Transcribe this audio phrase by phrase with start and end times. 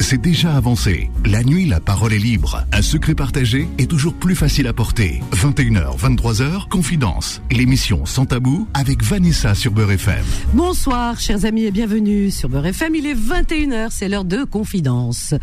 [0.00, 1.10] C'est déjà avancé.
[1.26, 2.64] La nuit, la parole est libre.
[2.72, 5.20] Un secret partagé est toujours plus facile à porter.
[5.32, 7.42] 21h, 23h, Confidence.
[7.50, 10.24] L'émission Sans Tabou avec Vanessa sur Beurre FM.
[10.54, 12.94] Bonsoir, chers amis, et bienvenue sur Beurre FM.
[12.94, 15.34] Il est 21h, c'est l'heure de Confidence.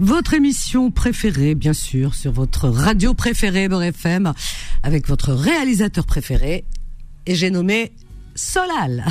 [0.00, 4.32] Votre émission préférée, bien sûr, sur votre radio préférée, Beurre FM,
[4.82, 6.64] avec votre réalisateur préféré.
[7.26, 7.92] Et j'ai nommé
[8.38, 9.04] Solal.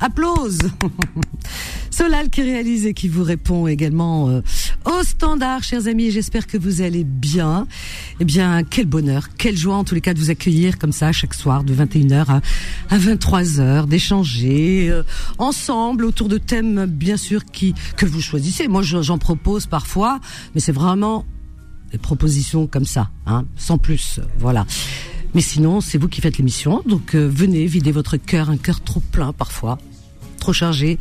[0.00, 0.58] Applause.
[1.90, 4.42] Solal qui réalise et qui vous répond également euh,
[4.84, 6.10] au standard, chers amis.
[6.10, 7.66] J'espère que vous allez bien.
[8.20, 11.10] Eh bien, quel bonheur, quelle joie en tous les cas de vous accueillir comme ça
[11.10, 12.40] chaque soir de 21h à,
[12.90, 15.04] à 23h, d'échanger euh,
[15.38, 18.68] ensemble autour de thèmes bien sûr qui que vous choisissez.
[18.68, 20.20] Moi, j'en propose parfois,
[20.54, 21.24] mais c'est vraiment
[21.92, 24.20] des propositions comme ça, hein, sans plus.
[24.38, 24.66] Voilà.
[25.36, 28.80] Mais sinon, c'est vous qui faites l'émission, donc euh, venez vider votre cœur, un cœur
[28.80, 29.76] trop plein parfois,
[30.40, 30.98] trop chargé.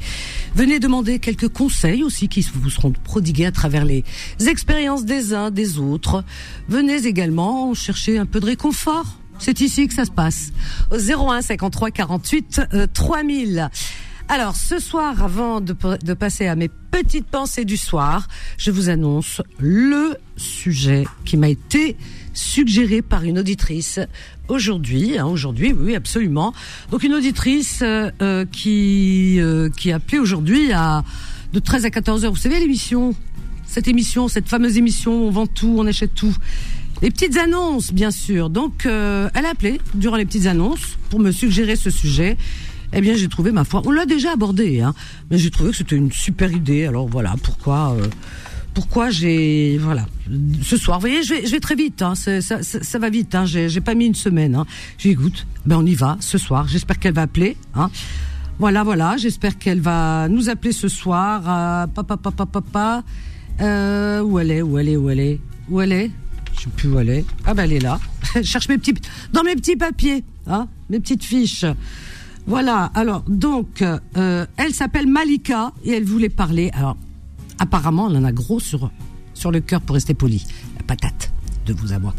[0.56, 4.04] Venez demander quelques conseils aussi qui vous seront prodigués à travers les
[4.46, 6.26] expériences des uns, des autres.
[6.68, 9.06] Venez également chercher un peu de réconfort.
[9.40, 10.52] C'est ici que ça se passe.
[10.92, 13.70] Au 01 53 48 euh, 3000.
[14.28, 18.90] Alors, ce soir, avant de, de, passer à mes petites pensées du soir, je vous
[18.90, 21.96] annonce le sujet qui m'a été
[22.36, 24.00] suggéré par une auditrice
[24.48, 25.18] aujourd'hui.
[25.18, 26.54] Hein, aujourd'hui, oui, absolument.
[26.92, 31.04] Donc, une auditrice euh, euh, qui euh, qui aujourd'hui à
[31.54, 32.32] de 13 à 14 heures.
[32.32, 33.16] Vous savez l'émission,
[33.66, 36.36] cette émission, cette fameuse émission, on vend tout, on achète tout.
[37.02, 38.50] Les petites annonces, bien sûr.
[38.50, 42.38] Donc, euh, elle a appelé durant les petites annonces pour me suggérer ce sujet
[42.94, 44.94] eh bien j'ai trouvé ma foi, on l'a déjà abordé, hein,
[45.30, 46.86] mais j'ai trouvé que c'était une super idée.
[46.86, 47.98] Alors voilà pourquoi.
[48.76, 50.06] Pourquoi j'ai voilà
[50.62, 51.00] ce soir.
[51.00, 52.02] Vous voyez, je vais, très vite.
[52.02, 53.34] Hein, ça, va vite.
[53.34, 54.56] Hein, j'ai pas mis une semaine.
[54.56, 54.66] Hein.
[54.98, 55.48] J'écoute.
[55.66, 56.68] Ben on y va ce soir.
[56.68, 57.58] J'espère qu'elle va appeler.
[57.74, 57.90] Hein.
[58.60, 59.16] Voilà, voilà.
[59.18, 61.44] J'espère qu'elle va nous appeler ce soir.
[61.48, 63.04] Euh, papa, papa, papa.
[63.62, 65.40] Euh, où elle est Où elle est Où elle est?
[65.70, 66.12] Où elle est?
[66.54, 67.26] Je sais plus où elle est.
[67.46, 68.00] Ah ben elle est là.
[68.36, 68.94] Je cherche mes petits
[69.34, 70.24] dans mes petits papiers.
[70.48, 71.66] Hein, mes petites fiches.
[72.48, 76.70] Voilà, alors donc euh, elle s'appelle Malika et elle voulait parler.
[76.74, 76.96] Alors
[77.60, 78.92] apparemment elle en a gros sur
[79.34, 80.46] sur le cœur pour rester poli,
[80.78, 81.32] la patate
[81.66, 82.14] de vous avoir.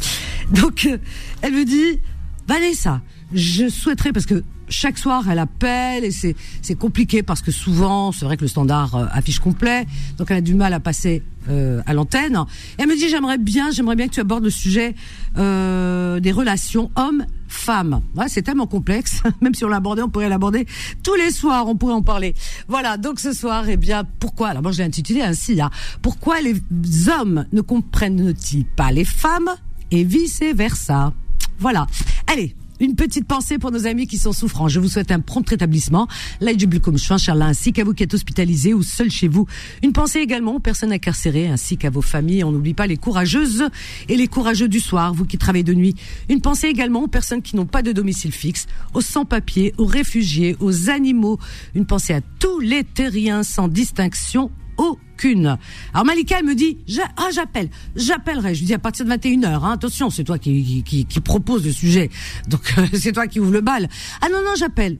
[0.53, 0.99] Donc euh,
[1.43, 2.01] elle me dit
[2.47, 3.01] Vanessa,
[3.33, 8.13] je souhaiterais parce que chaque soir elle appelle et c'est c'est compliqué parce que souvent
[8.13, 9.87] c'est vrai que le standard euh, affiche complet.
[10.19, 12.37] Donc elle a du mal à passer euh, à l'antenne.
[12.79, 14.95] Et elle me dit j'aimerais bien j'aimerais bien que tu abordes le sujet
[15.39, 19.23] euh, des relations hommes femmes c'est tellement complexe.
[19.41, 20.67] Même si on l'abordait on pourrait l'aborder
[21.03, 22.35] tous les soirs on pourrait en parler.
[22.69, 25.71] Voilà donc ce soir eh bien pourquoi alors moi je l'ai intitulé ainsi là
[26.03, 26.55] pourquoi les
[27.09, 29.51] hommes ne comprennent-ils pas les femmes
[29.91, 31.13] et vice versa
[31.59, 31.87] voilà.
[32.27, 34.69] Allez une petite pensée pour nos amis qui sont souffrants.
[34.69, 36.09] Je vous souhaite un prompt rétablissement.
[37.47, 39.47] ainsi qu'à vous qui êtes hospitalisés ou seuls chez vous.
[39.83, 42.45] Une pensée également aux personnes incarcérées ainsi qu'à vos familles.
[42.45, 43.65] On n'oublie pas les courageuses
[44.09, 45.95] et les courageux du soir, vous qui travaillez de nuit.
[46.29, 50.57] Une pensée également aux personnes qui n'ont pas de domicile fixe, aux sans-papiers, aux réfugiés,
[50.61, 51.39] aux animaux.
[51.75, 54.51] Une pensée à tous les terriens sans distinction
[55.93, 56.79] Alors Malika, elle me dit,
[57.17, 58.55] ah j'appelle, j'appellerai.
[58.55, 61.65] Je lui dis à partir de 21h, hein, attention, c'est toi qui, qui, qui, propose
[61.65, 62.11] le sujet,
[62.49, 63.89] donc c'est toi qui ouvre le bal.
[64.21, 64.99] Ah non non, j'appelle.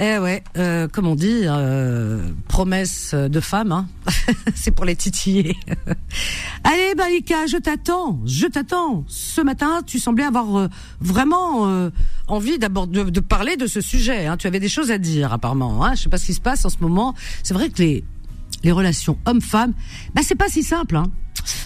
[0.00, 3.86] Eh ouais, euh, comme on dit, euh, promesse de femme, hein.
[4.56, 5.56] c'est pour les titiller.
[6.64, 9.04] Allez, Malika, je t'attends, je t'attends.
[9.06, 10.68] Ce matin, tu semblais avoir euh,
[11.00, 11.90] vraiment euh,
[12.26, 14.26] envie d'abord de, de, parler de ce sujet.
[14.26, 14.36] Hein.
[14.36, 15.84] Tu avais des choses à dire, apparemment.
[15.84, 15.94] Hein.
[15.94, 17.14] Je sais pas ce qui se passe en ce moment.
[17.44, 18.02] C'est vrai que les
[18.62, 19.74] les relations hommes-femmes,
[20.14, 20.96] bah c'est pas si simple.
[20.96, 21.10] Hein.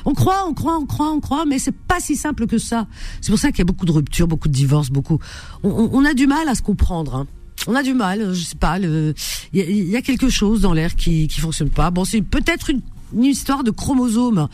[0.04, 2.86] On croit, on croit, on croit, on croit, mais c'est pas si simple que ça.
[3.20, 5.18] C'est pour ça qu'il y a beaucoup de ruptures, beaucoup de divorces, beaucoup.
[5.62, 7.14] On, a du mal à se comprendre.
[7.14, 7.26] Hein.
[7.66, 8.78] On a du mal, je sais pas.
[8.78, 9.14] Il
[9.52, 11.90] y, a quelque chose dans l'air qui qui fonctionne pas.
[11.90, 12.82] Bon, c'est peut-être une,
[13.22, 14.48] histoire de chromosomes.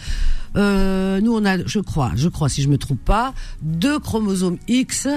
[0.56, 4.58] Euh, nous, on a, je crois, je crois, si je me trompe pas, deux chromosomes
[4.68, 5.08] X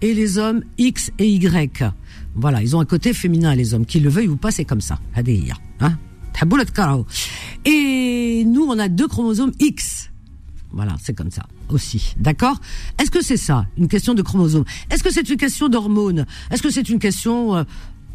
[0.00, 1.84] et les hommes X et Y.
[2.34, 4.80] Voilà, ils ont un côté féminin, les hommes, qu'ils le veuillent ou pas, c'est comme
[4.80, 4.98] ça.
[5.14, 5.98] Adéhir, hein
[7.64, 10.10] et nous, on a deux chromosomes X.
[10.72, 12.14] Voilà, c'est comme ça aussi.
[12.18, 12.60] D'accord?
[13.00, 16.26] Est-ce que c'est ça, une question de chromosomes Est-ce que c'est une question d'hormones?
[16.50, 17.64] Est-ce que c'est une question euh,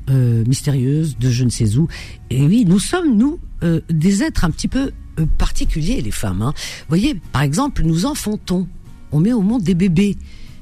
[0.10, 1.88] euh, mystérieuse de je ne sais où?
[2.30, 6.42] Et oui, nous sommes, nous, euh, des êtres un petit peu euh, particuliers, les femmes.
[6.42, 6.54] Hein.
[6.56, 8.68] Vous voyez, par exemple, nous enfantons.
[9.12, 10.18] On met au monde des bébés.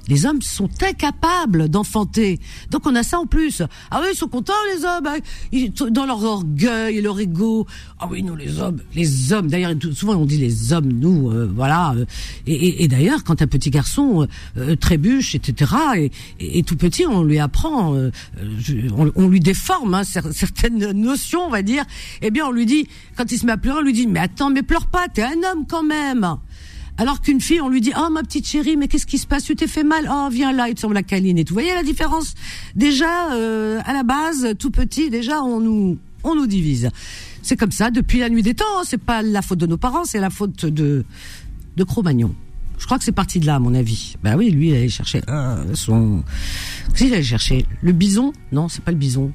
[0.10, 2.40] Les hommes sont incapables d'enfanter.
[2.72, 3.62] Donc on a ça en plus.
[3.92, 5.90] Ah oui, ils sont contents les hommes, hein.
[5.92, 7.68] dans leur orgueil et leur ego.
[8.00, 9.48] Ah oui, nous les hommes, les hommes.
[9.48, 11.94] D'ailleurs, souvent on dit les hommes, nous, euh, voilà.
[11.96, 12.06] Euh,
[12.48, 14.28] et, d'ailleurs, quand un petit garçon
[14.58, 15.72] euh, trébuche, etc.,
[16.40, 21.62] et, tout petit, on lui apprend, on, on, lui déforme hein, certaines notions, on va
[21.62, 21.84] dire.
[22.22, 24.20] Eh bien, on lui dit, quand il se met à pleurer, on lui dit, mais
[24.20, 26.38] attends, mais pleure pas, t'es un homme quand même.
[27.00, 29.46] Alors qu'une fille, on lui dit, oh ma petite chérie, mais qu'est-ce qui se passe?
[29.46, 30.10] Tu t'es fait mal?
[30.12, 31.54] Oh viens là, il te semble la câline et tout.
[31.54, 32.34] Vous voyez la différence?
[32.76, 36.90] Déjà, euh, à la base, tout petit, déjà on nous, on nous divise.
[37.42, 38.66] C'est comme ça depuis la nuit des temps.
[38.78, 38.84] Hein.
[38.84, 41.06] C'est pas la faute de nos parents, c'est la faute de
[41.78, 42.36] de Cro-Magnon.
[42.78, 44.16] Je crois que c'est parti de là, à mon avis.
[44.22, 46.22] Ben oui, lui, il allait chercher euh, son.
[46.90, 48.34] Qu'est-ce qu'il allait chercher Le bison?
[48.52, 49.32] Non, c'est pas le bison.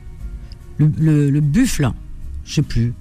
[0.76, 1.90] Le, le, le buffle?
[2.44, 2.93] Je sais plus.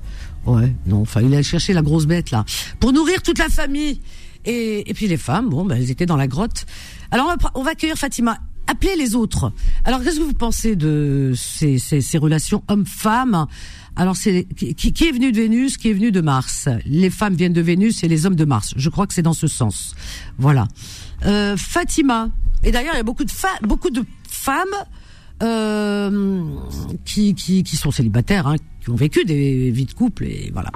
[0.45, 1.01] Ouais, non.
[1.01, 2.45] Enfin, il allait chercher la grosse bête là
[2.79, 3.99] pour nourrir toute la famille.
[4.45, 6.65] Et, et puis les femmes, bon, ben, elles étaient dans la grotte.
[7.11, 8.37] Alors on va, on va accueillir Fatima.
[8.65, 9.51] Appelez les autres.
[9.83, 13.47] Alors qu'est-ce que vous pensez de ces, ces, ces relations hommes-femmes?
[13.95, 16.69] Alors c'est qui, qui, est venu de Vénus, qui est venu de Mars?
[16.85, 18.73] Les femmes viennent de Vénus et les hommes de Mars.
[18.77, 19.95] Je crois que c'est dans ce sens.
[20.37, 20.67] Voilà.
[21.25, 22.29] Euh, Fatima.
[22.63, 23.31] Et d'ailleurs il y a beaucoup de
[23.67, 24.63] beaucoup de femmes
[25.41, 26.41] euh,
[27.03, 30.71] qui, qui, qui sont célibataires, hein, qui ont vécu des vies de couple et voilà.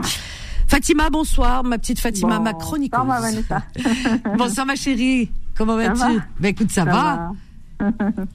[0.67, 2.99] Fatima, bonsoir, ma petite Fatima, ma chroniqueuse.
[2.99, 3.63] Bonsoir, Vanessa.
[4.37, 5.31] bonsoir, ma chérie.
[5.55, 7.31] Comment vas-tu Ben écoute, ça, va.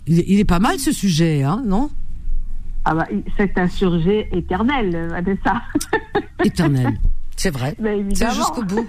[0.06, 1.90] il, est pas mal ce sujet, hein, non
[2.84, 3.06] Ah bah,
[3.36, 5.62] c'est un sujet éternel, Vanessa.
[6.44, 6.98] éternel,
[7.36, 7.76] c'est vrai.
[7.78, 8.86] Ben, c'est jusqu'au bout.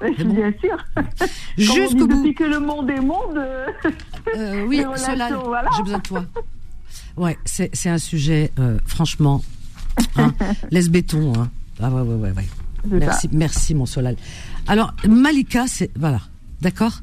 [0.00, 0.76] Bien sûr.
[1.56, 2.18] Jusqu'au bout.
[2.18, 3.38] Depuis que le monde est monde.
[4.36, 5.70] Euh, oui, cela, voilà.
[5.76, 6.24] j'ai besoin de toi.
[7.16, 9.42] Ouais, c'est un sujet, euh, franchement,
[10.16, 10.32] hein,
[10.70, 11.32] laisse béton.
[11.36, 11.50] Hein.
[11.80, 12.44] Ah ouais, ouais, ouais, ouais.
[12.86, 14.16] Merci, merci, mon Solal.
[14.66, 16.20] Alors, Malika, c'est voilà,
[16.60, 17.00] d'accord?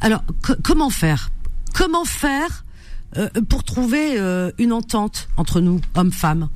[0.00, 0.22] Alors,
[0.62, 1.30] comment faire?
[1.74, 2.64] Comment faire
[3.16, 6.48] euh, pour trouver euh, une entente entre nous, hommes-femmes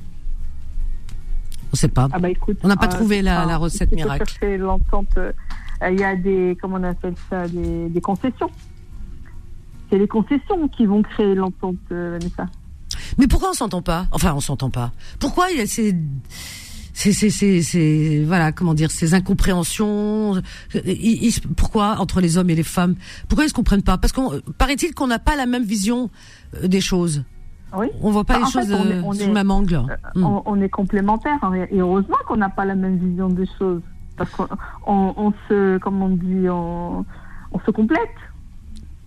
[1.61, 2.07] On ne sait pas.
[2.11, 4.45] Ah bah écoute, on n'a pas euh, trouvé la, la recette miracle.
[4.57, 5.17] l'entente.
[5.89, 8.49] Il y a des, comment on appelle ça, des, des concessions.
[9.89, 12.45] C'est les concessions qui vont créer l'entente, Vanessa.
[13.17, 14.07] Mais pourquoi on s'entend pas?
[14.11, 14.91] Enfin, on s'entend pas.
[15.19, 15.95] Pourquoi il y a ces
[16.99, 20.41] c'est c'est c'est voilà comment dire ces incompréhensions
[21.55, 22.95] pourquoi entre les hommes et les femmes
[23.27, 23.97] pourquoi ils se comprennent pas?
[23.97, 26.09] Parce qu'on paraît-il qu'on n'a pas la même vision
[26.55, 27.23] euh, des choses.
[27.75, 27.87] Oui.
[28.01, 28.71] On voit pas bah, les choses
[29.05, 29.75] on sous le même angle.
[29.75, 33.81] Euh, on, est complémentaires hein, et heureusement qu'on n'a pas la même vision des choses.
[34.17, 34.47] Parce qu'on
[34.85, 37.05] on, se, comme on dit, on,
[37.51, 37.99] on se complète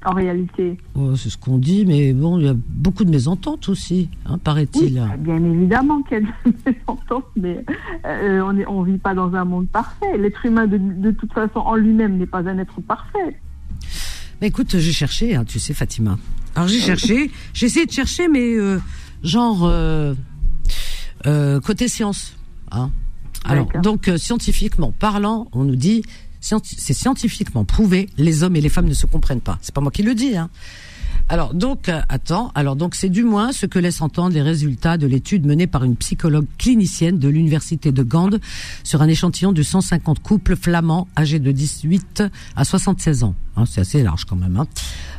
[0.05, 0.79] en réalité.
[0.95, 4.39] Oh, c'est ce qu'on dit, mais bon, il y a beaucoup de mésententes aussi, hein,
[4.39, 5.01] paraît-il.
[5.01, 7.65] Oui, bien évidemment qu'il y a des mésententes, mais
[8.07, 10.17] euh, on ne on vit pas dans un monde parfait.
[10.19, 13.39] L'être humain, de, de, toute façon, en lui-même, n'est pas un être parfait.
[14.41, 16.19] Mais écoute, j'ai cherché, hein, tu sais, Fatima.
[16.55, 18.79] Alors j'ai cherché, j'ai essayé de chercher, mais euh,
[19.23, 20.15] genre euh,
[21.61, 22.37] côté science.
[22.71, 22.91] Hein.
[23.45, 26.03] Alors, donc scientifiquement parlant, on nous dit
[26.43, 29.59] c'est scientifiquement prouvé, les hommes et les femmes ne se comprennent pas.
[29.63, 30.37] C'est pas moi qui le dis.
[30.37, 30.51] Hein.
[31.29, 32.51] Alors donc, euh, attends.
[32.55, 35.85] Alors donc, c'est du moins ce que laissent entendre les résultats de l'étude menée par
[35.85, 38.31] une psychologue clinicienne de l'université de Gand
[38.85, 42.25] sur un échantillon de 150 couples flamands âgés de 18
[42.57, 43.35] à 76 ans.
[43.57, 44.57] Hein, c'est assez large quand même.
[44.57, 44.67] Hein.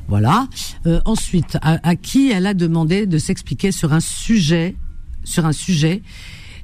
[0.07, 0.47] Voilà.
[0.85, 4.75] Euh, ensuite, à, à qui elle a demandé de s'expliquer sur un sujet,
[5.23, 6.03] sur un sujet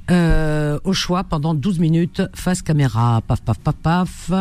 [0.10, 4.32] euh, au choix pendant 12 minutes face caméra, paf paf paf paf.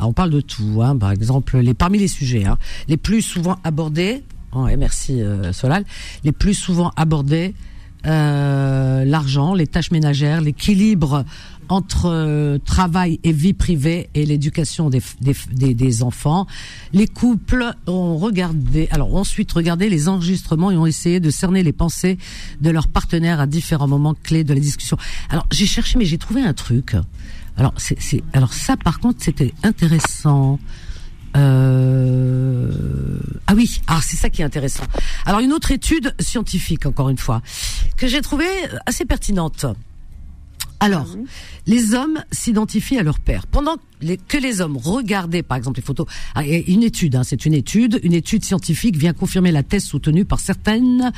[0.00, 0.96] on parle de tout, hein.
[0.96, 2.58] par exemple, les parmi les sujets hein,
[2.88, 4.24] les plus souvent abordés.
[4.52, 5.84] Oh, merci euh, Solal.
[6.22, 7.54] Les plus souvent abordés
[8.06, 11.24] euh, l'argent, les tâches ménagères, l'équilibre
[11.68, 16.46] entre euh, travail et vie privée et l'éducation des, des, des, enfants.
[16.92, 21.72] Les couples ont regardé, alors ensuite regardé les enregistrements et ont essayé de cerner les
[21.72, 22.18] pensées
[22.60, 24.96] de leurs partenaires à différents moments clés de la discussion.
[25.30, 26.96] Alors j'ai cherché, mais j'ai trouvé un truc.
[27.56, 30.58] Alors c'est, alors ça par contre c'était intéressant.
[31.36, 32.70] Euh...
[33.46, 34.84] Ah oui, ah c'est ça qui est intéressant.
[35.26, 37.42] Alors une autre étude scientifique, encore une fois,
[37.96, 38.46] que j'ai trouvée
[38.86, 39.66] assez pertinente.
[40.80, 41.18] Alors, ah
[41.66, 43.46] les hommes s'identifient à leur père.
[43.46, 43.76] Pendant
[44.28, 48.00] que les hommes regardaient, par exemple, les photos, ah, une étude, hein, c'est une étude,
[48.02, 51.12] une étude scientifique vient confirmer la thèse soutenue par certaines.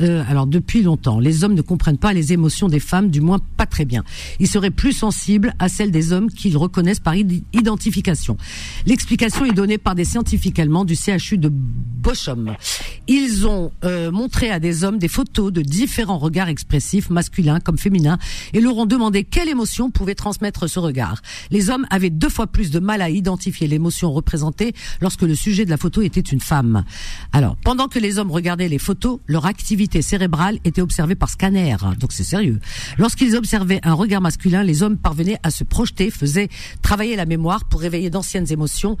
[0.00, 3.38] Euh, alors depuis longtemps, les hommes ne comprennent pas les émotions des femmes, du moins
[3.56, 4.04] pas très bien.
[4.38, 8.36] Ils seraient plus sensibles à celles des hommes qu'ils reconnaissent par identification.
[8.84, 12.54] L'explication est donnée par des scientifiques allemands du CHU de Bochum.
[13.08, 17.78] Ils ont euh, montré à des hommes des photos de différents regards expressifs, masculins comme
[17.78, 18.18] féminins,
[18.52, 18.86] et leur ont
[19.30, 21.20] quelle émotion pouvait transmettre ce regard.
[21.50, 25.64] Les hommes avaient deux fois plus de mal à identifier l'émotion représentée lorsque le sujet
[25.64, 26.84] de la photo était une femme.
[27.32, 31.76] Alors, pendant que les hommes regardaient les photos, leur activité cérébrale était observée par scanner.
[31.98, 32.60] Donc c'est sérieux.
[32.98, 36.48] Lorsqu'ils observaient un regard masculin, les hommes parvenaient à se projeter, faisaient
[36.82, 38.96] travailler la mémoire pour réveiller d'anciennes émotions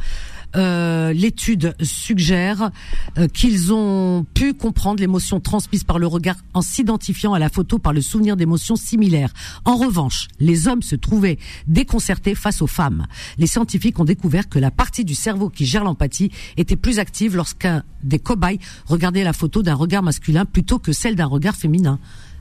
[0.54, 2.70] euh, l'étude suggère
[3.18, 7.78] euh, qu'ils ont pu comprendre l'émotion transmise par le regard en s'identifiant à la photo
[7.78, 9.30] par le souvenir d'émotions similaires.
[9.64, 13.06] En revanche, les hommes se trouvaient déconcertés face aux femmes.
[13.38, 17.36] Les scientifiques ont découvert que la partie du cerveau qui gère l'empathie était plus active
[17.36, 21.98] lorsqu'un des cobayes regardait la photo d'un regard masculin plutôt que celle d'un regard féminin.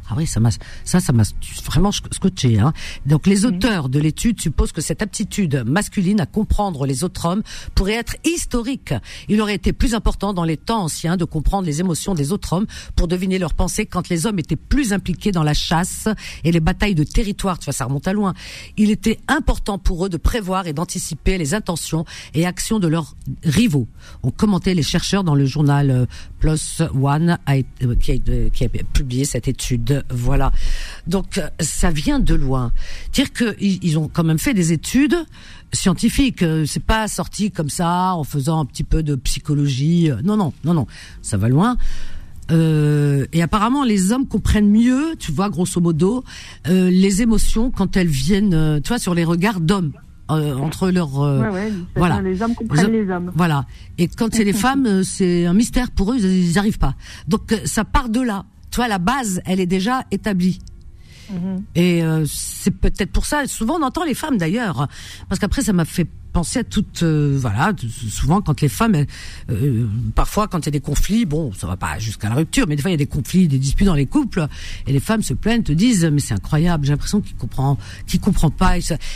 [0.09, 0.49] Ah oui, ça m'a,
[0.83, 1.23] ça, ça m'a
[1.65, 2.59] vraiment scotché.
[2.59, 2.73] Hein.
[3.05, 7.41] Donc les auteurs de l'étude supposent que cette aptitude masculine à comprendre les autres hommes
[7.73, 8.93] pourrait être historique.
[9.29, 12.53] Il aurait été plus important dans les temps anciens de comprendre les émotions des autres
[12.53, 16.07] hommes pour deviner leurs pensées quand les hommes étaient plus impliqués dans la chasse
[16.43, 17.57] et les batailles de territoire.
[17.57, 18.33] Tu vois, ça remonte à loin.
[18.77, 23.15] Il était important pour eux de prévoir et d'anticiper les intentions et actions de leurs
[23.43, 23.87] rivaux.
[24.23, 26.05] On commentait les chercheurs dans le journal euh,
[26.39, 30.51] Plus One euh, qui a publié cette étude voilà.
[31.07, 32.71] Donc ça vient de loin.
[33.13, 35.15] Dire que ils ont quand même fait des études
[35.75, 36.43] scientifiques.
[36.43, 40.09] Euh, c'est pas sorti comme ça en faisant un petit peu de psychologie.
[40.23, 40.87] Non, non, non, non.
[41.21, 41.77] Ça va loin.
[42.51, 46.23] Euh, et apparemment, les hommes comprennent mieux, tu vois, grosso modo,
[46.67, 49.93] euh, les émotions quand elles viennent, tu vois, sur les regards d'hommes.
[50.27, 51.21] entre leurs
[51.95, 53.67] voilà les hommes comprennent les hommes voilà
[53.99, 56.95] et quand c'est les femmes c'est un mystère pour eux ils n'y arrivent pas
[57.27, 58.43] donc ça part de là
[58.75, 60.59] tu vois, la base, elle est déjà établie.
[61.31, 61.63] Mhm.
[61.75, 63.47] Et euh, c'est peut-être pour ça.
[63.47, 64.89] Souvent, on entend les femmes d'ailleurs,
[65.29, 67.03] parce qu'après, ça m'a fait penser à toutes.
[67.03, 67.71] Euh, voilà,
[68.09, 69.05] souvent quand les femmes,
[69.49, 72.65] euh, parfois quand il y a des conflits, bon, ça va pas jusqu'à la rupture,
[72.67, 74.45] mais des fois il y a des conflits, des disputes dans les couples,
[74.87, 77.77] et les femmes se plaignent, te disent, mais c'est incroyable, j'ai l'impression qu'ils comprend,
[78.21, 78.73] comprend pas.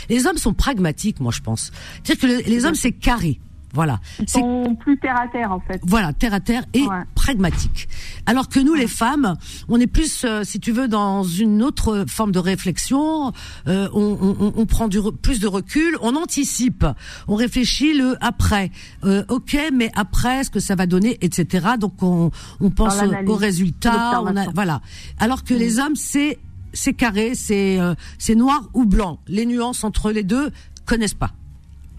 [0.08, 1.70] Les hommes sont pragmatiques, moi je pense.
[2.02, 3.38] C'est-à-dire que les hommes c'est carré.
[3.72, 4.00] Voilà.
[4.18, 5.80] Ils sont plus terre à terre en fait.
[5.84, 6.84] Voilà, terre à terre et
[7.14, 7.88] pragmatique.
[8.26, 9.36] Alors que nous, les femmes,
[9.68, 13.32] on est plus, euh, si tu veux, dans une autre forme de réflexion.
[13.68, 16.84] Euh, on, on, on, prend du, plus de recul, on anticipe,
[17.28, 18.70] on réfléchit le après.
[19.04, 21.68] Euh, ok, mais après, ce que ça va donner, etc.
[21.78, 22.96] Donc on, on pense
[23.26, 24.20] au résultat.
[24.22, 24.80] On a, voilà.
[25.18, 26.38] Alors que les hommes, c'est
[26.72, 27.78] c'est carré, c'est
[28.18, 29.20] c'est noir ou blanc.
[29.26, 30.50] Les nuances entre les deux
[30.86, 31.32] connaissent pas.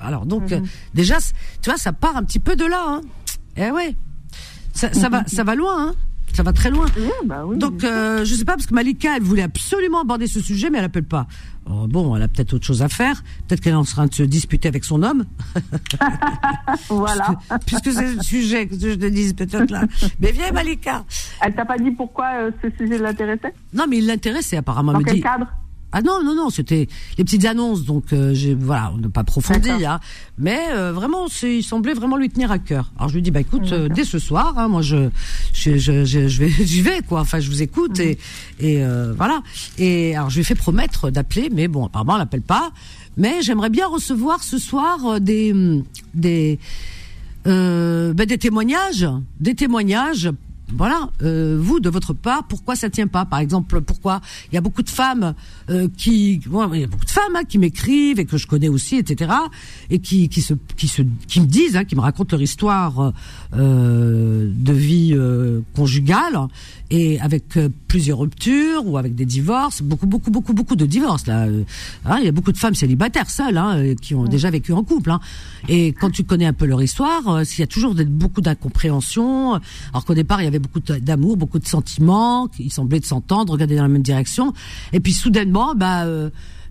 [0.01, 0.53] Alors donc mhm.
[0.53, 1.17] euh, déjà,
[1.61, 2.83] tu vois, ça part un petit peu de là.
[2.87, 3.01] Hein.
[3.57, 3.95] Eh ouais,
[4.73, 5.89] ça, ça va, ça va loin.
[5.89, 5.95] Hein.
[6.33, 6.85] Ça va très loin.
[7.25, 10.39] bah oui, donc euh, je sais pas parce que Malika, elle voulait absolument aborder ce
[10.39, 11.27] sujet, mais elle appelle pas.
[11.69, 13.21] Oh, bon, elle a peut-être autre chose à faire.
[13.47, 15.25] Peut-être qu'elle est en train de se disputer avec son homme.
[16.89, 17.35] voilà.
[17.65, 19.83] puisque, c'est le sujet que je te dis peut-être là.
[20.19, 21.03] Mais viens Malika.
[21.41, 23.53] Elle t'a pas dit pourquoi euh, ce sujet l'intéressait?
[23.73, 24.93] Non, mais il l'intéressait apparemment.
[24.93, 25.47] Dans quel cadre?
[25.91, 29.21] Ah non, non, non, c'était les petites annonces, donc euh, j'ai voilà, on n'a pas
[29.21, 29.99] approfondi, hein,
[30.37, 32.91] mais euh, vraiment, il semblait vraiment lui tenir à cœur.
[32.97, 35.09] Alors je lui dis, bah écoute, euh, dès ce soir, hein, moi je,
[35.53, 37.21] je, je, je, vais, j'y vais quoi.
[37.21, 38.17] Enfin, je vous écoute et
[38.59, 38.83] et
[39.17, 39.41] voilà.
[39.77, 42.71] Et alors je lui ai fait promettre d'appeler, mais bon, apparemment, elle n'appelle pas.
[43.17, 45.53] Mais j'aimerais bien recevoir ce soir des
[46.13, 46.57] des
[47.43, 49.07] ben, des témoignages,
[49.39, 50.29] des témoignages
[50.75, 53.25] voilà, euh, vous de votre part, pourquoi ça tient pas?
[53.25, 55.33] Par exemple, pourquoi il y a beaucoup de femmes
[55.69, 58.47] euh, qui, bon, il y a beaucoup de femmes hein, qui m'écrivent et que je
[58.47, 59.31] connais aussi, etc.
[59.89, 63.13] Et qui, qui se, qui se, qui me disent, hein, qui me racontent leur histoire
[63.53, 66.39] euh, de vie euh, conjugale
[66.89, 71.27] et avec euh, plusieurs ruptures ou avec des divorces, beaucoup, beaucoup, beaucoup, beaucoup de divorces
[71.27, 71.47] là.
[72.05, 74.83] Hein, il y a beaucoup de femmes célibataires seules hein, qui ont déjà vécu en
[74.83, 75.11] couple.
[75.11, 75.19] Hein.
[75.67, 79.59] Et quand tu connais un peu leur histoire, il y a toujours beaucoup d'incompréhension.
[79.91, 83.53] Alors qu'au départ il y avait beaucoup d'amour, beaucoup de sentiments, ils semblaient de s'entendre,
[83.53, 84.53] regarder dans la même direction.
[84.93, 86.05] Et puis soudainement, bah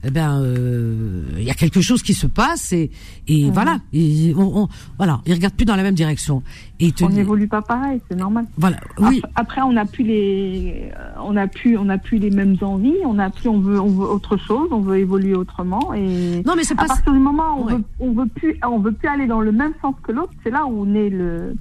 [0.02, 2.90] eh ben euh, il y a quelque chose qui se passe et,
[3.28, 3.80] et voilà.
[3.92, 6.42] Et on, on, voilà ils regardent plus dans la même direction.
[6.78, 8.47] Et on n'évolue pas pareil c'est normal.
[8.56, 9.20] Voilà oui.
[9.35, 10.90] après, on n'a plus les
[11.23, 13.88] on a plus on a plus les mêmes envies on a plus on veut on
[13.88, 17.18] veut autre chose on veut évoluer autrement et non mais c'est pas à partir du
[17.18, 19.94] moment où on veut on veut plus on veut plus aller dans le même sens
[20.02, 21.54] que l'autre c'est là où naît le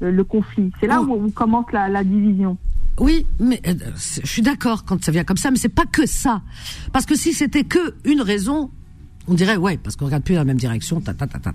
[0.00, 2.56] le, conflit c'est là où, où commence la, la division
[3.00, 6.04] oui, mais euh, je suis d'accord quand ça vient comme ça, mais c'est pas que
[6.06, 6.42] ça.
[6.92, 8.70] Parce que si c'était que une raison,
[9.26, 11.00] on dirait ouais, parce qu'on regarde plus dans la même direction.
[11.00, 11.52] Ta, ta, ta, ta.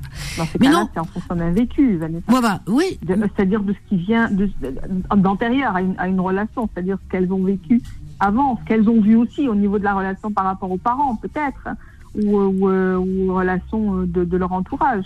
[0.60, 2.26] mais non, c'est en fonction d'un vécu, Vanessa.
[2.28, 3.00] Voilà, oui.
[3.08, 4.30] C'est-à-dire de ce qui vient
[5.16, 7.80] d'antérieur à une, à une relation, c'est-à-dire ce qu'elles ont vécu
[8.20, 11.16] avant, ce qu'elles ont vu aussi au niveau de la relation par rapport aux parents,
[11.16, 11.68] peut-être,
[12.16, 15.06] ou, ou, euh, ou relation de, de, leur entourage.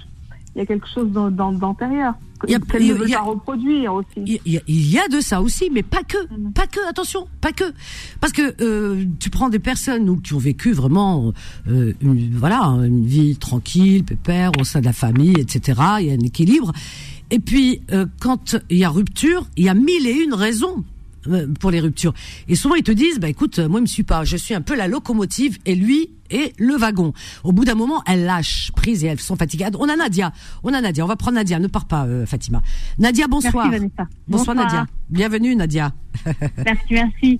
[0.55, 2.13] il y a quelque chose d'antérieur.
[2.47, 4.07] Qu'elle ne veut il y a- pas reproduire aussi.
[4.25, 6.51] Il y, a, il y a de ça aussi, mais pas que, Mm.
[6.53, 6.79] pas que.
[6.89, 7.65] Attention, pas que,
[8.21, 11.33] parce que euh, tu prends des personnes qui ont vécu vraiment,
[11.67, 15.79] euh, une, voilà, une vie tranquille, pépère au sein de la famille, etc.
[15.99, 16.71] Il y a un équilibre.
[17.31, 20.83] Et puis euh, quand il y a rupture, il y a mille et une raisons
[21.59, 22.13] pour les ruptures.
[22.47, 24.61] Et souvent ils te disent, bah écoute, moi il me suis pas, je suis un
[24.61, 27.13] peu la locomotive et lui est le wagon.
[27.43, 29.65] Au bout d'un moment, elles lâchent prise et elles sont fatiguées.
[29.79, 30.31] On a Nadia,
[30.63, 32.61] on a Nadia, on va prendre Nadia, ne pars pas euh, Fatima.
[32.99, 33.67] Nadia, bonsoir.
[33.67, 34.09] Merci Vanessa.
[34.27, 34.85] Bonsoir, Nadia.
[35.09, 35.91] Bienvenue Nadia.
[36.65, 37.39] Merci, merci.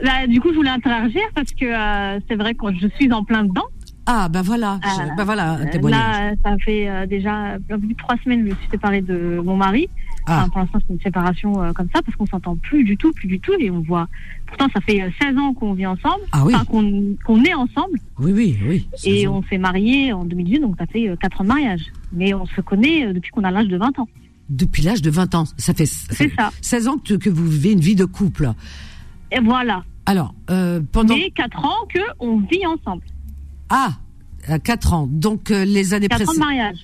[0.00, 3.24] Là, du coup, je voulais interagir parce que euh, c'est vrai que je suis en
[3.24, 3.64] plein dedans.
[4.06, 6.00] Ah ben voilà, Euh, ben voilà Euh, témoignage.
[6.00, 9.56] Là, ça fait euh, déjà plus de trois semaines que je suis séparée de mon
[9.56, 9.88] mari.
[10.26, 10.40] Ah.
[10.40, 13.12] Enfin, pour l'instant, c'est une séparation euh, comme ça parce qu'on s'entend plus du tout,
[13.12, 13.52] plus du tout.
[13.58, 14.08] Et on voit.
[14.46, 17.98] Pourtant, ça fait euh, 16 ans qu'on vit ensemble, Ah oui, enfin, qu'on est ensemble.
[18.18, 18.88] oui oui oui.
[19.04, 21.80] Et on s'est mariés en 2018, donc ça fait euh, 4 ans de mariage.
[22.12, 24.08] Mais on se connaît euh, depuis qu'on a l'âge de 20 ans.
[24.48, 26.50] Depuis l'âge de 20 ans, ça fait ça.
[26.60, 28.50] 16 ans que, que vous vivez une vie de couple.
[29.30, 29.84] Et voilà.
[30.06, 31.86] Alors euh, pendant Mais 4 ans
[32.18, 33.02] qu'on vit ensemble.
[33.68, 33.92] ah
[34.48, 36.48] à 4 ans, donc euh, les années 4 ans de précédentes.
[36.48, 36.78] mariage.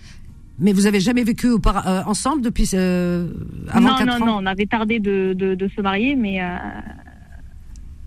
[0.58, 1.48] Mais vous avez jamais vécu
[1.86, 3.28] euh, ensemble depuis euh,
[3.68, 6.40] avant non, 4 non, ans non, on avait tardé de, de, de se marier, mais,
[6.42, 6.46] euh,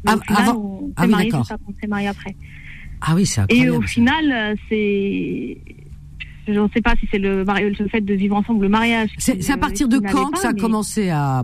[0.03, 1.31] mais Av- au final, avant- on Ah s'est oui, marié,
[1.79, 2.35] s'est marié après.
[3.01, 3.77] Ah oui, c'est Et incroyable.
[3.77, 3.87] au ça.
[3.87, 5.57] final, euh, c'est.
[6.47, 9.09] Je ne sais pas si c'est le, le fait de vivre ensemble, le mariage.
[9.39, 11.43] c'est à partir de quand pas, que ça a mais commencé à,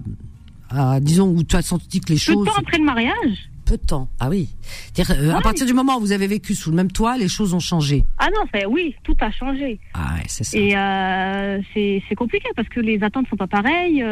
[0.72, 3.50] à disons où tu as senti que les Peu choses de temps après le mariage.
[3.66, 4.10] Peu de temps.
[4.20, 4.50] Ah oui.
[4.94, 7.28] C'est-à-dire, euh, à partir du moment où vous avez vécu sous le même toit, les
[7.28, 8.04] choses ont changé.
[8.18, 9.80] Ah non, oui, tout a changé.
[9.94, 10.58] Ah ouais, c'est ça.
[10.58, 14.04] Et euh, c'est compliqué parce que les attentes sont pas pareilles.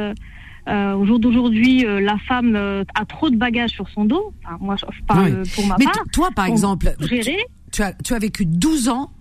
[0.70, 4.34] Euh, au jour d'aujourd'hui, euh, la femme euh, a trop de bagages sur son dos.
[4.46, 5.50] Enfin, moi, je, parle Oui.
[5.56, 6.04] pour ma Mais part.
[6.14, 7.38] toi, par exemple, tu, Gérer,
[7.74, 9.12] tu as, tu as vécu 12 ans,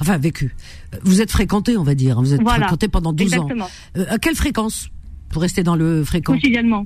[0.00, 0.54] enfin vécu,
[1.02, 2.60] vous êtes fréquenté, on va dire, vous êtes Voilà.
[2.60, 3.42] fréquenté pendant 12 ans.
[3.42, 4.88] exactement, Euh, à quelle fréquence?
[5.28, 6.82] Pour rester dans le fréquent quotidiennement.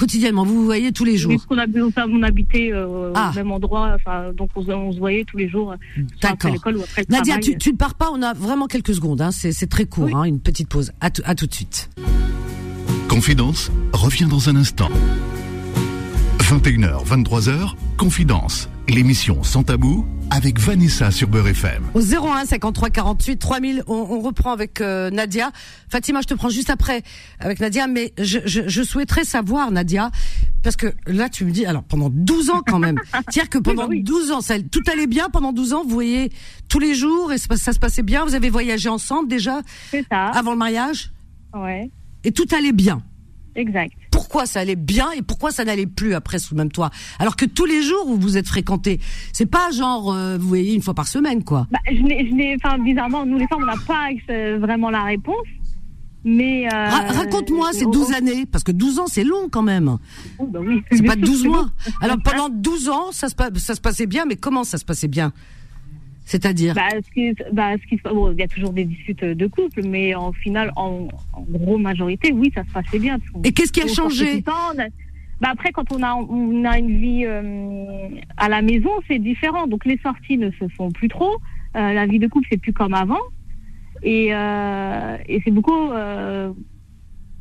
[0.00, 3.32] Quotidiennement, vous vous voyez tous les jours Oui, parce qu'on hab- on habitait euh, Ah.
[3.32, 6.50] au même endroit, enfin, donc on, se- on se voyait tous les jours, euh, D'accord.
[6.52, 7.50] l'école ou après le Nadia, travail.
[7.52, 10.12] tu, tu ne pars pas, on a vraiment quelques secondes, hein, c'est très court, Oui.
[10.14, 10.92] hein, une petite pause.
[11.02, 11.90] À, tout- à tout de suite.
[13.08, 14.88] Confidence revient dans un instant.
[16.38, 21.84] 21h, 23h, Confidence, l'émission sans tabou avec Vanessa sur Beurre FM.
[21.94, 25.50] Au 01 53 48 3000, on, on reprend avec euh, Nadia.
[25.88, 27.02] Fatima, je te prends juste après
[27.38, 30.10] avec Nadia, mais je, je, je souhaiterais savoir, Nadia,
[30.62, 33.82] parce que là tu me dis, alors pendant 12 ans quand même, c'est-à-dire que pendant
[33.84, 34.02] bah oui.
[34.02, 36.30] 12 ans, ça, tout allait bien pendant 12 ans, vous voyez
[36.68, 39.60] tous les jours et ça, ça se passait bien, vous avez voyagé ensemble déjà?
[39.90, 41.12] Ça, avant le mariage?
[41.54, 41.90] Ouais,
[42.24, 43.02] et tout allait bien?
[43.56, 43.92] Exact.
[44.10, 46.90] Pourquoi ça allait bien et pourquoi ça n'allait plus après sous le même toit?
[47.18, 49.00] Alors que tous les jours où vous êtes fréquentés,
[49.32, 51.66] c'est pas genre euh, vous voyez une fois par semaine quoi.
[51.70, 54.90] Bah, je n'ai, je n'ai, enfin, bizarrement, nous les femmes, on n'a pas euh, vraiment
[54.90, 55.46] la réponse.
[56.22, 59.62] Mais euh, Ra- Raconte-moi ces oh, 12 années, parce que 12 ans c'est long quand
[59.62, 59.96] même.
[60.38, 61.70] oh, bah oui, C'est pas sûr, 12 c'est mois.
[62.02, 65.08] Alors pendant 12 ans, ça se, ça se passait bien, mais comment ça se passait
[65.08, 65.32] bien?
[66.30, 69.46] C'est-à-dire Bah, ce qui, bah, ce qui bon, il y a toujours des disputes de
[69.48, 73.18] couple, mais en final, en, en gros majorité, oui, ça se passait bien.
[73.42, 74.44] Et qu'est-ce qui a changé
[75.40, 79.66] bah, après, quand on a, on a une vie euh, à la maison, c'est différent.
[79.66, 81.34] Donc les sorties ne se font plus trop.
[81.76, 83.24] Euh, la vie de couple, c'est plus comme avant.
[84.02, 86.52] Et, euh, et c'est beaucoup, euh,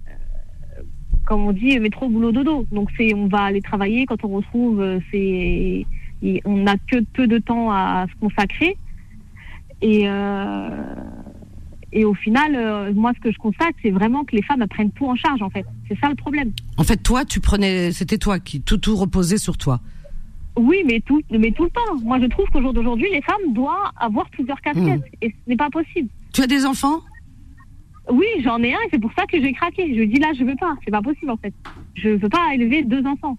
[0.08, 0.82] euh,
[1.28, 2.65] comme on dit, métro, boulot, dodo.
[2.71, 4.06] Donc c'est, on va aller travailler.
[4.06, 5.86] Quand on retrouve, euh, c'est,
[6.21, 8.77] et on n'a que peu de temps à se consacrer.
[9.82, 10.69] Et, euh,
[11.91, 14.91] et au final, euh, moi, ce que je constate, c'est vraiment que les femmes prennent
[14.91, 15.65] tout en charge, en fait.
[15.88, 16.51] C'est ça le problème.
[16.77, 19.79] En fait, toi, tu prenais, c'était toi qui tout tout reposait sur toi.
[20.58, 21.95] Oui, mais tout, mais tout le temps.
[22.03, 25.03] Moi, je trouve qu'au jour d'aujourd'hui, les femmes doivent avoir plusieurs casquettes.
[25.21, 26.10] Et ce n'est pas possible.
[26.34, 26.99] Tu as des enfants?
[28.12, 29.95] Oui, j'en ai un et c'est pour ça que j'ai craqué.
[29.95, 30.75] Je dis là, je veux pas.
[30.84, 31.53] C'est pas possible, en fait.
[31.95, 33.38] Je veux pas élever deux enfants.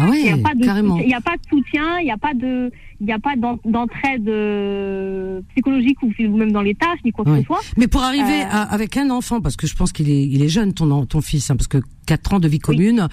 [0.00, 0.98] Ah Il n'y a oui, pas de, carrément.
[0.98, 3.36] il y a pas de soutien, il n'y a pas de, il n'y a pas
[3.36, 7.40] d'en- d'entraide euh, psychologique ou même dans les tâches ni quoi que Ouais.
[7.40, 7.60] ce soit.
[7.76, 10.42] Mais pour arriver Euh, à- avec un enfant, parce que je pense qu'il est, il
[10.42, 13.08] est jeune, ton, ton fils, hein, parce que 4 ans de vie commune,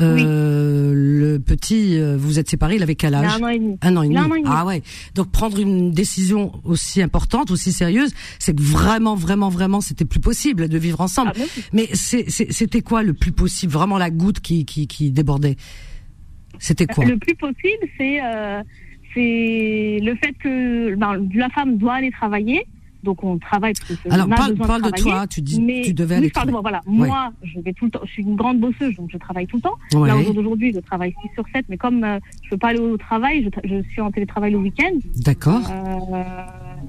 [0.00, 3.76] euh, le petit, euh, vous êtes séparés, il avait quel âge un an et demi.
[3.82, 4.42] Un an et demi.
[4.46, 4.82] Ah ouais.
[5.14, 10.20] Donc prendre une décision aussi importante, aussi sérieuse, c'est que vraiment, vraiment, vraiment, c'était plus
[10.20, 11.32] possible de vivre ensemble.
[11.34, 15.56] Ah bon Mais c'était quoi le plus possible Vraiment la goutte qui, qui, qui débordait?
[16.60, 18.62] C'était quoi Le plus possible, c'est euh,
[19.14, 22.64] c'est le fait que ben, la femme doit aller travailler.
[23.02, 25.10] Donc on travaille parce que Alors on a parle, besoin parle de travailler.
[25.10, 26.58] toi, tu dis, mais tu devais oui, aller de travailler.
[26.60, 26.80] voilà.
[26.86, 27.08] Ouais.
[27.08, 28.00] Moi, je vais tout le temps.
[28.04, 29.78] Je suis une grande bosseuse, donc je travaille tout le temps.
[29.94, 30.08] Ouais.
[30.08, 32.68] Là, au jour d'aujourd'hui, je travaille 6 sur 7, mais comme euh, je peux pas
[32.68, 34.98] aller au travail, je, suis en télétravail le week-end.
[35.16, 35.62] D'accord.
[35.70, 36.22] Euh,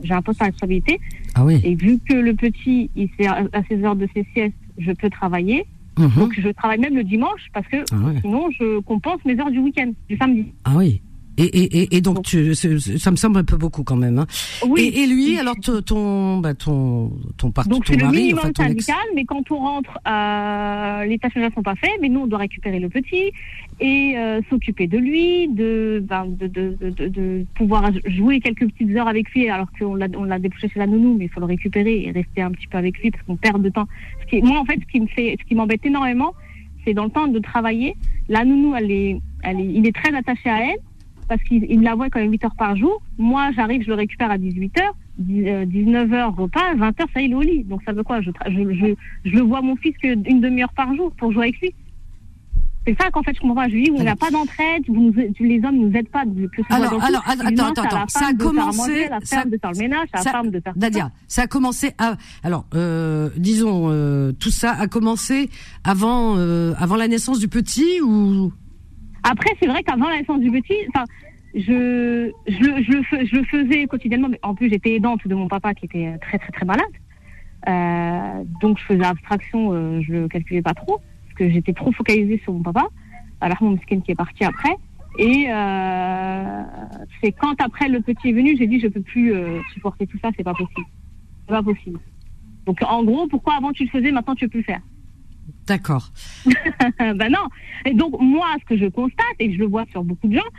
[0.03, 0.99] j'ai un poste à responsabilité.
[1.33, 1.61] Ah oui.
[1.63, 5.09] Et vu que le petit, il fait à ses heures de ses siestes, je peux
[5.09, 5.65] travailler.
[5.99, 6.09] Mhm.
[6.17, 8.19] Donc je travaille même le dimanche parce que Ah ouais.
[8.21, 10.53] sinon je compense mes heures du week-end, du samedi.
[10.63, 11.01] Ah oui.
[11.37, 14.19] Et, et, et, et donc, Donc- tu, ça me semble un peu beaucoup quand même.
[14.19, 14.27] Hein.
[14.67, 14.81] Oui.
[14.81, 18.47] Et, et lui, alors ton ton bah, ton ton, part, Donc ton c'est le minimum
[18.49, 18.57] ex.
[18.61, 22.27] syndical, mais quand on rentre, euh, les tâches ménagères sont pas faites, mais nous on
[22.27, 23.31] doit récupérer le petit
[23.79, 28.67] et euh, s'occuper de lui, de, ben, de, de, de, de- de pouvoir jouer quelques
[28.69, 31.29] petites heures avec lui, alors qu'on l'a on l'a débouché chez la nounou, mais il
[31.29, 33.87] faut le récupérer et rester un petit peu avec lui parce qu'on perd de temps.
[34.21, 36.33] Ce qui, moi en fait, ce qui me fait, ce qui m'embête énormément,
[36.85, 37.95] c'est dans le temps de travailler.
[38.27, 40.77] La nounou, elle est, elle est, il est très attaché à elle
[41.31, 43.01] parce qu'il il la voit quand même 8 heures par jour.
[43.17, 44.95] Moi, j'arrive, je le récupère à 18 heures.
[45.17, 47.63] 19 heures repas, 20 heures, ça il est au lit.
[47.63, 48.19] Donc ça veut quoi?
[48.21, 48.95] Je, je, je,
[49.29, 51.73] je le vois mon fils qu'une demi-heure par jour pour jouer avec lui.
[52.85, 53.63] C'est ça qu'en fait je comprends.
[53.69, 56.47] Je lui dis, on n'a pas d'entraide, vous nous, les hommes nous aident pas, de-
[56.47, 57.05] que ce soit Alors, couple.
[57.45, 58.05] attends, attends.
[58.09, 60.49] Ça a commencé- manger, la ça- femme de faire le ménage, à la ça- femme
[60.49, 64.87] de faire tout Nadia, ça a commencé à, alors, euh, disons, euh, tout ça a
[64.87, 65.49] commencé
[65.85, 68.51] avant, euh, avant la naissance du petit ou
[69.23, 71.05] Après, c'est vrai qu'avant la naissance du petit, enfin,
[71.53, 75.73] je, je, je, je le faisais quotidiennement, mais en plus, j'étais aidante de mon papa
[75.73, 76.85] qui était très, très, très malade.
[77.67, 81.91] Euh, donc, je faisais abstraction, euh, je le calculais pas trop, parce que j'étais trop
[81.91, 82.87] focalisée sur mon papa.
[83.41, 84.75] Alors, mon skin qui est parti après.
[85.19, 86.63] Et euh,
[87.21, 90.17] c'est quand après le petit est venu, j'ai dit, je peux plus euh, supporter tout
[90.21, 90.87] ça, c'est pas possible.
[91.45, 91.99] C'est pas possible.
[92.65, 94.81] Donc, en gros, pourquoi avant tu le faisais, maintenant tu peux plus le faire?
[95.67, 96.11] D'accord.
[96.99, 97.47] ben non.
[97.85, 100.49] Et donc moi, ce que je constate et je le vois sur beaucoup de gens,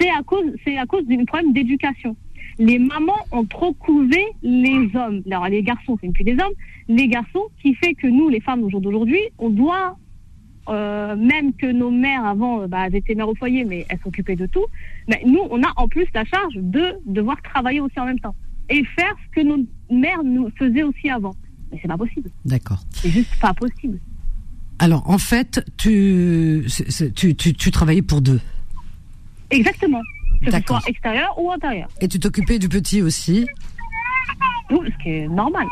[0.00, 2.16] c'est à cause, c'est à cause d'un problème d'éducation.
[2.58, 5.22] Les mamans ont trop couvé les hommes.
[5.26, 6.54] Alors les garçons, c'est plus des hommes.
[6.88, 9.96] Les garçons, qui fait que nous, les femmes au jour d'aujourd'hui, on doit
[10.68, 13.98] euh, même que nos mères avant, euh, bah, elles étaient mères au foyer, mais elles
[14.02, 14.64] s'occupaient de tout.
[15.08, 18.34] Mais nous, on a en plus la charge de devoir travailler aussi en même temps
[18.70, 19.58] et faire ce que nos
[19.90, 21.34] mères nous faisaient aussi avant.
[21.70, 22.30] Mais c'est pas possible.
[22.44, 22.80] D'accord.
[22.92, 23.98] C'est juste pas possible.
[24.78, 26.66] Alors, en fait, tu,
[27.14, 28.40] tu, tu, tu travaillais pour deux.
[29.50, 30.00] Exactement.
[30.40, 30.80] Que ce D'accord.
[30.80, 31.88] soit extérieur ou intérieur.
[32.00, 33.46] Et tu t'occupais du petit aussi,
[34.68, 35.66] Tout, ce qui est normal.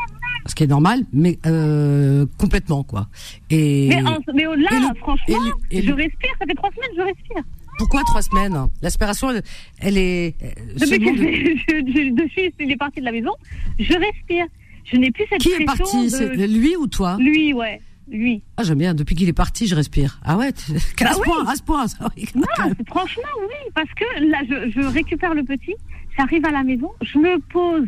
[0.45, 3.07] ce qui est normal, mais euh, complètement, quoi.
[3.49, 6.29] Et Mais, en- mais au-delà, et le- franchement, et le- et je respire.
[6.39, 7.43] Ça fait trois semaines que je respire.
[7.77, 8.67] pourquoi trois semaines?
[8.81, 9.43] L'aspiration, elle,
[9.79, 10.35] elle est...
[10.43, 11.05] euh, Depuis que
[12.23, 13.31] je, suis, il est parti de la maison,
[13.79, 14.45] je respire.
[14.85, 16.09] Je n'ai plus cette Qui est parti?
[16.11, 16.45] de...
[16.45, 17.17] Lui ou toi?
[17.19, 17.81] Lui, ouais.
[18.09, 18.43] Lui.
[18.57, 18.93] Ah, j'aime bien.
[18.93, 20.19] Depuis qu'il est parti, je respire.
[20.23, 20.53] Ah ouais, à Bah
[21.13, 21.23] ce oui.
[21.25, 21.85] point, à ce point.
[22.35, 23.71] Non, franchement, oui.
[23.73, 25.73] Parce que là, je, je récupère le petit,
[26.17, 27.87] j'arrive à la maison, je me pose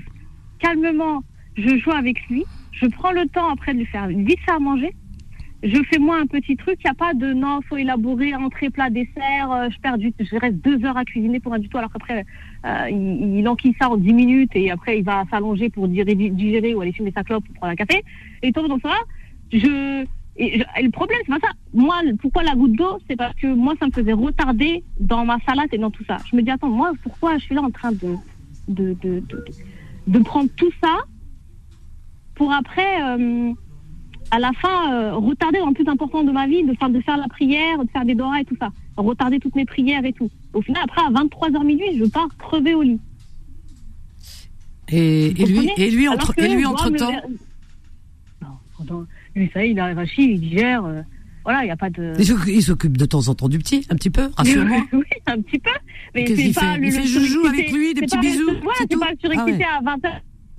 [0.59, 1.21] calmement,
[1.57, 4.93] je joue avec lui, je prends le temps après de lui faire vite faire manger.
[5.63, 8.69] Je fais moi un petit truc, il n'y a pas de non, faut élaborer entrée,
[8.69, 11.69] plat, dessert, euh, je perds du je reste deux heures à cuisiner pour un du
[11.69, 12.23] tout, alors qu'après,
[12.65, 16.13] euh, il, il enquille ça en dix minutes et après il va s'allonger pour digérer,
[16.13, 18.03] digérer ou aller fumer sa clope pour prendre un café.
[18.43, 18.93] Et tout dans ça,
[19.51, 20.05] je,
[20.37, 21.53] et, je- et le problème, c'est pas ça.
[21.73, 25.39] Moi, pourquoi la goutte d'eau C'est parce que moi, ça me faisait retarder dans ma
[25.47, 26.17] salade et dans tout ça.
[26.29, 28.15] Je me dis, attends, moi, pourquoi je suis là en train de,
[28.67, 29.45] de, de, de,
[30.07, 30.97] de prendre tout ça
[32.35, 33.53] pour après, euh,
[34.31, 36.99] à la fin, euh, retarder dans le plus important de ma vie, de faire, de
[36.99, 38.69] faire la prière, de faire des doras et tout ça.
[38.97, 40.29] Retarder toutes mes prières et tout.
[40.53, 42.99] Au final, après, à 23h minuit, je pars crever au lit.
[44.89, 47.11] Et, lui, et lui entre, et lui moi, entre me- temps.
[48.41, 49.05] Non, pendant-
[49.35, 50.85] lui, ça y est, il arrive à chier, il digère.
[50.85, 51.01] euh,
[51.43, 52.13] voilà, il n'y a pas de.
[52.17, 54.77] Il s'occupe- de temps en temps du petit, un petit peu, rassure-moi.
[54.93, 55.69] Oui, un petit peu.
[56.15, 58.97] Mais c'est pas fait le, Il fait joujou avec lui, des petits bisous, Ouais, c'est
[58.99, 60.09] pas surexcité Ah à 20h,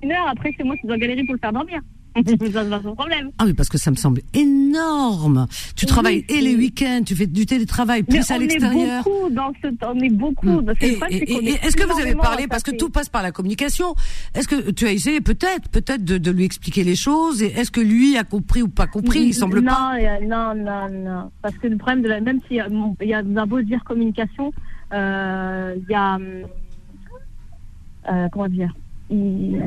[0.03, 0.27] une heure.
[0.29, 1.79] Après, c'est moi qui dois galérer pour le faire dormir.
[2.53, 3.31] ça, c'est pas son problème.
[3.37, 5.47] Ah oui, parce que ça me semble énorme.
[5.75, 8.39] Tu Oui, travailles et les week-ends, tu fais du télétravail, Mais plus à on est
[8.47, 9.03] l'extérieur.
[9.03, 10.61] beaucoup dans ce, on est beaucoup.
[10.81, 13.95] Est est-ce que vous avez parlé, parce que tout passe par la communication,
[14.35, 17.71] est-ce que tu as essayé peut-être, peut-être de, de lui expliquer les choses, et est-ce
[17.71, 19.97] que lui a compris ou pas compris Il semble non, pas?
[20.21, 21.31] non, non, non.
[21.41, 24.51] Parce que le problème de la, même s'il y y a a beau dire communication,
[24.93, 26.17] euh, il y a,
[28.11, 28.73] euh, comment dire,
[29.09, 29.61] il-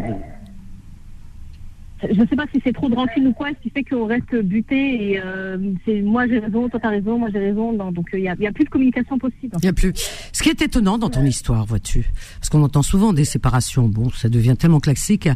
[2.02, 4.34] je sais pas si c'est trop de rancune ou quoi, ce qui fait qu'on reste
[4.42, 8.06] buté et euh, c'est moi j'ai raison, toi t'as raison, moi j'ai raison, non, donc
[8.14, 9.56] euh, il y, a, il y a plus de communication possible.
[9.58, 9.92] Il y a plus.
[10.32, 12.04] Ce qui est étonnant dans ton histoire, vois-tu,
[12.38, 13.88] parce qu'on entend souvent des séparations.
[13.88, 15.28] Bon, ça devient tellement classique.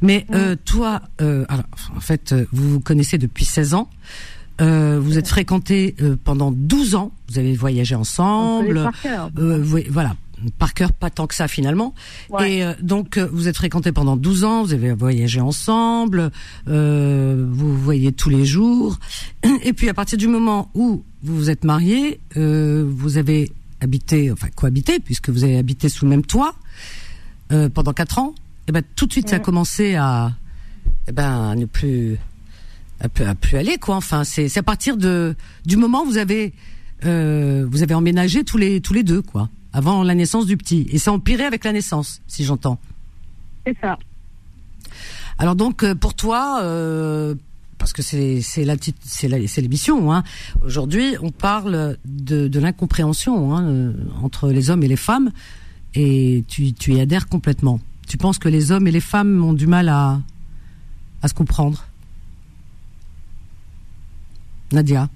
[0.00, 1.64] Mais euh, toi, euh, alors,
[1.96, 3.88] en fait, euh, vous vous connaissez depuis 16 ans.
[4.60, 7.10] Euh, vous êtes fréquentés euh, pendant 12 ans.
[7.30, 8.68] Vous avez voyagé ensemble.
[8.68, 9.30] connaît par cœur.
[9.38, 10.14] Euh, vous- voilà.
[10.58, 11.94] Par cœur, pas tant que ça finalement.
[12.30, 12.52] Ouais.
[12.56, 16.30] Et euh, donc, euh, vous êtes fréquentés pendant 12 ans, vous avez voyagé ensemble,
[16.68, 18.98] euh, vous voyez tous les jours.
[19.64, 24.30] Et puis, à partir du moment où vous vous êtes mariés, euh, vous avez habité,
[24.30, 26.54] enfin cohabité, puisque vous avez habité sous le même toit
[27.74, 28.34] pendant 4 ans.
[28.68, 30.32] eh ben tout de suite ça a commencé à,
[31.06, 32.16] eh ben à ne plus,
[33.00, 33.96] à plus, à plus aller quoi.
[33.96, 36.54] Enfin, c'est à partir de du moment où vous avez
[37.02, 40.98] vous avez emménagé tous les tous les deux quoi, avant la naissance du petit, et
[40.98, 42.78] ça a empiré avec la naissance, si j'entends.
[43.66, 43.98] C'est ça.
[45.38, 47.34] Alors donc euh, pour toi, euh,
[47.78, 50.12] parce que c'est c'est la petite- c'est la- c'est l'émission.
[50.12, 50.22] Hein.
[50.62, 55.30] Aujourd'hui, on parle de, de l'incompréhension hein, euh, entre les hommes et les femmes,
[55.94, 57.80] et tu tu y adhères complètement.
[58.08, 60.20] Tu penses que les hommes et les femmes ont du mal à
[61.22, 61.86] à se comprendre?
[64.72, 65.08] Nadia?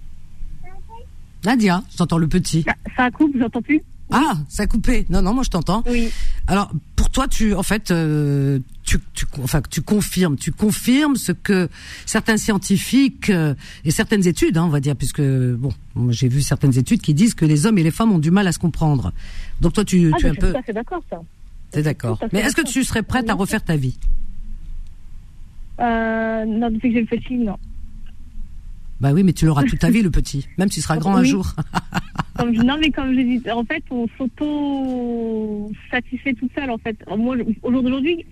[1.45, 2.63] Nadia, j'entends le petit.
[2.63, 3.81] Ça, ça coupe, j'entends plus.
[4.11, 5.05] Ah, ça a coupé.
[5.11, 5.83] Non, non, moi je t'entends.
[5.89, 6.11] Oui.
[6.47, 11.33] Alors, pour toi, tu, en fait, euh, tu, tu, enfin, tu confirmes, tu confirmes ce
[11.33, 11.69] que
[12.05, 15.71] certains scientifiques euh, et certaines études, hein, on va dire, puisque bon,
[16.11, 18.47] j'ai vu certaines études qui disent que les hommes et les femmes ont du mal
[18.47, 19.13] à se comprendre.
[19.61, 21.19] Donc toi, tu, Ah, tu es un peu, tout à fait d'accord, ça.
[21.73, 22.21] t'es d'accord.
[22.33, 23.99] Mais est-ce que tu serais prête à refaire ta vie?
[25.81, 27.57] Euh, non, depuis que j'ai le petit, non.
[29.01, 31.23] Bah oui, mais tu l'auras toute ta vie, le petit, même s'il sera grand un
[31.25, 31.53] jour.
[32.39, 36.97] Comme non, mais comme je dis, en fait, on s'auto-satisfait toute seule, en fait.
[37.17, 38.25] Moi, au jour d'aujourd'hui,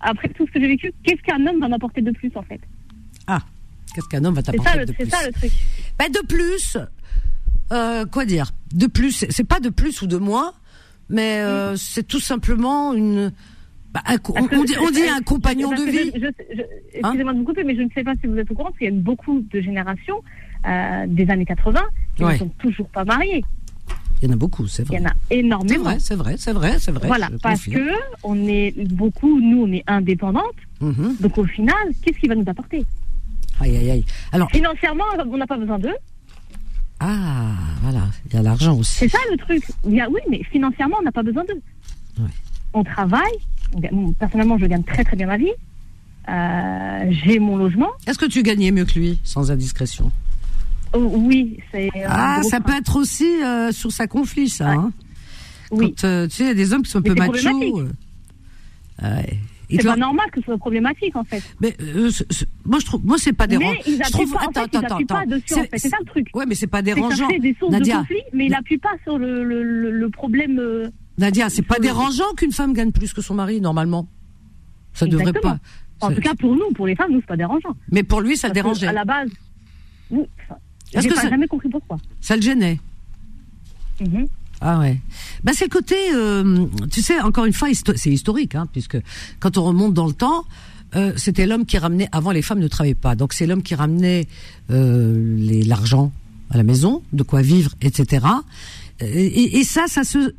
[0.00, 2.60] après tout ce que j'ai vécu, qu'est-ce qu'un homme va m'apporter de plus, en fait?
[3.94, 5.50] Qu'est-ce qu'un homme va C'est t'apporter de c'est plus ça le truc.
[5.98, 6.76] Bah, de plus,
[7.72, 8.52] euh, quoi dire?
[8.72, 10.52] De plus, c'est- c'est pas de plus ou de moins,
[11.08, 13.32] mais euh, c'est tout simplement une.
[13.92, 16.12] Bah, on, Parce dit, on dit un compagnon parce de vie.
[16.14, 16.62] je-
[16.94, 18.84] Excusez-moi de vous couper, mais je ne sais pas si vous êtes au courant, qu'il
[18.86, 20.22] y a beaucoup de générations
[20.66, 21.80] euh, des années 80
[22.16, 22.34] qui Ouais.
[22.34, 23.44] ne sont toujours pas mariées.
[24.22, 24.96] Il y en a beaucoup, c'est Il vrai.
[24.98, 25.96] y en a énormément.
[25.98, 27.06] c'est vrai, c'est vrai, c'est vrai.
[27.08, 27.86] Voilà, parce confirme.
[27.86, 27.90] que
[28.22, 30.44] on est beaucoup, nous, on est indépendantes.
[30.80, 31.16] Mhm.
[31.20, 32.84] Donc au final, qu'est-ce qui va nous apporter?
[33.60, 34.04] Aïe, aïe, aïe.
[34.32, 35.96] Alors, Financièrement, on n'a pas besoin d'eux.
[37.00, 38.98] ah, voilà, il y a l'argent aussi.
[38.98, 39.62] C'est ça le truc.
[39.86, 41.60] Il y a, oui, mais financièrement, on n'a pas besoin d'eux.
[42.22, 42.28] Ouais.
[42.74, 43.38] On travaille.
[44.18, 45.52] Personnellement, je gagne très très bien ma vie.
[46.28, 47.88] Euh, J'ai mon logement.
[48.06, 50.10] Est-ce que tu gagnais mieux que lui, sans indiscrétion?
[50.92, 51.88] Oh, oui, c'est.
[52.06, 54.68] Ah, ça peut être aussi euh, sur sa conflit, ça.
[54.70, 54.76] Ouais.
[54.76, 54.92] hein.
[55.70, 55.94] Oui.
[56.00, 57.80] Quand, euh, tu sais, il y a des hommes qui sont un Mais peu machos.
[57.80, 57.88] euh,
[59.02, 59.38] ouais.
[59.72, 61.44] C'est pas normal que ce soit problématique en fait.
[61.60, 62.10] Mais euh,
[62.64, 63.70] moi je trouve, moi c'est pas dérangeant.
[63.86, 65.30] Mais ils je trouve, en attends, fait, ils attends, pas attends.
[65.30, 65.78] dessus en fait.
[65.78, 66.26] C'est ça le truc.
[66.34, 67.28] Ouais, mais c'est pas ça dérangeant.
[67.28, 70.08] crée des sources Nadia, de conflit, mais il appuie pas sur le, le, le, le
[70.10, 70.58] problème.
[70.58, 74.08] euh, Nadia, c'est pas dérangeant qu'une femme gagne plus que son mari normalement.
[74.94, 75.54] Ça devrait Exactement.
[76.00, 76.06] pas.
[76.06, 77.76] En tout cas, pour nous, pour les femmes, nous, c'est pas dérangeant.
[77.92, 78.86] Mais pour lui, ça le Parce dérangeait.
[78.86, 79.28] À la base,
[80.10, 80.22] oui,
[80.94, 81.98] j'ai pas ça- jamais compris pourquoi.
[82.20, 82.80] Ça le gênait.
[84.00, 84.26] Mhm.
[84.62, 84.98] Ah ouais.
[85.44, 88.98] Bah c'est le côté, euh, tu sais, encore une fois, histo- c'est historique, hein, puisque
[89.40, 90.44] quand on remonte dans le temps,
[90.96, 92.08] euh, c'était l'homme qui ramenait.
[92.12, 94.26] Avant, les femmes ne travaillaient pas, donc c'est l'homme qui ramenait
[94.70, 96.12] euh, les- l'argent
[96.50, 98.26] à la maison, de quoi vivre, etc.
[99.00, 100.34] Et, et- et ça, ça se,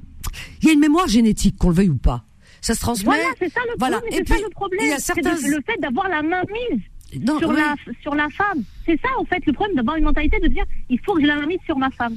[0.62, 2.24] il y a une mémoire génétique, qu'on le veuille ou pas.
[2.62, 3.06] Ça se transmet.
[3.06, 3.98] Voilà, c'est ça le Voilà.
[4.00, 4.22] problème.
[4.22, 4.80] Et C'est ça le problème.
[4.84, 6.82] il y a C'est certains- de- le fait d'avoir la main mise
[7.26, 7.56] Non, sur, ouais.
[7.56, 8.64] la, sur la femme.
[8.86, 11.28] C'est ça, en fait, le problème d'avoir une mentalité de dire il faut que j'ai
[11.28, 12.16] la main mise sur ma femme.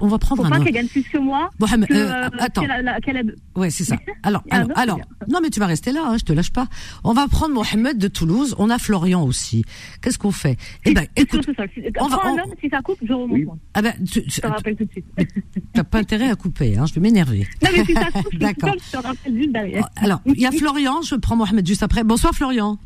[0.00, 0.64] On va prendre Faut un pas autre.
[0.64, 1.50] qu'elle gagne plus que moi.
[1.58, 2.60] Mohamed, que, euh, euh, attends.
[2.62, 3.96] qu'elle a- la- qu'elle a- Ouais, c'est ça.
[4.22, 6.66] Alors, a alors, alors, non, mais tu vas rester là, hein, je te lâche pas.
[7.04, 8.54] On va prendre Mohamed de Toulouse.
[8.58, 9.64] On a Florian aussi.
[10.02, 10.56] Qu'est-ce qu'on fait?
[10.84, 11.52] Eh ben, écoute, tout
[12.00, 13.30] on va- Prends un on- homme, si ça coupe, je remonte.
[13.32, 13.46] Oui.
[13.74, 15.06] ah ben, tu, tu- Je te rappelle tout de suite.
[15.72, 16.86] t'as pas intérêt à couper, hein.
[16.86, 17.46] Je vais m'énerver.
[17.62, 19.88] Non, mais si ça coupe, je te rappelle juste derrière.
[19.96, 21.02] Alors, il y a Florian.
[21.02, 22.04] Je prends Mohamed juste après.
[22.04, 22.78] Bonsoir, Florian.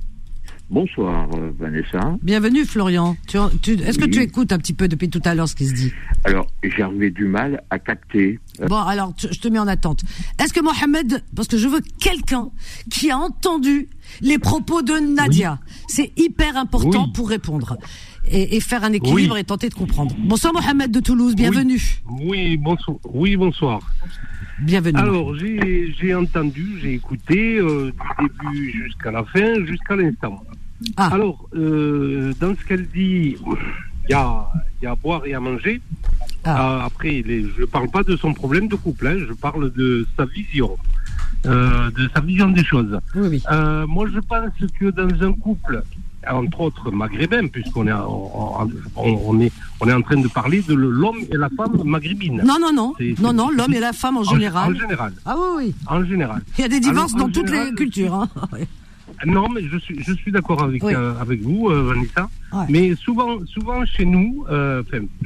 [0.70, 2.16] Bonsoir euh, Vanessa.
[2.22, 3.16] Bienvenue, Florian.
[3.28, 4.10] Tu, tu, est-ce que Oui.
[4.10, 5.92] tu écoutes un petit peu depuis tout à l'heure ce qui se dit
[6.24, 8.40] Alors, j'avais du mal à capter.
[8.60, 10.04] euh, Bon, alors, tu- je te mets en attente.
[10.42, 12.48] Est-ce que Mohamed, parce que je veux quelqu'un
[12.90, 13.88] qui a entendu
[14.22, 17.12] les propos de Nadia, c'est hyper important Oui.
[17.14, 17.76] pour répondre
[18.26, 20.16] et, et faire un équilibre et tenter de comprendre.
[20.18, 22.00] Bonsoir Mohamed de Toulouse, bienvenue.
[22.22, 22.96] Oui, bonsoir.
[23.12, 23.80] Oui, bonsoir.
[24.62, 24.98] Bienvenue.
[24.98, 30.42] Alors, j'ai j'ai entendu, j'ai écouté euh, du début jusqu'à la fin, jusqu'à l'instant.
[30.96, 31.08] Ah.
[31.14, 33.36] Alors, euh, dans ce qu'elle dit,
[34.08, 34.46] il y a,
[34.80, 35.80] il y a à boire et à manger.
[36.44, 36.78] Ah.
[36.80, 39.72] Euh, après, les, je ne parle pas de son problème de couple, hein, je parle
[39.72, 40.76] de sa vision,
[41.46, 42.98] euh, de sa vision des choses.
[43.14, 43.42] Oui, oui.
[43.50, 45.82] Euh, moi, je pense que dans un couple,
[46.28, 50.62] entre autres maghrébin, puisqu'on est, en- on, on est, on est en train de parler
[50.62, 52.42] de l'homme et la femme maghrébine.
[52.44, 52.94] Non, non, non.
[53.20, 54.72] Non, non, l'homme et la femme en général.
[54.74, 55.12] En, général.
[55.24, 55.74] Ah oui, oui.
[55.86, 56.42] En général.
[56.58, 58.14] Il y a des divorces Alors, dans toutes les cultures.
[58.14, 58.28] Hein.
[59.26, 60.94] Non, mais je suis, je suis d'accord avec, Oui.
[60.94, 62.28] euh, avec vous, euh, Vanessa.
[62.52, 62.66] Ouais.
[62.68, 64.82] Mais souvent, souvent chez nous, euh,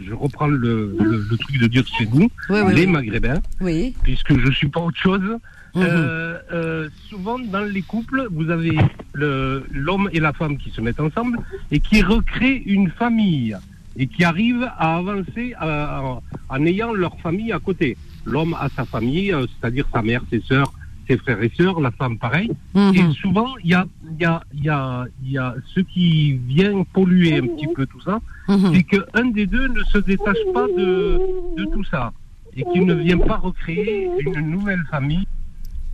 [0.06, 2.86] je reprends le, le, le truc de dire chez nous, Oui, oui, les.
[2.86, 3.94] Maghrébins, Oui.
[4.02, 5.38] puisque je suis pas autre chose.
[5.76, 8.76] Euh, souvent dans les couples, vous avez
[9.14, 11.38] l'homme et la femme qui se mettent ensemble
[11.70, 13.56] et qui recréent une famille
[13.96, 17.96] et qui arrivent à avancer euh, en, en ayant leur famille à côté.
[18.24, 20.72] L'homme a sa famille, c'est-à-dire sa mère, ses sœurs,
[21.08, 22.50] ses frères et sœurs, la femme pareil.
[22.74, 22.94] Mhm.
[22.94, 23.86] Et souvent, il y a,
[24.20, 28.20] y, a, y, a, y a ce qui vient polluer un petit peu tout ça,
[28.48, 28.72] Mhm.
[28.74, 31.20] c'est qu'un des deux ne se détache pas de,
[31.56, 32.12] de tout ça
[32.56, 35.26] et qu'il ne vient pas recréer une nouvelle famille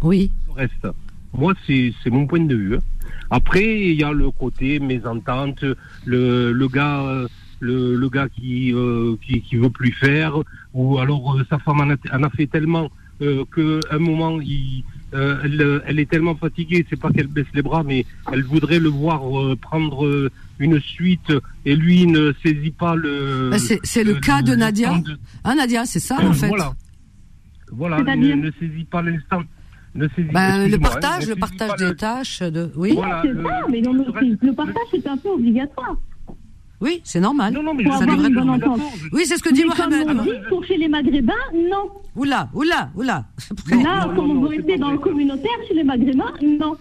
[0.02, 0.30] Oui.
[0.54, 0.86] reste.
[1.36, 2.76] Moi, c'est mon point de vue.
[2.76, 2.80] hein.
[3.30, 5.64] Après, il y a le côté mésentente,
[6.04, 7.26] le, le gars, euh,
[7.60, 10.34] le, le gars qui, euh, qui qui veut plus faire,
[10.74, 12.88] ou alors euh, sa femme en a, en a fait tellement
[13.22, 17.46] euh, que un moment, il, euh, elle, elle est tellement fatiguée, c'est pas qu'elle baisse
[17.54, 21.32] les bras, mais elle voudrait le voir euh, prendre euh, une suite
[21.64, 23.50] et lui ne saisit pas le.
[23.50, 24.98] Bah, c'est- le cas de Nadia.
[24.98, 26.48] de- Ah Nadia, c'est ça en fait.
[26.48, 26.72] Voilà.
[27.72, 29.42] Voilà, ne, saisit pas l'instant.
[29.94, 32.92] Ne saisit, Bah, le hein, partage, ne le partage pas des le- tâches, de oui,
[32.94, 34.04] Voilà, c'est le- ça, mais non, le
[34.40, 35.96] le partage, c'est un peu obligatoire.
[36.80, 37.52] Oui, c'est normal.
[37.54, 38.80] Non, non, mais ça devrait entente.
[38.98, 40.06] je- Oui, c'est ce que dit Mais Mohamed.
[40.18, 41.88] on dit, pour chez les Maghrébins, non.
[42.16, 43.24] Oula, oula, oula.
[43.70, 46.76] Non, Là, non, comme non, on veut rester dans le communautaire, chez les Maghrébins, non.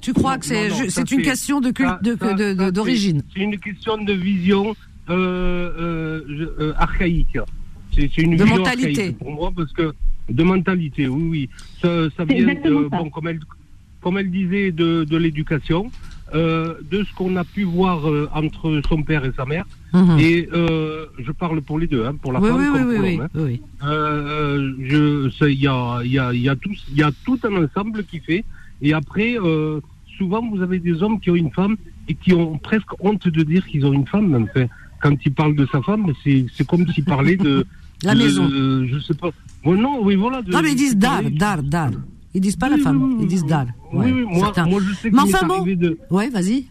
[0.00, 0.46] Tu crois Non, que
[0.90, 3.22] c'est une question de culte, ça- de- ça- de- de- ça, d'origine.
[3.32, 4.74] C'est c'est une question de vision
[5.10, 5.14] euh,
[5.78, 7.38] euh, je- euh, archaïque.
[7.94, 8.88] C'est c'est une De vision mentalité.
[9.00, 9.92] archaïque pour moi parce que
[10.28, 11.50] de mentalité, oui, oui.
[11.82, 13.40] Ça, ça vient de, bon, comme elle,
[14.02, 15.90] comme elle disait, de, de l'éducation,
[16.34, 19.64] euh, de ce qu'on a pu voir euh, entre son père et sa mère.
[19.92, 20.18] Mhm.
[20.18, 22.88] Et euh, je parle pour les deux, hein, pour la Oui, femme oui, oui, comme
[22.88, 23.20] oui, pour l'homme.
[23.22, 23.28] hein.
[25.48, 27.64] il y a, il y a, il y a tout, il y a tout un
[27.64, 28.44] ensemble qui fait.
[28.82, 29.36] Et après,
[30.18, 31.76] souvent, vous avez des hommes qui ont une femme
[32.08, 34.28] et qui ont presque honte de dire qu'ils ont une femme.
[34.28, 34.46] Même.
[34.50, 34.66] Enfin,
[35.00, 37.64] quand ils parlent de sa femme, c'est, comme s'ils parlaient de
[38.02, 38.48] La de- maison.
[38.48, 39.30] de- je sais pas.
[39.64, 40.42] Non, oui, voilà.
[40.42, 41.90] de- Non, mais ils disent dar, dar, dar.
[42.34, 43.66] Ils disent pas la femme, oui, ils disent dar.
[43.92, 45.64] Oui, Ouais, oui, moi, moi, je sais Mais qu'il m'est enfin, bon.
[45.64, 46.64] de, Ouais, vas-y.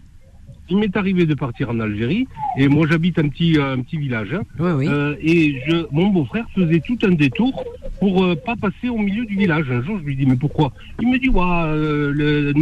[0.69, 4.33] il m'est arrivé de partir en Algérie et moi j'habite un petit, un petit village.
[4.33, 4.41] hein.
[4.59, 4.87] Oui, oui.
[4.89, 7.63] Euh, et je, mon beau-frère faisait tout un détour
[7.99, 9.69] pour euh, pas passer au milieu du village.
[9.71, 10.73] Un jour, je lui dis mais pourquoi?
[11.01, 12.53] Il me dit ouais, euh, le.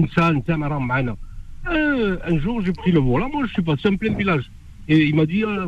[1.70, 3.30] Euh, un jour, j'ai pris le volant.
[3.30, 4.50] Moi, je suis passé en plein village.
[4.88, 5.68] Et il m'a dit euh,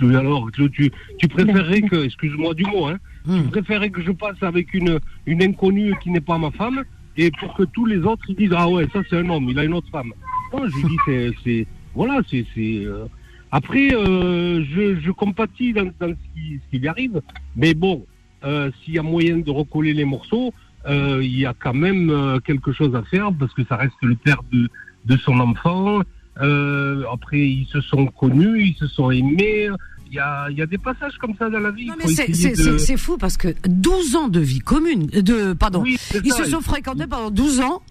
[0.00, 3.44] mais alors tu, tu préférerais que, excuse-moi du mot, hein, Hmm.
[3.44, 6.84] tu préférerais que je passe avec une, une inconnue qui n'est pas ma femme
[7.16, 9.64] et pour que tous les autres disent ah ouais ça c'est un homme, il a
[9.64, 10.12] une autre femme.
[10.52, 13.06] Non, je dis c'est, voilà c'est euh,
[13.50, 17.22] après, euh, je, je compatis dans, ce, qui, lui arrive,
[17.56, 18.04] mais bon,
[18.44, 20.52] euh, s'il y a moyen de recoller les morceaux,
[20.86, 24.42] il y a quand même quelque chose à faire parce que ça reste le père
[24.52, 24.68] de,
[25.06, 26.00] de son enfant.
[26.36, 29.70] Après, ils se sont connus, ils se sont aimés.
[30.14, 31.86] Il y a, y a des passages comme ça dans la vie.
[31.86, 35.98] Non, mais c'est- de- fou parce que 12 ans de vie commune, de, pardon, Oui,
[36.24, 37.82] ils ça, se sont fréquentés pendant 12 ans.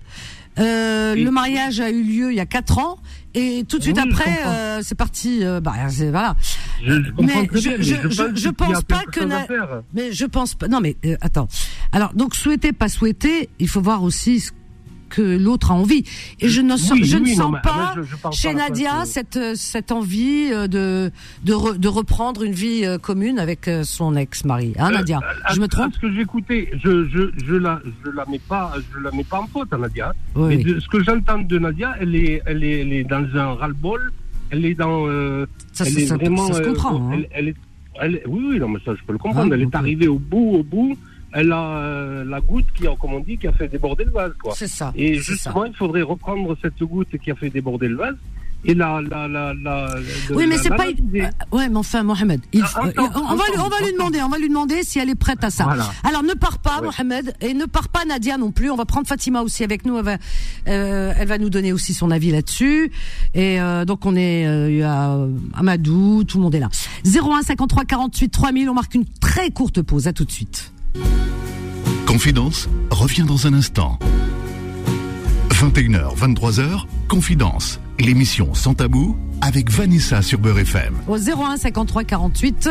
[0.58, 2.98] Euh, le mariage a eu lieu il y a 4 ans
[3.34, 5.40] et tout de suite Oui, après, euh, c'est parti.
[5.44, 5.74] euh, bah,
[6.12, 6.36] voilà.
[6.86, 9.46] Je, je comprends Mais je- bien, mais je- je, je- pense pas que na-.
[9.94, 10.70] Mais je pense pas.
[10.70, 11.50] Non, mais euh, attends.
[11.92, 14.52] Alors, donc souhaiter, pas souhaiter, il faut voir aussi ce
[15.14, 16.04] que l'autre a envie.
[16.40, 18.34] Et je ne, sens, Oui, je oui, ne non, sens mais, pas je- je parle
[18.34, 21.12] chez pas Nadia euh, cette cette envie euh, de
[21.44, 24.74] de, re- de reprendre une vie euh, commune avec son ex-mari.
[24.80, 25.20] Hein, Nadia?
[25.54, 25.94] Je me à trompe?
[25.96, 29.24] ce que j'ai écouté, je, je, je la, je la mets pas, je la mets
[29.24, 30.12] pas en faute, hein, Nadia.
[30.36, 30.64] Oui, Mais oui.
[30.74, 34.12] de- ce que j'entends de Nadia, elle est, elle est, elle est dans un ras-le-bol.
[34.50, 36.96] Elle est dans, euh, Ça, elle est ça- vraiment, ça se euh, comprend.
[36.96, 37.12] hein.
[37.14, 37.56] elle, elle est,
[38.02, 39.50] elle est- oui, oui, non, mais ça, je peux le comprendre.
[39.52, 40.96] Ah, elle est arrivée au bout, au bout.
[41.34, 44.12] Elle a euh, la goutte qui, a, comme on dit, qui a fait déborder le
[44.12, 44.54] vase, quoi.
[44.56, 44.92] C'est ça.
[44.96, 45.22] Et ça.
[45.22, 48.16] justement, il faudrait reprendre cette goutte qui a fait déborder le vase
[48.66, 49.96] et la, la, la, la,
[50.30, 50.86] Oui, mais c'est pas.
[50.88, 53.92] euh, ouais, mais enfin, Mohamed, il, Ah, euh, attends, on, va, lui- on va lui
[53.92, 55.66] demander, on va lui demander si elle est prête à ça.
[55.66, 55.92] Voilà.
[56.06, 56.86] Alors, ne pars pas, Ouais.
[56.86, 58.72] Mohamed, et ne pars pas Nadia non plus.
[58.72, 59.98] On va prendre Fatima aussi avec nous.
[59.98, 60.18] Elle va,
[60.70, 62.90] euh, elle va nous donner aussi son avis là-dessus.
[63.34, 65.18] Et euh, donc, on est, euh, il y a
[65.56, 66.70] Amadou, tout le monde est là.
[67.06, 68.70] 01 53 48 3000.
[68.70, 70.08] On marque une très courte pause.
[70.08, 70.73] À tout de suite.
[72.06, 73.98] Confidence revient dans un instant.
[75.50, 80.96] 21h, 23h, Confidence, l'émission sans tabou avec Vanessa sur Beurre FM.
[81.08, 82.70] Au 01 53 48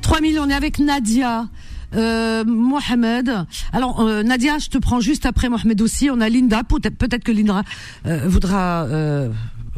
[0.00, 0.40] 3000.
[0.40, 1.46] On est avec Nadia.
[1.94, 3.46] Euh, Mohamed.
[3.72, 6.10] Alors euh, Nadia, je te prends juste après Mohamed aussi.
[6.10, 6.62] On a Linda.
[6.64, 7.62] Peut-être que Linda
[8.06, 8.86] euh, voudra.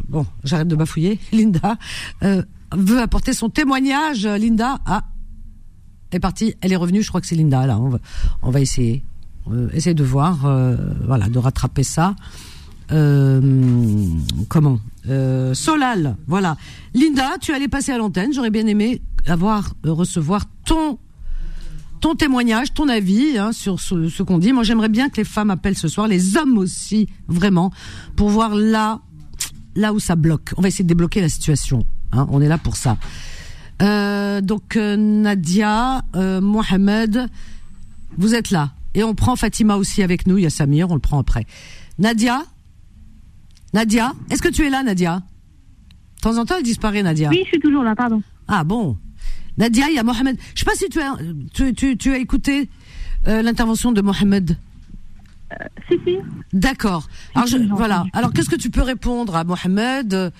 [0.08, 1.18] bon, j'arrête de bafouiller.
[1.32, 1.76] Linda
[2.22, 4.26] veut apporter son témoignage.
[4.26, 5.02] Linda ah,
[6.12, 6.54] est partie.
[6.60, 7.02] Elle est revenue.
[7.02, 7.66] Je crois que c'est Linda.
[7.66, 7.78] Là,
[8.42, 9.04] on va, essayer.
[9.50, 10.46] Euh, essayer de voir.
[10.46, 12.14] euh, voilà, de rattraper ça.
[12.92, 13.40] Euh,
[14.48, 14.78] comment
[15.54, 16.56] Solal, voilà.
[16.94, 18.32] Linda, tu allais passer à l'antenne.
[18.32, 20.98] J'aurais bien aimé avoir recevoir ton
[22.00, 24.52] ton témoignage, ton avis hein, sur ce, ce qu'on dit.
[24.52, 27.72] Moi, j'aimerais bien que les femmes appellent ce soir, les hommes aussi, vraiment,
[28.14, 29.00] pour voir là
[29.74, 30.52] là où ça bloque.
[30.58, 31.84] On va essayer de débloquer la situation.
[32.12, 32.98] Hein, on est là pour ça.
[33.82, 37.28] Euh, donc euh, Nadia, euh, Mohamed,
[38.16, 38.72] vous êtes là.
[38.94, 40.38] Et on prend Fatima aussi avec nous.
[40.38, 41.46] Il y a Samir, on le prend après.
[41.98, 42.42] Nadia?
[43.72, 44.12] Nadia?
[44.30, 45.16] Est-ce que tu es là, Nadia?
[46.16, 47.28] De temps en temps, elle disparaît, Nadia.
[47.30, 48.22] Oui, je suis toujours là, pardon.
[48.46, 48.96] Ah bon
[49.58, 50.36] Nadia, il y a Mohamed.
[50.54, 51.16] Je sais pas si tu as,
[51.52, 52.68] tu, tu, tu as écouté
[53.28, 54.56] euh, l'intervention de Mohamed.
[55.88, 56.16] Si, si.
[56.52, 57.08] D'accord.
[57.34, 58.04] Alors je- voilà.
[58.12, 60.32] Alors qu'est-ce que tu peux répondre à Mohamed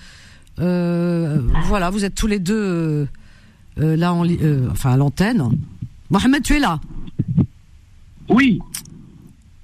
[0.59, 3.07] Euh, Voilà, vous êtes tous les deux
[3.79, 5.43] euh, là, en, euh, enfin à l'antenne.
[6.09, 6.79] Mohamed, tu es là.
[8.29, 8.59] Oui.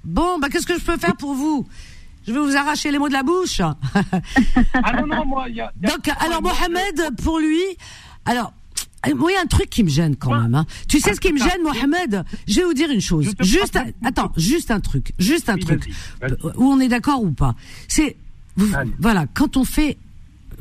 [0.04, 1.66] Bon, bah qu'est-ce que je peux faire pour vous?
[2.26, 3.60] Je vais vous arracher les mots de la bouche.
[4.74, 5.72] Ah non, non, moi, il y a.
[5.82, 7.60] y a- Donc, alors Mohamed, pour lui,
[8.24, 8.52] alors.
[9.16, 10.54] Moi, il y a un truc qui me gêne quand même.
[10.54, 10.64] Hein.
[10.86, 12.22] Tu sais ce qui me gêne, Mohamed?
[12.46, 13.32] Je vais vous dire une chose.
[13.40, 15.90] Juste, un- attends, juste un truc, juste un Oui, truc.
[16.54, 17.56] Où on est d'accord ou pas?
[17.88, 18.14] C'est
[19.00, 19.96] voilà quand on fait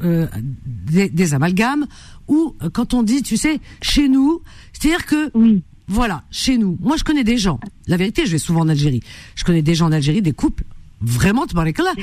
[0.04, 0.26] euh,
[0.66, 1.86] des, des amalgames
[2.32, 4.42] ou euh, quand on dit, tu sais, chez nous,
[4.74, 5.62] c'est-à-dire que Oui.
[5.88, 6.78] voilà, chez nous.
[6.82, 7.60] Moi, je connais des gens.
[7.88, 9.02] La vérité, je vais souvent en Algérie.
[9.36, 10.64] Je connais des gens en Algérie, des couples.
[11.02, 11.94] Vraiment, tu parlais que là.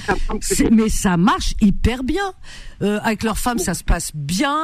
[0.73, 2.33] Mais ça marche hyper bien.
[2.81, 4.55] Euh, avec leurs femmes, ça se passe bien.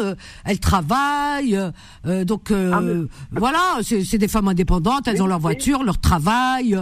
[0.00, 0.14] euh,
[0.44, 1.58] elles travaillent.
[2.06, 5.08] euh, donc euh, Ah, voilà, c'est c'est des femmes indépendantes.
[5.08, 6.76] Elles ont leur voiture, leur travail.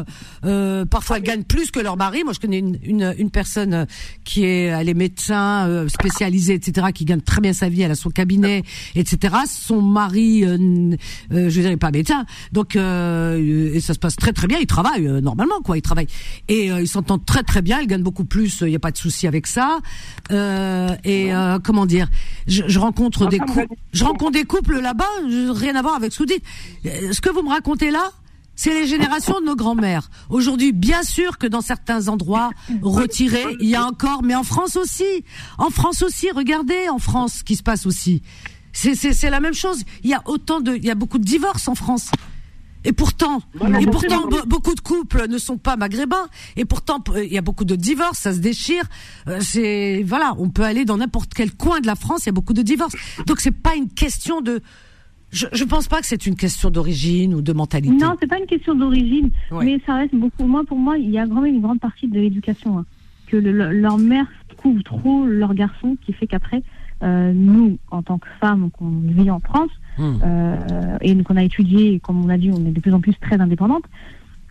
[0.45, 2.25] euh, parfois, elles gagnent plus que leur mari.
[2.25, 3.85] Moi, je connais une, une, une personne euh,
[4.25, 7.83] qui est, elle est médecin euh, spécialisée, etc., qui gagne très bien sa vie.
[7.83, 8.63] Elle a son cabinet,
[8.97, 9.35] etc.
[9.49, 10.57] Son mari, euh,
[11.33, 12.25] euh, je dirais pas médecin.
[12.53, 14.59] Donc, euh, et ça se passe très très bien.
[14.61, 15.77] Il travaille euh, normalement, quoi.
[15.79, 16.09] Il travaille
[16.49, 17.81] et euh, ils s'entendent très très bien.
[17.81, 18.61] Il gagne beaucoup plus.
[18.61, 19.79] Il n'y a pas de souci avec ça.
[20.31, 22.09] Euh, et euh, comment dire
[22.47, 23.75] je, je rencontre des couples.
[23.93, 25.05] Je rencontre des couples là-bas.
[25.51, 26.45] Rien à voir avec ce que vous dites.
[26.87, 28.11] Euh, Ce que vous me racontez là.
[28.57, 30.11] C'est les générations de nos grands-mères.
[30.29, 32.51] Aujourd'hui, bien sûr que dans certains endroits
[32.83, 35.25] retirés, il y a encore, mais en France aussi.
[35.57, 38.21] En France aussi, regardez en France ce qui se passe aussi.
[38.75, 39.83] C'est la même chose.
[40.05, 42.11] Il y a autant de, il y a beaucoup de divorces en France.
[42.85, 43.41] Et pourtant,
[43.81, 46.29] et pourtant, be- beaucoup de couples ne sont pas maghrébins.
[46.57, 48.85] Et pourtant, il y a beaucoup de divorces, ça se déchire.
[49.29, 52.31] Euh, C'est voilà, on peut aller dans n'importe quel coin de la France, il y
[52.31, 52.95] a beaucoup de divorces.
[53.27, 54.61] Donc c'est pas une question de.
[55.31, 57.95] Je, je pense pas que c'est une question d'origine ou de mentalité.
[57.95, 59.65] Non, c'est pas une question d'origine, Ouais.
[59.65, 60.45] mais ça reste beaucoup.
[60.45, 62.79] Moi, pour moi, il y a vraiment une grande partie de l'éducation.
[62.79, 62.87] hein.
[63.29, 64.27] que le- le- leur mère
[64.57, 66.65] couvre trop leur garçon, qui fait qu'après,
[67.05, 70.19] euh, nous, en tant que femmes, qu'on vit en France, Hmm.
[70.25, 73.01] euh, et qu'on a étudié, et comme on a dit, on est de plus en
[73.01, 73.85] plus très indépendante,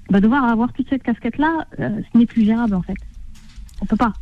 [0.10, 2.98] bah, devoir avoir toute cette casquette-là, euh, ce n'est plus gérable en fait.
[3.82, 4.14] On peut pas.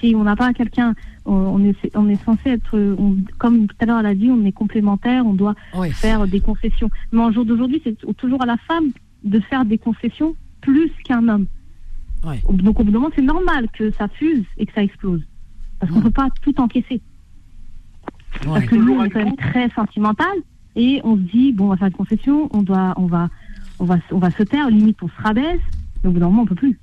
[0.00, 0.94] Si on n'a pas quelqu'un,
[1.26, 4.14] on, on est, on est censé être, euh, on- comme tout à l'heure elle a
[4.14, 5.90] dit, on est complémentaire, on doit Oui.
[5.90, 6.90] faire des concessions.
[7.12, 8.90] Mais en jour d'aujourd'hui, c'est toujours à la femme
[9.24, 11.46] de faire des concessions plus qu'un homme.
[12.52, 15.22] Donc au bout d'un moment, c'est normal que ça fuse et que ça explose.
[15.78, 17.00] Parce qu'on ne peut pas tout encaisser.
[18.46, 18.60] Ouais.
[18.60, 20.26] Parce que nous, on est quand même très sentimental
[20.76, 23.28] et on se dit, bon, on va faire une concession, on, doit, on, va,
[23.78, 25.60] on, va, on va se taire, limite on se rabaisse.
[26.02, 26.78] Mais au bout d'un moment, on peut plus.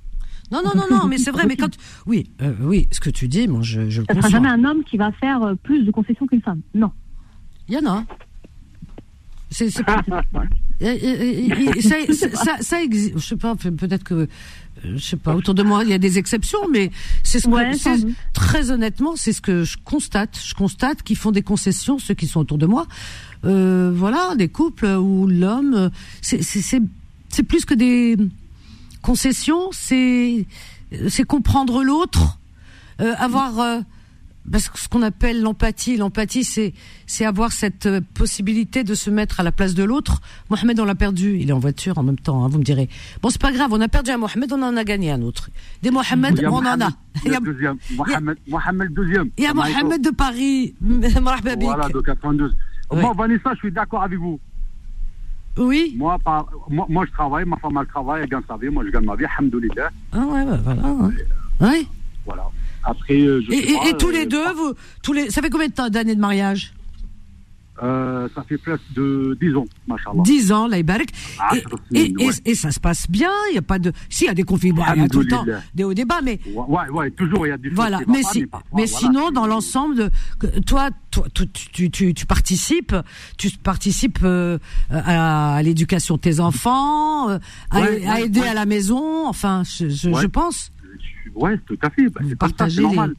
[0.52, 1.44] Non, non, non, non, mais c'est vrai.
[1.46, 1.76] Mais quand,
[2.06, 4.30] oui, euh, oui, ce que tu dis, moi, je, je le Ça ne sera conçois.
[4.30, 6.60] jamais un homme qui va faire euh, plus de concessions qu'une femme.
[6.74, 6.92] Non.
[7.68, 8.04] Il y en a.
[9.50, 10.02] C'est, pas.
[11.80, 13.14] Ça, ça, existe.
[13.18, 13.56] Je sais pas.
[13.56, 14.28] peut- Peut-être que,
[14.84, 15.34] je sais pas.
[15.34, 16.90] Autour de moi, il y a des exceptions, mais
[17.22, 17.72] c'est ce que, Ouais,
[18.32, 20.38] très honnêtement, c'est ce que je constate.
[20.44, 22.86] Je constate qu'ils font des concessions, ceux qui sont autour de moi.
[23.44, 25.88] Euh, voilà, des couples où l'homme, euh,
[26.20, 28.16] c'est plus que des
[29.02, 29.68] concessions.
[29.72, 30.46] C'est,
[31.08, 32.38] c'est comprendre l'autre,
[33.00, 33.58] euh, avoir.
[33.60, 33.80] euh,
[34.50, 36.72] parce que ce qu'on appelle l'empathie, l'empathie, c'est
[37.06, 40.20] c'est avoir cette euh, possibilité de se mettre à la place de l'autre.
[40.50, 41.36] Mohamed, on l'a perdu.
[41.40, 42.44] Il est en voiture en même temps.
[42.44, 42.88] hein, vous me direz.
[43.22, 43.70] Bon, c'est pas grave.
[43.72, 45.50] On a perdu un Mohamed, on en a gagné un autre.
[45.82, 46.76] Des Mohamed, on en a.
[46.76, 46.92] Mohamed,
[47.24, 47.76] Il y a, deuxième.
[47.96, 49.30] Mohamed, Mohamed deuxième.
[49.38, 49.54] il y a.
[49.54, 50.74] Mohamed de Paris.
[51.76, 52.54] Voilà, de 92.
[52.92, 53.00] Ouais.
[53.00, 54.38] Moi, Vanessa, je suis d'accord avec vous.
[55.58, 55.94] Oui.
[55.96, 58.84] Moi, par- moi, moi, je travaille, ma femme, elle travaille, elle gagne sa vie, moi,
[58.84, 59.90] je gagne ma vie, alhamdoulilah.
[60.12, 60.82] Ah ouais, ouais, voilà.
[60.86, 61.10] hein.
[61.60, 61.86] Ouais.
[62.26, 62.44] Voilà.
[62.86, 64.72] Après, euh, je Et, sais et- pas, et tous euh, les deux, vous,
[65.02, 66.72] tous les, ça fait combien de temps d'années de mariage
[67.82, 70.22] euh, ça fait presque de 10 ans, machallah.
[70.22, 70.78] 10 ans, là.
[71.38, 71.50] Ah,
[71.92, 72.14] Et,
[72.46, 73.30] et, ça se passe bien.
[73.50, 75.08] Il y a pas de, si il y a des conflits, bon, il y a
[75.10, 78.00] tout le temps des hauts débats, mais Ouais, ouais, toujours, il y a des Voilà,
[78.08, 80.10] mais, si, parfois, mais voilà, sinon, dans l'ensemble,
[80.66, 82.96] toi, toi, tu, tu, tu, tu participes,
[83.36, 84.56] tu participes euh,
[84.90, 87.38] à, à l'éducation de tes enfants, euh,
[87.70, 90.70] à, Ouais, à ouais, aider à la maison, enfin, je, je pense.
[91.34, 92.08] Ouais, tout à fait.
[92.08, 93.14] Bah, c'est ça, c'est normal.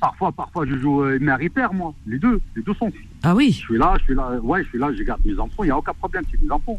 [0.00, 1.94] Parfois, parfois, je joue euh, mère et père, moi.
[2.06, 2.92] Les deux, les deux sont.
[3.22, 5.38] Ah oui, Je suis là, je suis là, ouais, je suis là, je garde mes
[5.38, 6.78] enfants, il n'y a aucun problème, c'est mes enfants.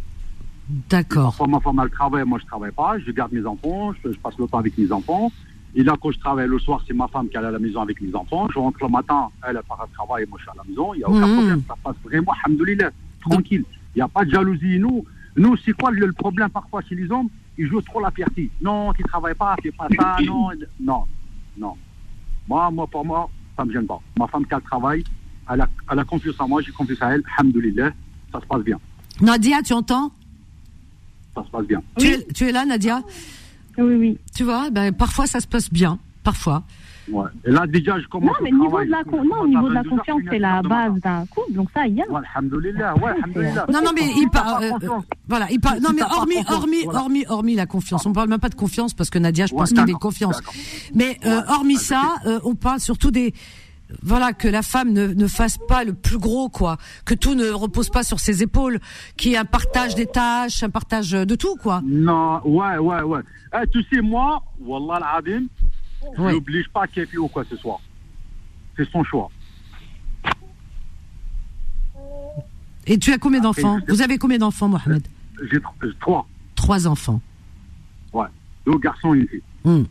[0.89, 1.23] d'accord.
[1.25, 4.17] Parfois, ma femme, elle travaille, moi, je travaille pas, je garde mes enfants, je, je
[4.19, 5.31] passe le temps avec mes enfants.
[5.75, 7.81] Et là, quand je travaille le soir, c'est ma femme qui est à la maison
[7.81, 8.47] avec mes enfants.
[8.53, 10.93] Je rentre le matin, elle, elle part à travail, moi, je suis à la maison.
[10.93, 11.33] Il n'y a aucun Mhm.
[11.33, 12.91] problème, ça passe vraiment, alhamdoulilah,
[13.21, 13.63] tranquille.
[13.95, 14.79] Il n'y a pas de jalousie.
[14.79, 15.05] Nous,
[15.35, 17.29] nous c'est quoi le problème parfois chez les hommes?
[17.57, 18.49] Ils jouent trop la fierté.
[18.61, 20.49] Non, tu travailles pas, fais pas ça, non,
[20.79, 21.05] non,
[21.57, 21.73] non.
[22.47, 23.99] Moi, moi, pour moi, ça me gêne pas.
[24.17, 25.03] Ma femme, quand elle travaille,
[25.51, 27.91] elle a, elle a confiance en moi, j'ai confiance à elle, alhamdoulilah,
[28.31, 28.79] ça se passe bien.
[29.21, 30.11] Nadia, tu entends?
[31.35, 31.81] Ça se passe bien.
[31.97, 33.01] tu, es, tu es là, Nadia?
[33.77, 34.17] Oui, oui.
[34.35, 36.63] Tu vois, ben, parfois ça se passe bien, parfois.
[37.11, 37.25] Ouais.
[37.45, 39.73] Et là, déjà, je commence Non, mais niveau de la, con- non, au niveau de
[39.73, 42.09] la 22 heures, confiance, c'est la base d'un couple, donc ça, il y a.
[42.11, 43.65] Ouais, alhamdoulilah, ouais, alhamdoulilah.
[43.71, 44.63] Non, non, mais il parle.
[44.65, 45.03] Euh, confiance.
[45.27, 45.79] voilà, il parle.
[45.79, 46.99] Non, mais hormis, confiance, hormis, voilà.
[47.01, 48.05] hormis, hormis la confiance.
[48.05, 49.85] On parle même pas de confiance parce que Nadia, je Ouais, pense qu'il y a
[49.85, 50.41] des confiances.
[50.93, 53.33] Mais euh, hormis ça, euh, on parle surtout des.
[54.03, 56.75] Voilà, que la femme ne, ne fasse pas le plus gros, quoi.
[57.05, 58.79] Que tout ne repose pas sur ses épaules.
[59.15, 61.81] Qu'il y ait un partage des tâches, un partage de tout, quoi.
[61.85, 63.21] Non, ouais, ouais, ouais.
[63.55, 65.45] Eh, tu sais, moi, Wallah al-Adim,
[66.15, 66.31] je Ouais.
[66.33, 67.79] n'oblige pas Képi ou quoi que ce soit.
[68.75, 69.29] C'est son choix.
[72.85, 75.05] Et tu as combien d'enfants Vous avez combien d'enfants, Mohamed
[75.51, 76.25] J'ai tr- j'ai trois.
[76.55, 77.21] Trois enfants.
[78.13, 78.27] Ouais.
[78.65, 79.41] Deux garçons et une fille.
[79.65, 79.83] Hmm.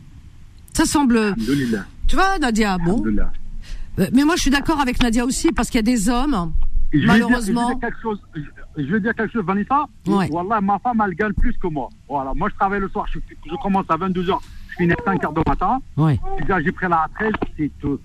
[0.73, 1.35] Ça semble.
[2.07, 3.03] Tu vois, Nadia, bon.
[3.99, 6.53] Euh, Mais moi, je suis d'accord avec Nadia aussi parce qu'il y a des hommes.
[6.93, 7.69] Je Malheureusement.
[7.69, 8.21] dire- je vais dire quelque chose,
[8.77, 9.85] je, je vais dire quelque chose, Vanessa.
[10.07, 10.29] Ouais.
[10.31, 11.89] Wallah, ma femme, elle gagne plus que moi.
[12.07, 12.33] Voilà.
[12.33, 14.39] Moi, je travaille le soir, je, je commence à 22h,
[14.77, 15.79] je finis à 5h du matin.
[15.95, 16.19] Ouais.
[16.41, 17.97] Déjà, j'ai pris la retraite, c'est euh,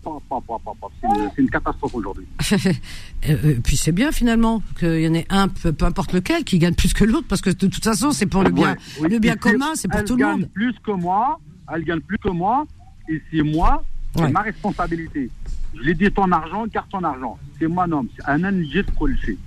[0.00, 0.88] pa, pa.
[1.34, 2.26] C'est une, catastrophe aujourd'hui.
[3.26, 6.44] Euh, euh, puis c'est bien finalement qu'il y en ait un, peu, peu importe lequel,
[6.44, 8.76] qui gagne plus que l'autre, parce que de toute façon, c'est pour le bien, Ouais,
[9.00, 9.08] oui.
[9.08, 10.50] le bien commun, c'est pour elle tout le gagne monde.
[10.52, 11.40] plus que moi,
[11.74, 12.66] elle gagne plus que moi,
[13.08, 13.82] et c'est moi,
[14.14, 14.30] c'est Ouais.
[14.30, 15.30] ma responsabilité.
[15.74, 17.38] Je lui ai dit ton argent, garde ton argent.
[17.58, 18.62] C'est mon homme, c'est un de
[19.24, 19.38] chez.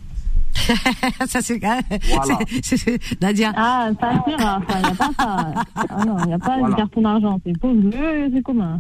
[1.28, 2.40] ça c'est Voilà.
[2.64, 3.52] c'est- c'est- Nadia.
[3.56, 5.54] Ah, ça sert, hein, ça, il n'y a pas ça.
[5.90, 6.74] Ah non, il n'y a pas Voilà.
[6.74, 8.80] de carton d'argent, c'est pose-le, c'est commun.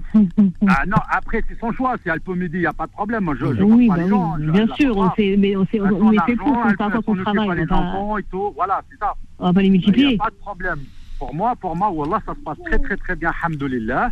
[0.68, 2.92] Ah non, après c'est son choix, si elle peut m'aider, il n'y a pas de
[2.92, 3.24] problème.
[3.26, 5.14] Moi, je, je oui, bah les oui, bien je sûr, on pas.
[5.16, 7.54] fait, mais on, Elle on, on fait pour, c'est pas peut quoi qu'on travaille, pas
[7.54, 8.52] on les va pas, enfants et tout.
[8.56, 9.14] Voilà, c'est ça.
[9.40, 10.16] on va pas les Il n'y multiplier.
[10.20, 10.80] a pas de problème.
[11.20, 14.10] Pour moi, pour moi, Wallah, ça se passe très très très bien, alhamdoulilah.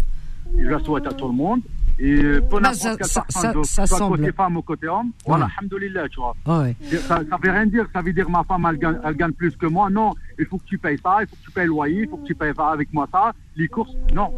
[0.58, 1.62] Et Je la souhaite à tout le monde.
[1.98, 2.16] Et
[2.50, 4.18] peu Bah, ça- quelle ça- ça- de- ça soit semble.
[4.18, 6.36] côté femme ou côté homme, voilà, alhamdoulilah, tu vois.
[6.46, 6.76] Oh, ouais.
[7.08, 9.56] Ça, ça veut rien dire, ça veut dire ma femme elle gagne, elle gagne plus
[9.56, 9.90] que moi.
[9.90, 12.10] Non, il faut que tu payes ça, il faut que tu payes le loyer, il
[12.10, 13.94] faut que tu payes ça avec moi ça, les courses.
[14.14, 14.30] Non,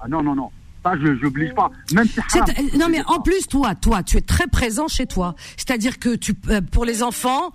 [0.00, 0.50] ah, non, non, non.
[0.84, 1.68] Ça, je n'oblige pas.
[1.94, 2.46] Même si haram,
[2.78, 5.34] non mais en plus toi, toi, tu es très présent chez toi.
[5.56, 7.50] C'est-à-dire que tu, euh, pour les enfants,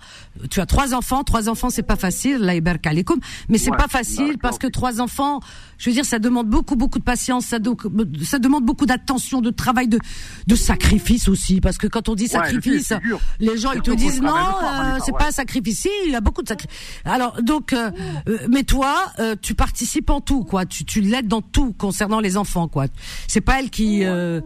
[0.50, 1.22] tu as trois enfants.
[1.24, 2.42] Trois enfants, c'est pas facile.
[2.84, 3.18] Alaikum.
[3.48, 5.40] Mais c'est Ouais, pas facile parce que trois enfants,
[5.82, 7.46] je veux dire, ça demande beaucoup, beaucoup de patience.
[7.46, 7.76] Ça, do-
[8.24, 9.98] ça demande beaucoup d'attention, de travail, de,
[10.46, 11.60] de sacrifice aussi.
[11.60, 12.92] Parce que quand on dit sacrifice,
[13.40, 15.18] les gens ils te disent non, soir, euh, c'est ouais.
[15.18, 15.80] pas un sacrifice.
[15.80, 16.78] Si, il y a beaucoup de sacrifices.
[17.04, 17.90] Alors donc, euh,
[18.28, 20.66] euh, mais toi, euh, tu participes en tout, quoi.
[20.66, 22.86] Tu, tu l'aides dans tout concernant les enfants, quoi.
[23.26, 24.40] C'est pas elle qui, euh,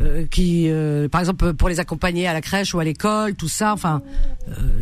[0.00, 3.48] euh, qui, euh, par exemple, pour les accompagner à la crèche ou à l'école, tout
[3.48, 3.72] ça.
[3.72, 4.02] Enfin,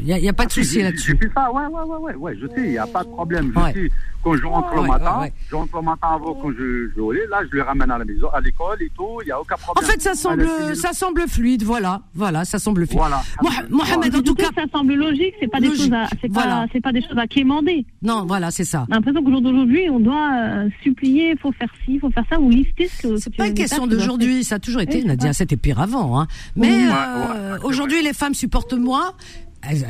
[0.01, 1.19] il y a, y a pas de Ah, souci j'ai- là-dessus.
[1.23, 3.53] J'ai ça, ouais, ouais, ouais, ouais, ouais, je sais, il n'y a pas de problème.
[3.55, 3.73] Je Ouais.
[3.73, 3.91] sais,
[4.23, 5.33] quand je rentre Ouais, le matin, ouais, ouais.
[5.51, 8.05] je rentre le matin avant quand je, je vais là, je les ramène à la
[8.05, 9.91] maison, à l'école et tout, il n'y a aucun En problème.
[9.91, 11.62] fait, ça semble, a ça semble fluide.
[11.62, 12.99] Voilà, voilà, ça semble fluide.
[12.99, 13.23] Voilà.
[13.43, 16.62] Moha- Mohamed, en tout cas, ça semble logique, c'est pas des choses à, c'est voilà.
[16.62, 17.87] pas, c'est pas des choses à quémander.
[18.03, 18.87] non, voilà, c'est ça.
[18.89, 22.25] On a l'impression qu'au jour d'aujourd'hui, on doit euh, supplier, faut faire ci, faut faire
[22.31, 23.17] ça, ou lister ce que.
[23.19, 26.21] C'est pas une question d'aujourd'hui, ça a toujours été, Nadia, c'était pire avant.
[26.21, 26.27] Hein.
[26.57, 29.15] Mais euh, aujourd'hui, les femmes supportent moins.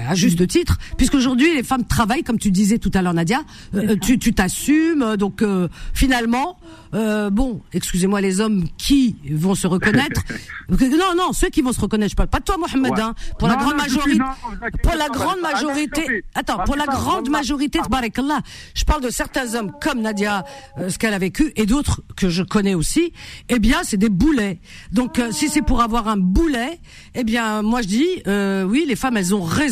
[0.09, 3.43] À juste titre, puisqu'aujourd'hui les femmes travaillent, comme tu disais tout à l'heure, Nadia,
[3.75, 6.59] euh, tu t'assumes, euh, donc euh, finalement,
[6.95, 10.23] euh, bon, excusez-moi les hommes qui vont se reconnaître,
[10.69, 13.01] non non, ceux qui vont se reconnaître, je parle pas de toi Mohamed, Ouais.
[13.01, 14.19] hein, pour la Non, majorité,
[14.83, 17.85] pour pas, la grande majorité, attends, pour la grande majorité, Ah.
[17.85, 18.41] tabarakallah,
[18.75, 20.45] je parle de certains hommes comme Nadia,
[20.79, 23.13] euh, ce qu'elle a vécu, et d'autres que je connais aussi,
[23.49, 24.61] eh bien, c'est des boulets.
[24.93, 26.79] Donc, si c'est pour avoir un boulet,
[27.15, 29.64] eh bien, moi je dis, euh, oui, les femmes, elles ont raison,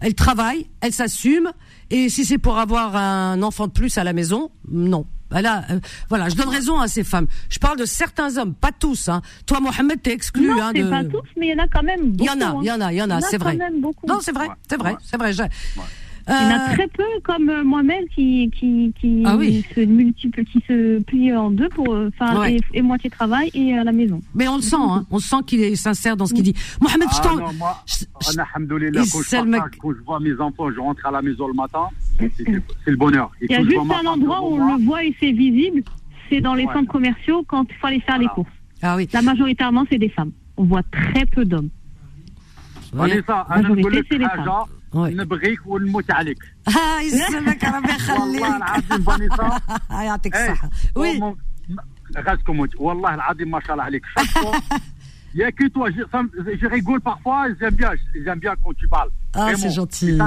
[0.00, 1.52] elles travaillent, elles s'assument,
[1.90, 5.06] et si c'est pour avoir un enfant de plus à la maison, non.
[5.30, 7.26] Voilà, euh, voilà, je donne raison à ces femmes.
[7.48, 9.08] Je parle de certains hommes, pas tous.
[9.08, 9.20] Hein.
[9.46, 10.46] Toi, Mohamed, t'es exclu.
[10.46, 10.84] Non, hein, de...
[10.88, 12.24] pas tous, mais il y en a quand même Il beaucoup.
[12.24, 12.58] y en a, hein.
[12.62, 13.56] il y en a, il y en a, c'est quand vrai.
[13.56, 14.06] même beaucoup.
[14.06, 14.96] Non, c'est vrai, c'est vrai, ouais.
[15.02, 15.32] c'est vrai.
[15.32, 15.42] je-
[16.26, 19.36] il y en a euh, très peu, comme euh, moi-même, qui, qui, qui, ah
[19.74, 22.56] se multiple, qui se plie en deux pour, euh, enfin, ouais.
[22.72, 24.22] et, moitié travail et à la maison.
[24.34, 25.04] Mais on le sent, hein.
[25.10, 26.54] on sent qu'il est sincère dans ce qu'il dit.
[26.80, 27.52] Mohamed, ah je t'en.
[27.52, 27.84] Moi,
[29.76, 32.96] quand, je je vois mes enfants, je rentre à la maison le matin, c'est le
[32.96, 33.30] bonheur.
[33.42, 35.82] Il y a juste un endroit où on le voit et c'est visible,
[36.30, 38.48] c'est dans les centres commerciaux quand il faut aller faire les courses.
[38.80, 39.08] Ah oui.
[39.12, 40.32] La majoritairement, c'est des femmes.
[40.56, 41.68] On voit très peu d'hommes.
[42.94, 43.08] La
[43.48, 44.64] majorité, c'est les femmes.
[44.94, 46.38] نبغيك ونموت عليك
[46.68, 47.88] Ah, يسلمك ربي
[48.20, 49.60] والله يخليك العظيم فانيسا
[50.04, 51.34] يعطيك إيه، الصحة وي
[52.18, 52.76] غازكم وانت.
[52.76, 54.78] والله العظيم ما شاء الله عليك chaque fois,
[55.34, 57.90] Il y a que toi, je, ça me- je rigole parfois, j'aime bien,
[58.24, 59.10] j'aime bien quand tu parles.
[59.34, 59.58] Ah, Vraiment.
[59.58, 60.18] c'est gentil.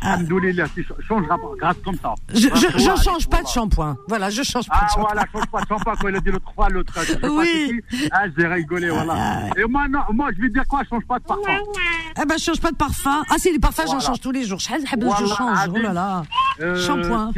[0.00, 2.14] Alhamdoulilah, tu changeras grâce comme ça.
[2.32, 3.96] Je ne change pas de shampoing.
[4.08, 5.08] Voilà, je change pas ah, de shampoing.
[5.10, 6.92] Ah voilà, change pas de shampoing quand il a dit le 3, l'autre.
[7.30, 7.80] Oui.
[8.12, 9.14] Ah, j'ai rigolé, ah, voilà.
[9.16, 11.42] Ah, Et moi, non, moi, je vais dire quoi Change pas de parfum.
[12.20, 13.22] Eh ben, je change pas de parfum.
[13.30, 14.58] Ah, si, les parfums, j'en change tous les jours.
[14.60, 15.68] Je change.
[15.68, 16.22] Oh là là.
[16.60, 17.32] Euh, shampoing.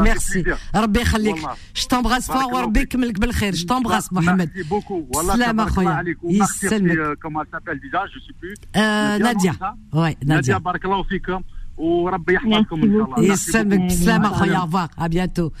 [0.00, 0.44] Merci.
[0.72, 1.36] Rabbi khalik.
[1.74, 2.50] Je t'embrasse fort.
[2.52, 3.54] Rabbi kmelk belkhair.
[3.54, 4.50] Je t'embrasse, Mohamed.
[4.54, 5.06] Merci beaucoup.
[5.24, 8.54] Salam, euh, Comment elle s'appelle déjà Je ne sais plus.
[8.76, 9.52] Euh, Nadia.
[9.99, 11.41] نادية non, ça ouais نادية نادية بارك الله فيكم
[11.77, 13.15] وربي يحفظكم ان شاء الله.
[13.15, 13.93] Merci يسلمك beaucoup.
[13.93, 14.25] سلام Salam.
[14.25, 15.51] اخويا au revoir à bientôt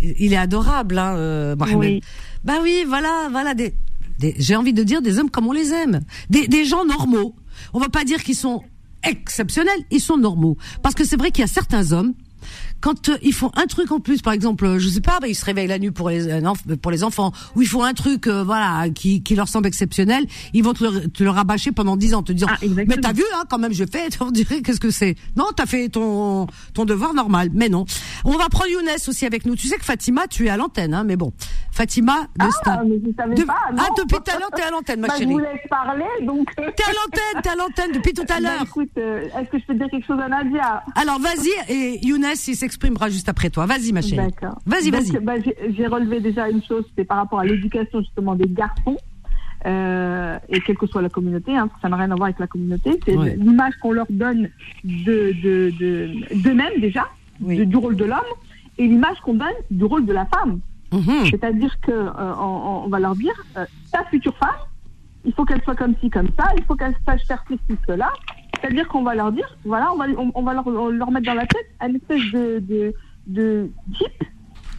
[0.00, 2.00] il est adorable hein euh, Mohamed Oui.
[2.44, 3.74] bah oui voilà voilà des,
[4.18, 6.00] des j'ai envie de dire des hommes comme on les aime
[6.30, 7.34] des, des gens normaux
[7.72, 8.58] on va pas dire qu'ils sont
[9.12, 12.12] exceptionnels ils sont normaux parce que c'est vrai qu'il y a certains hommes
[12.81, 15.27] quand euh, ils font un truc en plus, par exemple, euh, je sais pas, bah,
[15.27, 17.83] ils se réveillent la nuit pour les euh, enf- pour les enfants, ou ils font
[17.83, 21.29] un truc, euh, voilà, qui, qui leur semble exceptionnel, ils vont te le, te le
[21.29, 22.57] rabâcher pendant dix ans, te dire, Ah,
[22.87, 25.15] mais t'as vu, hein, quand même, je fais, on dirait, qu'est-ce que c'est?
[25.35, 27.85] Non, t'as fait ton ton devoir normal, mais non.
[28.25, 29.55] On va prendre Younes aussi avec nous.
[29.55, 31.33] Tu sais que Fatima, tu es à l'antenne, hein, mais bon,
[31.71, 32.83] Fatima de Ah, Star.
[32.85, 33.83] mais je savais De- pas, non.
[33.83, 35.33] ah, depuis tout à l'heure, t'es à l'antenne, ma Bah, je chérie.
[35.33, 36.47] vous laisse parler, donc.
[36.59, 38.63] euh, T'es à l'antenne, t'es à l'antenne depuis tout à bah, l'heure.
[38.63, 40.83] écoute, euh, est-ce que je peux dire quelque chose à Nadia?
[40.95, 43.65] Alors vas-y, et Younes, il s'exprimera juste après toi.
[43.65, 44.27] Vas-y, ma chérie.
[44.27, 44.57] D'accord.
[44.65, 45.19] Vas-y, vas-y.
[45.19, 48.97] bah, j'ai- relevé déjà une chose, c'est par rapport à l'éducation justement des garçons.
[49.65, 52.47] Euh, et quelle que soit la communauté, hein, ça n'a rien à voir avec la
[52.47, 53.35] communauté, c'est Ouais.
[53.37, 54.49] l'image qu'on leur donne
[54.83, 57.05] de de de d'eux-mêmes déjà,
[57.41, 57.57] Oui.
[57.57, 58.31] de- du rôle de l'homme,
[58.79, 60.61] et l'image qu'on donne du rôle de la femme.
[60.91, 61.25] Mhm.
[61.29, 64.61] C'est-à-dire que euh, on, on va leur dire euh, ta future femme,
[65.25, 68.09] il faut qu'elle soit comme ci, comme ça, il faut qu'elle sache faire ceci, cela.
[68.61, 71.33] C'est-à-dire qu'on va leur dire, voilà, on va, on, on va leur, leur mettre dans
[71.33, 72.93] la tête un espèce de, de,
[73.27, 74.23] de type,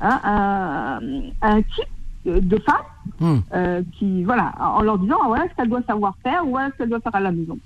[0.01, 1.01] hein, un,
[1.43, 1.89] un type
[2.24, 2.76] de, femme
[3.20, 3.43] Mhm.
[3.53, 6.78] euh, qui, voilà, en leur disant, ah, voilà ce qu'elle doit savoir faire, voilà ce
[6.78, 7.59] qu'elle doit faire à la maison.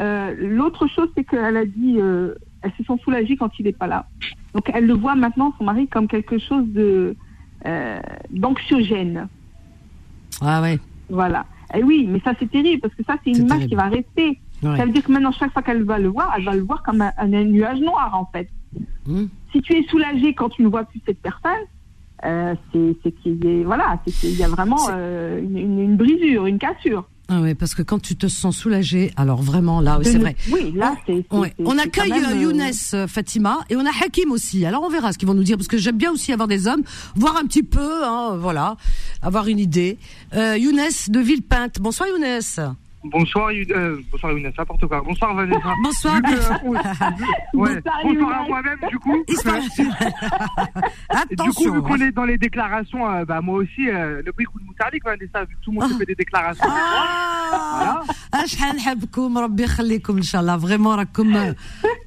[0.00, 3.72] Euh, L'autre chose, c'est qu'elle a dit, euh, elle se sent soulagée quand il n'est
[3.72, 4.06] pas là.
[4.54, 7.16] Donc elle le voit maintenant, son mari, comme quelque chose de
[7.66, 7.98] euh,
[8.30, 9.28] d'anxiogène.
[10.42, 10.78] Ah ouais.
[11.08, 11.46] Voilà.
[11.74, 13.68] Et oui, mais ça c'est terrible parce que ça c'est une image terrible.
[13.68, 14.40] qui va rester.
[14.64, 14.76] Ouais.
[14.78, 16.82] Ça veut dire que maintenant chaque fois qu'elle va le voir, elle va le voir
[16.82, 18.48] comme un, un nuage noir en fait.
[19.06, 19.28] Mhm.
[19.52, 21.50] Si tu es soulagé quand tu ne vois plus cette personne,
[22.24, 22.54] euh,
[23.02, 26.46] c'est qu'il y a voilà, c'est qu'il y a vraiment euh, une, une- une brisure,
[26.46, 27.04] une cassure.
[27.28, 30.36] Ah ouais, parce que quand tu te sens soulagé, alors vraiment là, oui, c'est vrai.
[30.52, 31.24] Oui, là c'est.
[31.30, 32.62] On c'est accueille même, Younes,
[32.92, 34.66] euh, Fatima, et on a Hakim aussi.
[34.66, 36.66] Alors on verra ce qu'ils vont nous dire, parce que j'aime bien aussi avoir des
[36.68, 36.82] hommes,
[37.14, 38.76] voir un petit peu, hein, voilà,
[39.22, 39.96] avoir une idée.
[40.34, 41.80] Euh, Younes de Villepinte.
[41.80, 42.74] Bonsoir Younes.
[43.04, 45.02] Bonsoir, euh, bonsoir Younes, n'importe quoi.
[45.02, 45.72] Bonsoir Vanessa.
[45.82, 46.22] Bonsoir.
[46.22, 46.70] Que, euh,
[47.54, 49.24] ouais, bonsoir, bonsoir à moi-même du coup.
[49.28, 49.90] Attention.
[51.30, 52.00] Du coup, vu qu'on hein.
[52.00, 55.44] est dans les déclarations, euh, bah, moi aussi, euh, le prix coup de moutardique, Vanessa,
[55.44, 55.98] vu que tout le monde oh.
[55.98, 56.64] fait des déclarations.
[56.68, 57.34] Ah.
[57.76, 58.02] Voilà.
[58.32, 58.44] Ah,
[60.56, 61.52] Vraiment, euh,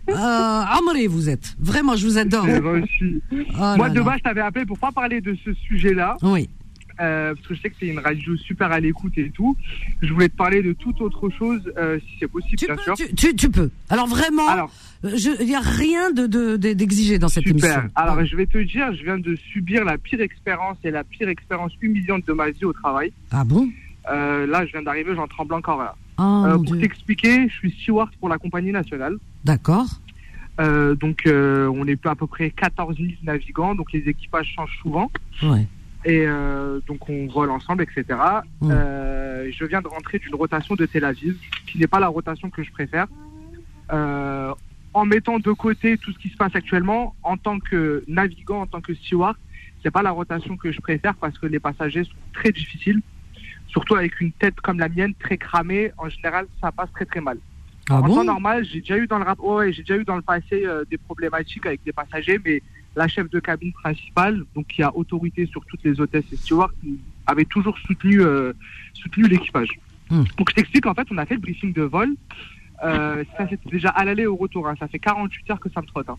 [0.09, 1.55] euh, Amré, vous êtes.
[1.59, 2.45] Vraiment, je vous adore.
[2.47, 2.83] Eh ben,
[3.31, 6.17] oh moi, de base, je t'avais appelé pour pas parler de ce sujet-là.
[6.21, 6.49] Oui
[6.99, 9.55] euh, parce que je sais que c'est une radio super à l'écoute et tout.
[10.01, 12.81] Je voulais te parler de toute autre chose, euh, si c'est possible, tu bien peux,
[12.83, 12.95] sûr.
[12.95, 14.49] tu, tu, tu peux alors vraiment
[15.03, 17.63] euh, il y a rien de de- de- d'exigé dans cette Super.
[17.71, 21.03] émission Alors, je vais te dire, je viens de subir la pire expérience et la
[21.03, 23.11] pire expérience humiliante de ma vie au travail.
[23.31, 23.69] ah bon?
[24.09, 25.79] Euh, là, je viens d'arriver, j'en tremble encore.
[25.79, 25.95] Là.
[26.17, 29.17] oh, mon pour t'expliquer, je suis steward pour la compagnie nationale.
[29.43, 29.87] d'accord
[30.59, 34.79] Euh, donc, euh, on est à peu près 14 000 navigants, donc les équipages changent
[34.81, 35.11] souvent.
[35.43, 35.67] ouais
[36.07, 38.17] Et euh, donc, on vole ensemble, etc.
[38.61, 38.71] Mm.
[38.71, 41.37] Euh, je viens de rentrer d'une rotation de Tel Aviv,
[41.67, 43.07] qui n'est pas la rotation que je préfère.
[43.91, 44.53] Euh,
[44.93, 48.67] en mettant de côté tout ce qui se passe actuellement, en tant que navigant, en
[48.67, 49.35] tant que steward,
[49.83, 53.01] c'est pas la rotation que je préfère parce que les passagers sont très difficiles.
[53.67, 57.19] Surtout avec une tête comme la mienne, très cramée, en général, ça passe très très
[57.19, 57.37] mal.
[57.89, 60.15] ah en temps normal, j'ai déjà eu dans le rap, ouais, j'ai déjà eu dans
[60.15, 62.63] le passé des problématiques avec des passagers, mais
[62.97, 66.71] la chef de cabine principale, donc qui a autorité sur toutes les hôtesses et stewards,
[67.27, 68.53] avait toujours soutenu euh,
[68.93, 69.69] soutenu l'équipage.
[70.09, 70.23] Hmm.
[70.37, 72.09] Donc je t'explique, en fait, on a fait le briefing de vol.
[72.83, 74.67] Euh, ça c'était déjà à l'aller au retour.
[74.67, 74.75] hein.
[74.79, 76.09] Ça fait 48 heures que ça me trotte.
[76.09, 76.17] hein.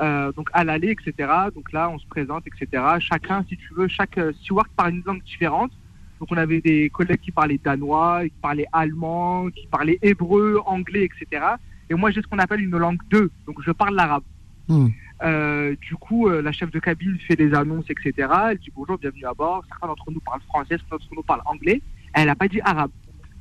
[0.00, 1.12] Euh, donc à l'aller, etc.
[1.54, 2.82] Donc là, on se présente, etc.
[3.00, 5.72] Chacun, si tu veux, chaque steward parle une langue différente.
[6.20, 11.04] Donc on avait des collègues qui parlaient danois, qui parlaient allemand, qui parlaient hébreu, anglais,
[11.08, 11.44] etc.
[11.88, 14.22] Et moi j'ai ce qu'on appelle une langue 2, donc je parle l'arabe.
[14.68, 14.88] Hmm.
[15.22, 18.28] Euh, du coup, euh, la chef de cabine fait des annonces, etc.
[18.50, 19.62] Elle dit bonjour, bienvenue à bord.
[19.68, 21.82] Certains d'entre nous parlent français, certains d'entre nous parlent anglais.
[22.14, 22.90] Elle n'a pas dit arabe.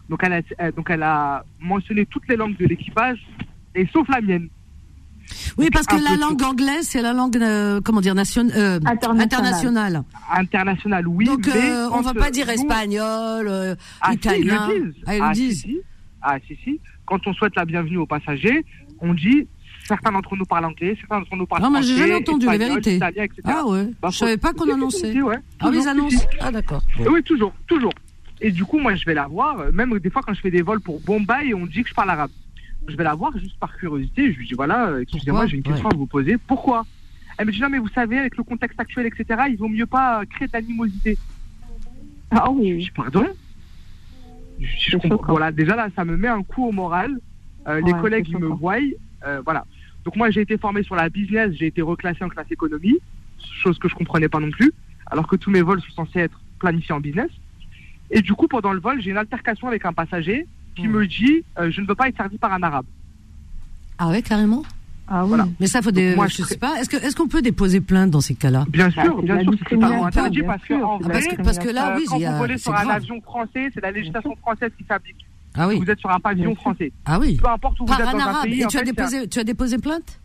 [0.09, 3.19] Donc elle, a, euh, donc elle a mentionné toutes les langues de l'équipage,
[3.75, 4.49] et sauf la mienne.
[5.57, 9.21] oui parce que la langue anglaise c'est la langue euh, comment dire nation, euh, Internationale.
[9.21, 10.03] internationale
[10.35, 11.25] Internationale, oui.
[11.25, 14.67] donc mais euh, on quand, va pas dire nous- espagnol euh, Ah, si, ils italien
[14.67, 15.03] le disent.
[15.05, 15.77] Ah, ils le Ah, si, disent si.
[16.21, 16.79] Ah, si, si.
[17.05, 18.65] Quand on souhaite la bienvenue aux passagers,
[19.01, 19.47] on dit
[19.89, 22.45] certains d'entre nous parlent anglais, certains d'entre nous parlent Non, mais français, j'ai jamais entendu
[22.45, 22.95] la vérité.
[22.95, 23.41] italien, etc.
[23.45, 23.87] Ah ouais.
[24.01, 25.11] Bah, je savais pas qu'on annonçait.
[25.11, 25.35] si, ouais.
[25.59, 26.25] Ah si, si.
[26.39, 26.81] Ah d'accord.
[26.97, 27.11] Bon.
[27.11, 27.91] Oui, toujours, toujours.
[28.41, 30.61] Et du coup, moi, je vais la voir, même des fois quand je fais des
[30.61, 32.31] vols pour Bombay, on dit que je parle arabe.
[32.87, 34.31] Je vais la voir juste par curiosité.
[34.31, 35.93] Je lui dis, voilà, euh, excusez-moi, j'ai une question Ouais.
[35.93, 36.37] à vous poser.
[36.37, 36.85] Pourquoi?
[37.37, 39.85] Elle me dit, non, mais vous savez, avec le contexte actuel, etc., il vaut mieux
[39.85, 41.17] pas créer de l'animosité.
[42.31, 42.77] Ah Je oui.
[42.77, 43.25] dis, pardon?
[44.59, 45.31] Je je comprends.
[45.33, 47.17] Voilà, déjà là, ça me met un coup au moral.
[47.67, 48.77] Euh, les collègues, ils me voient.
[49.25, 49.65] euh, voilà.
[50.05, 52.97] Donc moi, j'ai été formé sur la business, j'ai été reclassé en classe économie,
[53.61, 54.71] chose que je comprenais pas non plus,
[55.07, 57.29] alors que tous mes vols sont censés être planifiés en business.
[58.11, 60.91] Et du coup, pendant le vol, j'ai une altercation avec un passager qui Hmm.
[60.91, 62.85] me dit euh, je ne veux pas être servi par un arabe.
[63.97, 64.63] Ah ouais, carrément.
[65.07, 65.29] Ah oui.
[65.29, 65.47] Voilà.
[65.59, 66.15] Mais ça, faut des.
[66.15, 66.79] moi, je je sais pas.
[66.79, 68.65] Est-ce que est-ce qu'on peut déposer plainte dans ces cas-là?
[68.69, 71.41] Bien Bah, sûr, bien sûr, c'est discrimination, interdit parce que en Ah, vrai, parce que
[71.41, 72.95] parce que là, euh, oui, quand vous volez C'est sur un grave.
[72.97, 75.25] avion français, c'est la législation française qui s'applique.
[75.55, 75.79] Ah oui.
[75.79, 76.91] Vous êtes sur un pavillon français.
[77.05, 77.37] Ah oui.
[77.41, 78.43] Peu importe où vous êtes un dans un arabe.
[78.43, 78.61] pays.
[78.61, 80.19] Et en tu as fait, un- déposé tu as déposé plainte?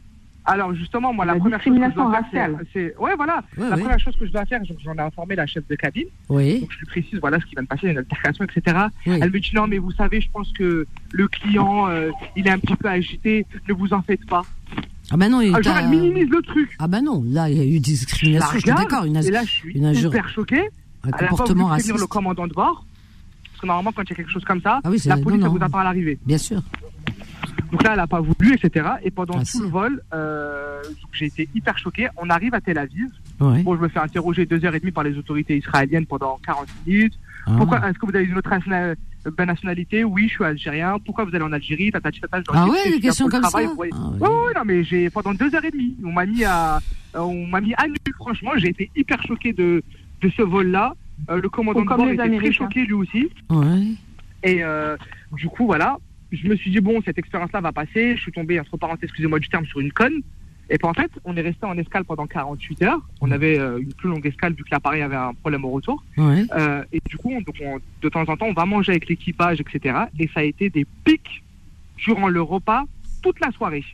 [0.47, 2.67] Alors justement, moi, la, La première chose que je dois discrimination faire, raciale.
[2.75, 3.81] c'est, ouais, voilà, Ouais, la oui.
[3.83, 6.61] première chose que je dois faire, j'en ai informé la chef de cabine, Oui.
[6.61, 8.77] donc je lui précise, voilà, ce qui vient de passer, une altercation, etc.
[9.07, 9.19] Oui.
[9.23, 12.51] Elle me dit non, mais vous savez, je pense que le client, euh, il est
[12.51, 14.43] un petit peu agité, ne vous en faites pas.
[15.11, 16.77] Ah bah non, il Ah, genre, elle minimise le truc.
[16.79, 18.51] Ah bah non, là il y a eu discrimination.
[18.53, 19.05] Je suis d'accord.
[19.05, 20.61] Une, et là, je suis une hyper choqué.
[21.05, 21.99] un comportement raciste.
[21.99, 22.85] le commandant de bord.
[23.65, 25.49] Que normalement, quand il y a quelque chose comme ça, Ah oui, la police non.
[25.49, 26.19] vous attend à l'arrivée.
[26.27, 26.63] Bien sûr.
[27.73, 28.87] Donc là, elle n'a pas voulu, etc.
[29.03, 29.61] Et pendant Ah, tout si.
[29.63, 32.09] le vol, euh, j'ai été hyper choqué.
[32.19, 33.09] On arrive à Tel Aviv.
[33.41, 33.63] Ouais.
[33.63, 36.67] Bon, je me fais interroger deux heures et demie par les autorités israéliennes pendant 40
[36.87, 37.15] minutes.
[37.47, 37.53] Ah.
[37.57, 38.95] Pourquoi Est-ce que vous avez une autre euh,
[39.47, 40.05] nationalité?
[40.05, 40.99] Oui, je suis algérien.
[41.05, 41.91] Pourquoi vous allez en Algérie?
[41.91, 43.73] Tata, leur Ah ouais, des questions comme travail, ça.
[43.75, 43.93] voyez.
[43.95, 44.21] Ah ouais.
[44.21, 46.77] Ouais, ouais, non, mais j'ai pendant deux heures et demie, on m'a mis à,
[47.17, 47.97] euh, on m'a mis à nu.
[48.17, 49.83] Franchement, j'ai été hyper choqué de
[50.21, 50.95] de ce vol-là.
[51.31, 53.29] Euh, le commandant de bord était très choqué lui aussi.
[53.51, 53.87] Ouais.
[54.43, 54.97] Et euh,
[55.33, 55.99] du coup, voilà,
[56.33, 58.17] je me suis dit, bon, cette expérience-là va passer.
[58.17, 60.21] Je suis tombé, entre parenthèses, excusez-moi du terme, sur une conne.
[60.71, 63.01] Et puis en fait, on est resté en escale pendant 48 heures.
[63.21, 66.03] On avait euh, une plus longue escale vu que l'appareil avait un problème au retour.
[66.17, 66.45] Ouais.
[66.57, 69.09] Euh, et du coup, on- donc on- de temps en temps, on va manger avec
[69.09, 69.95] l'équipage, etc.
[70.19, 71.43] Et ça a été des pics
[71.99, 72.85] durant le repas
[73.23, 73.85] toute la soirée.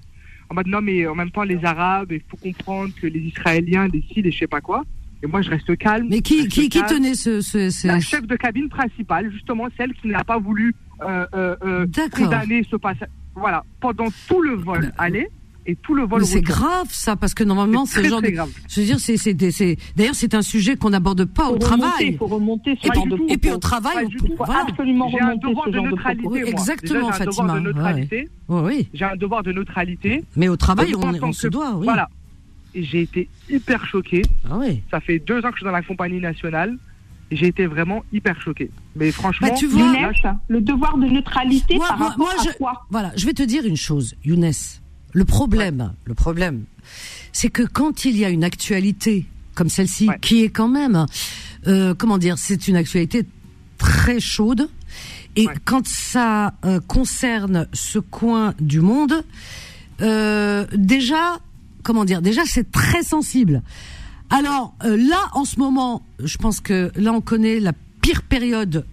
[0.48, 3.86] En mode, non, mais en même temps, les Arabes, il faut comprendre que les Israéliens,
[3.88, 4.84] les Syriens, et je sais pas quoi.
[5.22, 6.06] Et moi, je reste calme.
[6.10, 6.88] Mais qui reste qui qui calme.
[6.88, 10.74] tenait ce ce, ce- La chef de cabine principale, justement, celle qui n'a pas voulu
[11.02, 12.24] euh, euh, euh, D'accord.
[12.24, 13.08] condamner ce passage.
[13.34, 15.28] Voilà, pendant tout le vol aller
[15.66, 18.50] et tout le vol c'est grave ça parce que normalement très, genre très de grave.
[18.68, 22.06] je veux dire c'est d'ailleurs c'est un sujet qu'on n'aborde pas au remonter, travail.
[22.08, 24.34] Il faut remonter ce Et puis, de et puis au travail Pas on du peut-
[24.38, 24.64] voilà.
[24.68, 26.26] absolument J'ai un devoir ce de genre de neutralité.
[26.28, 26.48] Oui, moi.
[26.50, 27.54] exactement, Déjà, j'ai un devoir Fatima.
[27.54, 28.28] de neutralité.
[28.48, 28.88] Oui, oui.
[28.94, 30.24] J'ai un devoir de neutralité.
[30.36, 31.84] Mais au travail Donc, on, on se doit oui.
[31.84, 32.08] Voilà.
[32.74, 34.22] J'ai été hyper choqué.
[34.48, 34.82] Ah oui.
[34.90, 36.76] Ça fait deux ans que je suis dans la compagnie nationale.
[37.32, 38.70] J'ai été vraiment hyper choqué.
[38.96, 40.10] Mais franchement, Bah, tu vois- Younes,
[40.48, 42.86] le devoir de neutralité Moi- par moi- rapport moi, à je- quoi?
[42.90, 44.50] Voilà, je vais te dire une chose, Younes.
[45.12, 46.64] Le problème, le problème,
[47.32, 50.18] c'est que quand il y a une actualité comme celle-ci, Ouais.
[50.20, 51.06] qui est quand même,
[51.66, 53.24] euh, comment dire, c'est une actualité
[53.78, 54.68] très chaude,
[55.36, 55.54] et Ouais.
[55.64, 59.22] quand ça euh, concerne ce coin du monde,
[60.00, 61.38] euh, déjà,
[61.83, 63.62] comment dire, déjà c'est très sensible.
[64.31, 68.87] Alors euh, là, en ce moment, je pense que là on connaît la pire période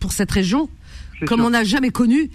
[0.00, 0.68] pour cette région
[1.26, 1.46] comme sûr.
[1.46, 2.30] on n'a jamais connu.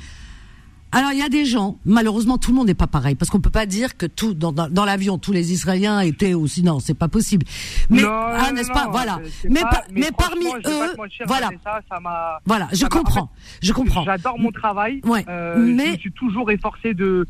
[0.93, 3.39] Alors il y a des gens, malheureusement tout le monde n'est pas pareil, parce qu'on
[3.39, 6.79] peut pas dire que tout dans, dans, dans l'avion tous les Israéliens étaient aussi non,
[6.79, 7.45] c'est pas possible.
[7.89, 9.19] Mais ah, n'est-ce pas, non, voilà.
[9.49, 12.39] Mais, pas- mais mais parmi eux, mentir, voilà, Vanessa, ça m'a.
[12.45, 13.29] voilà, je ça m'a- en comprends,
[13.61, 14.03] je comprends.
[14.03, 14.99] J'adore mon travail.
[15.05, 17.25] Ouais, Euh, mais- je suis toujours efforcé de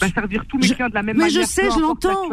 [0.00, 1.42] bah, servir tous mes Je- clients de la même mais manière.
[1.42, 2.28] je sais, je l'entends.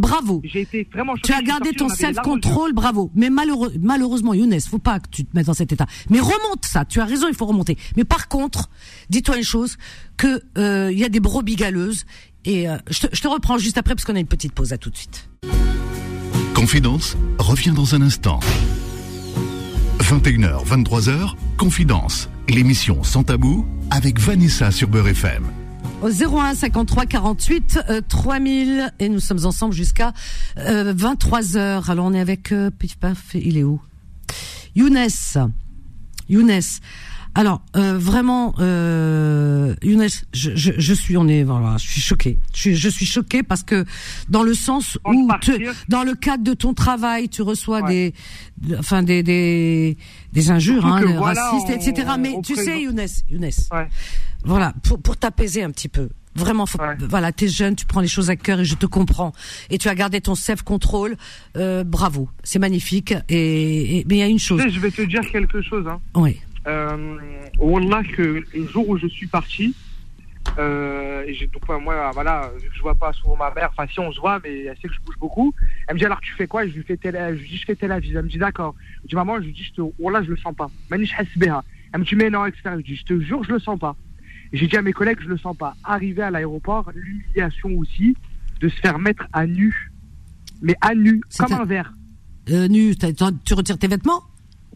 [0.00, 0.40] Bravo.
[0.44, 1.14] J'ai été vraiment.
[1.22, 3.10] Tu as gardé ton self-control, bravo.
[3.14, 5.86] Mais malheureux, malheureusement, Younes, faut pas que tu te mettes dans cet état.
[6.10, 6.84] Mais remonte ça.
[6.84, 7.76] Tu as raison, il faut remonter.
[7.96, 8.70] Mais par contre,
[9.08, 9.76] dis-toi une chose,
[10.16, 12.04] que euh, il y a des brebis galeuses.
[12.44, 14.72] Et euh, je, te, je te reprends juste après parce qu'on a une petite pause.
[14.72, 15.28] À tout de suite.
[16.54, 18.40] Confidence revient dans un instant.
[20.00, 25.44] 21h, 23h, Confidence, l'émission sans tabou avec Vanessa sur Beurre FM.
[26.02, 30.12] Au 01 53 48 euh, 3000 et nous sommes ensemble jusqu'à
[30.58, 31.90] euh, 23 heures.
[31.90, 33.80] Alors on est avec euh, Pif Paf, il est où?
[34.74, 35.08] Younes.
[36.28, 36.60] Younes.
[37.34, 42.38] Alors euh, vraiment euh, Younes, je, je, je suis on est voilà, je suis choqué.
[42.54, 43.84] Je suis je suis choqué parce que
[44.28, 45.28] dans le sens où
[45.88, 47.88] dans le cadre de ton travail, tu reçois Ouais.
[47.88, 48.14] des
[48.68, 49.96] de- enfin des des
[50.32, 52.10] des injures hein, voilà, racistes on- etc.
[52.18, 53.44] Mais tu sais Younes, Younes.
[53.72, 53.88] Ouais.
[54.44, 56.08] Voilà, pour, pour t'apaiser un petit peu.
[56.36, 56.96] Vraiment, faut, Ouais.
[57.08, 59.32] voilà, t'es jeune, tu prends les choses à cœur et je te comprends.
[59.68, 61.16] Et tu as gardé ton self-control.
[61.56, 63.12] Euh, bravo, c'est magnifique.
[63.28, 64.62] Et, et- mais il y a une chose.
[64.66, 65.84] je vais te dire quelque chose.
[65.88, 66.00] Hein.
[66.14, 66.40] Oui,
[66.70, 67.18] Euh,
[67.58, 68.22] Wallah, que
[68.54, 69.74] le jour où je suis parti,
[70.58, 74.00] Euh, et donc moi, voilà, vu que je vois pas souvent ma mère, enfin si
[74.00, 75.54] on se voit, mais elle sait que je bouge beaucoup.
[75.86, 76.66] Elle me dit alors tu fais quoi?
[76.66, 78.10] Je lui fais tel, je lui dis je fais tel avis.
[78.16, 78.74] Elle me dit d'accord.
[79.02, 80.68] Je dis maman, je lui dis je te, oh là je le sens pas.
[80.90, 81.00] Elle
[82.00, 82.62] me dit mais non, etc.
[82.78, 83.94] Je dis je te jure je le sens pas.
[84.52, 85.74] J'ai dit à mes collègues je le sens pas.
[85.84, 88.16] Arrivé à l'aéroport, l'humiliation aussi
[88.60, 89.92] de se faire mettre à nu,
[90.62, 91.92] mais à nu comme un- verre.
[92.50, 92.96] Euh, nu,
[93.44, 94.22] tu retires tes vêtements?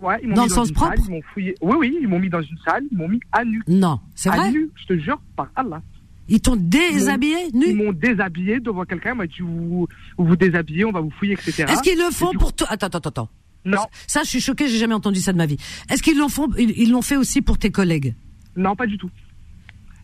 [0.05, 1.55] Ouais, ils m'ont Dans mis le sens propre salle, ils m'ont fouillé.
[1.63, 3.63] Oui oui, ils m'ont mis dans une salle, ils m'ont mis à nu.
[3.67, 5.81] Non, c'est à vrai nu, je te jure par Allah.
[6.29, 9.87] Ils t'ont déshabillé, Ils nu m'ont déshabillé devant quelqu'un, il m'a dit vous,
[10.19, 11.65] vous vous déshabillez, on va vous fouiller, etc.
[11.69, 12.67] Est-ce qu'ils le font pour toi?
[12.71, 13.29] Attends, attends, attends.
[13.67, 15.57] Non, Ça, je suis choquée, j'ai jamais entendu ça de ma vie.
[15.91, 18.15] Est-ce qu'ils l'ont font Ils ils l'ont fait aussi pour tes collègues?
[18.57, 19.11] Non, pas du tout.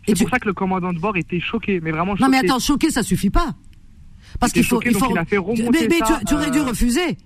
[0.07, 2.23] C'est tu- pour ça que le commandant de bord était choqué, mais vraiment choqué.
[2.25, 3.55] Non, mais attends, choqué, ça suffit pas.
[4.39, 5.11] Parce qu'il faut, choqué, il faut.
[5.11, 7.19] il a fait mais mais ça, tu, tu aurais dû euh, refuser.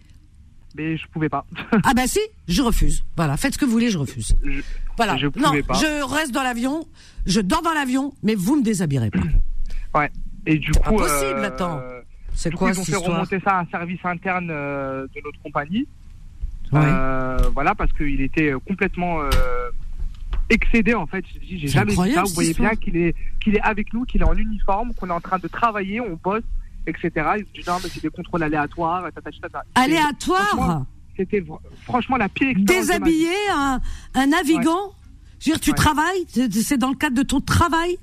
[0.76, 1.46] Mais je pouvais pas.
[1.84, 3.04] Ah bah si, je refuse.
[3.16, 4.36] Voilà, faites ce que vous voulez, je refuse.
[4.42, 4.60] Je-
[4.96, 5.16] Voilà.
[5.16, 5.74] je non, pas.
[5.74, 6.86] je reste dans l'avion,
[7.26, 9.20] je dors dans l'avion, mais vous me déshabillerez pas.
[9.98, 10.10] ouais.
[10.46, 10.94] Et du coup.
[10.96, 11.80] Impossible, euh, attends.
[12.34, 15.20] C'est quoi coup, ils ont cette fait remonter ça à un service interne euh, de
[15.24, 15.86] notre compagnie.
[16.72, 16.80] Ouais.
[16.82, 19.20] Euh, voilà, parce qu'il était euh, complètement
[20.50, 21.24] excédé en fait.
[21.42, 22.22] J'ai jamais vu ça.
[22.24, 25.12] Vous voyez bien qu'il est, qu'il est avec nous, qu'il est en uniforme, qu'on est
[25.12, 26.42] en train de travailler, on bosse,
[26.86, 27.10] etc.
[27.38, 29.04] Il se dit non, mais c'est des contrôles aléatoires.
[29.14, 29.64] tata, tata.
[31.16, 31.44] C'était
[31.84, 32.86] franchement la pire expérience.
[32.86, 33.80] Déshabiller un,
[34.14, 34.92] un navigant
[35.38, 35.76] Je veux dire, tu Ouais.
[35.76, 37.98] travailles, c'est dans le cadre de ton travail.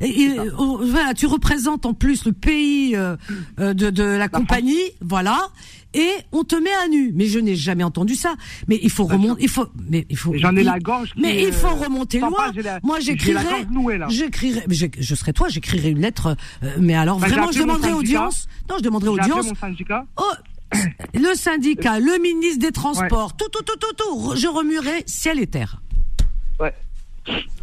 [0.00, 3.16] Et, et, voilà, tu représentes en plus le pays euh,
[3.60, 5.48] euh, de, de la compagnie, voilà,
[5.94, 7.12] et on te met à nu.
[7.14, 8.34] Mais je n'ai jamais entendu ça.
[8.68, 10.32] Mais il faut Bien remonter, il faut, mais il faut.
[10.36, 11.12] J'en ai la gorge.
[11.16, 12.30] Mais il faut euh, remonter loin.
[12.32, 13.66] pas, j'ai la- Moi, j'écrirais,
[14.08, 16.36] j'écrirais, j'ai- je serais toi, j'écrirais une lettre.
[16.62, 18.48] euh, mais alors Bah, vraiment, je demanderais audience.
[18.70, 19.46] Non, je demanderais audience.
[19.48, 20.06] mon syndicat.
[20.16, 20.22] Oh,
[21.14, 25.46] le syndicat, le ministre des Transports, tout, tout, tout, tout, tout, je remuerai ciel et
[25.46, 25.82] terre.
[26.58, 26.72] Ouais.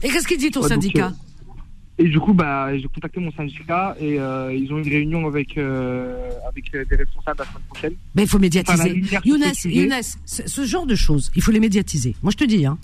[0.03, 1.07] Et qu'est-ce qu'il dit ton Ouais, syndicat?
[1.07, 1.29] euh,
[2.02, 5.58] Et du coup, bah, j'ai contacté mon syndicat et euh, ils ont une réunion avec,
[5.58, 7.93] euh, avec euh, des responsables la semaine prochaine.
[8.16, 9.04] Mais il faut médiatiser.
[9.26, 9.43] Younes.
[9.66, 12.16] Younes, ce genre de choses, il faut les médiatiser.
[12.24, 12.78] Moi, je te dis, hein.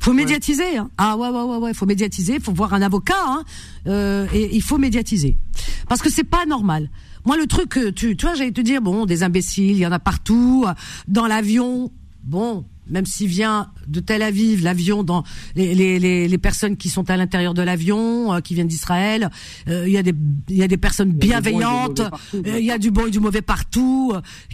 [0.00, 0.88] Faut médiatiser, hein.
[0.96, 1.74] Ah ouais, ouais, ouais, ouais.
[1.74, 2.40] Faut médiatiser.
[2.40, 3.44] Faut voir un avocat, hein.
[3.86, 5.36] Euh, et il faut médiatiser.
[5.86, 6.88] Parce que c'est pas normal.
[7.26, 9.92] Moi, le truc, tu, tu vois, j'allais te dire, bon, des imbéciles, il y en
[9.92, 10.64] a partout.
[10.66, 10.72] euh,
[11.06, 11.92] Dans l'avion,
[12.24, 15.24] bon, même s'il vient de Tel Aviv, l'avion, dans
[15.56, 19.30] les, les, les, les personnes qui sont à l'intérieur de l'avion, euh, qui viennent d'Israël,
[19.68, 20.14] euh, il y a des,
[20.48, 22.00] il y a des personnes bienveillantes.
[22.00, 24.12] euh, Il y a du bon et du mauvais partout.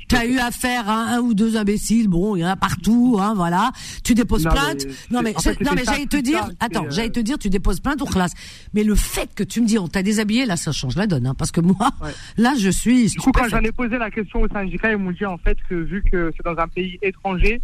[0.08, 2.08] Tu as eu affaire à un ou deux imbéciles.
[2.08, 3.72] Bon, il y en a partout, hein, voilà.
[4.04, 4.86] Tu déposes Non, plainte.
[4.86, 7.50] mais Non, mais, fait, non, mais j'allais te dire, attends, euh, j'allais te dire, tu
[7.50, 8.32] déposes plainte ou classe.
[8.74, 11.26] Mais le fait que tu me dis, on t'a déshabillé, là, ça change la donne,
[11.26, 12.10] hein, parce que moi, Ouais.
[12.36, 15.10] là, je suis Du coup, quand j'en ai posé la question au syndicat, ils m'ont
[15.12, 17.60] dit en fait que vu que c'est dans un pays étranger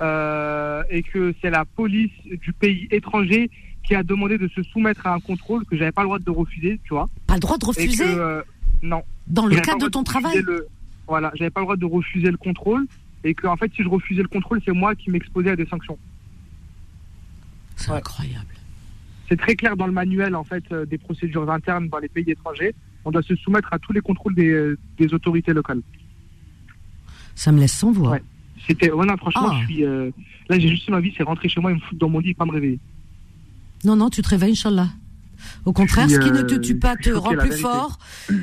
[0.00, 2.10] euh, et que c'est la police
[2.42, 3.50] du pays étranger
[3.84, 6.30] qui a demandé de se soumettre à un contrôle que j'avais pas le droit de
[6.30, 7.08] refuser, tu vois.
[7.26, 8.42] Pas le droit de refuser que euh,
[8.82, 9.02] non.
[9.26, 10.42] dans le cadre de ton travail.
[10.42, 10.66] le-
[11.06, 12.86] Voilà, j'avais pas le droit de refuser le contrôle
[13.24, 15.66] et que en fait si je refusais le contrôle, c'est moi qui m'exposais à des
[15.66, 15.98] sanctions.
[17.76, 17.96] C'est Ouais.
[17.98, 18.46] incroyable.
[19.28, 22.24] C'est très clair dans le manuel en fait euh, des procédures internes dans les pays
[22.30, 22.74] étrangers.
[23.04, 25.80] On doit se soumettre à tous les contrôles des, des autorités locales.
[27.34, 28.10] Ça me laisse sans voix.
[28.10, 28.22] Ouais.
[28.70, 29.58] C'était, ouais, non, franchement, Ah.
[29.60, 30.10] je suis, euh,
[30.48, 32.30] là, j'ai juste ma vie, c'est rentrer chez moi et me foutre dans mon lit
[32.30, 32.78] et pas me réveiller.
[33.84, 34.88] Non, non, tu te réveilles, Inch'Allah.
[35.64, 37.98] Au contraire, Je ce qui ne te euh, tue pas te rend plus fort.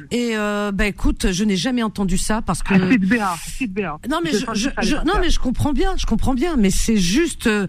[0.10, 2.74] Et euh, bah écoute, je n'ai jamais entendu ça parce que.
[2.74, 3.36] Ah, c'est de BA,
[3.82, 4.00] BA.
[4.10, 6.98] Non mais Je je, je- non mais je comprends bien, je comprends bien, mais c'est
[6.98, 7.68] juste euh,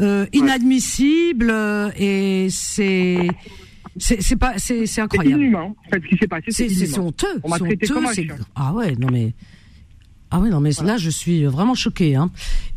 [0.00, 3.26] euh, inadmissible euh, et c'est
[3.98, 5.42] c'est pas c'est c'est C'est incroyable.
[5.42, 5.74] inhumain.
[5.86, 7.26] En fait, ce qui s'est passé, C'est honteux.
[7.42, 8.36] On m'a traité honteux, comme un chien.
[8.54, 9.34] Ah ouais, non mais
[10.32, 12.16] ah ouais, non mais là je suis vraiment choquée.
[12.16, 12.30] Hein.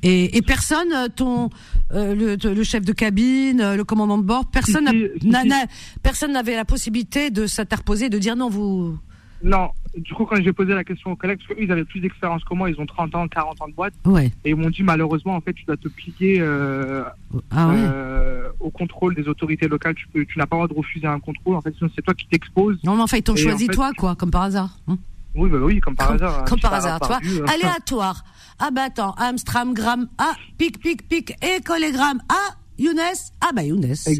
[0.03, 1.49] Et, et personne, euh, ton
[1.93, 5.27] euh, le, le chef de cabine, euh, le commandant de bord, personne n'a- Si, si,
[5.27, 5.47] n'a- si.
[5.47, 5.65] n'a-
[6.03, 8.97] personne n'avait la possibilité de s'interposer, de dire non vous.
[9.43, 11.99] Non, du coup, quand j'ai posé la question aux collègues, parce qu'eux, ils avaient plus
[11.99, 14.31] d'expérience que moi, ils ont 30 ans, 40 ans de boîte, Ouais.
[14.43, 17.03] et ils m'ont dit, malheureusement, en fait, tu dois te plier euh,
[17.51, 17.75] Ah ouais.
[17.77, 19.93] euh, au contrôle des autorités locales.
[19.93, 21.55] Tu, peux, tu n'as pas le droit de refuser un contrôle.
[21.57, 22.77] En fait, sinon, c'est toi qui t'exposes.
[22.83, 24.79] Non mais enfin ils t'ont Et choisi en fait- toi quoi, comme par hasard.
[24.87, 24.97] hein.
[25.35, 26.39] Oui, bah oui, comme par comme, hasard.
[26.39, 26.45] hein.
[26.47, 27.17] comme par hasard, tu vois.
[27.17, 27.45] hein.
[27.53, 28.23] Aléatoire.
[28.59, 32.99] Ah bah attends, Amstram, gramme, ah, pic, pic, pic, et collégramme, ah, Younes,
[33.41, 33.83] ah bah Younes.
[34.05, 34.11] Exactement.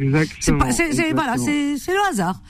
[0.41, 0.69] C'est voilà,
[1.35, 1.37] exactement.
[1.45, 2.41] c'est, c'est le hasard.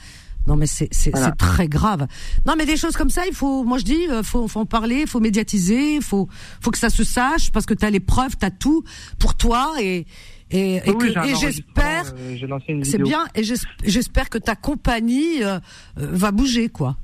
[0.48, 1.32] Non mais c'est, c'est, Voilà.
[1.32, 2.06] très grave.
[2.46, 4.64] Non mais des choses comme ça, il faut, moi je dis, euh, faut, faut en
[4.66, 6.28] parler, faut médiatiser, faut,
[6.60, 8.84] faut que ça se sache parce que t'as les preuves, t'as tout
[9.18, 10.06] pour toi et
[10.52, 12.36] et, et, Oui, j'espère, euh,
[12.84, 15.58] c'est bien et j'es- j'espère que ta compagnie euh,
[15.96, 16.96] va bouger quoi,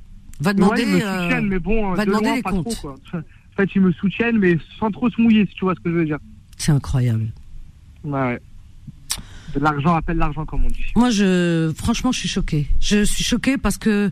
[0.43, 0.81] va Ouais, demander.
[0.83, 2.69] ils me euh, soutiennent, mais bon, va de demander loin, les pas comptes.
[2.75, 2.95] trop, quoi.
[3.13, 5.89] En fait, ils me soutiennent, mais sans trop se mouiller, si tu vois ce que
[5.91, 6.17] je veux dire.
[6.57, 7.27] c'est incroyable.
[8.03, 8.39] Ouais, ouais.
[9.59, 10.83] L'argent appelle l'argent, comme on dit.
[10.95, 12.67] Moi, je, franchement, je suis choquée.
[12.79, 14.11] Je suis choquée parce que,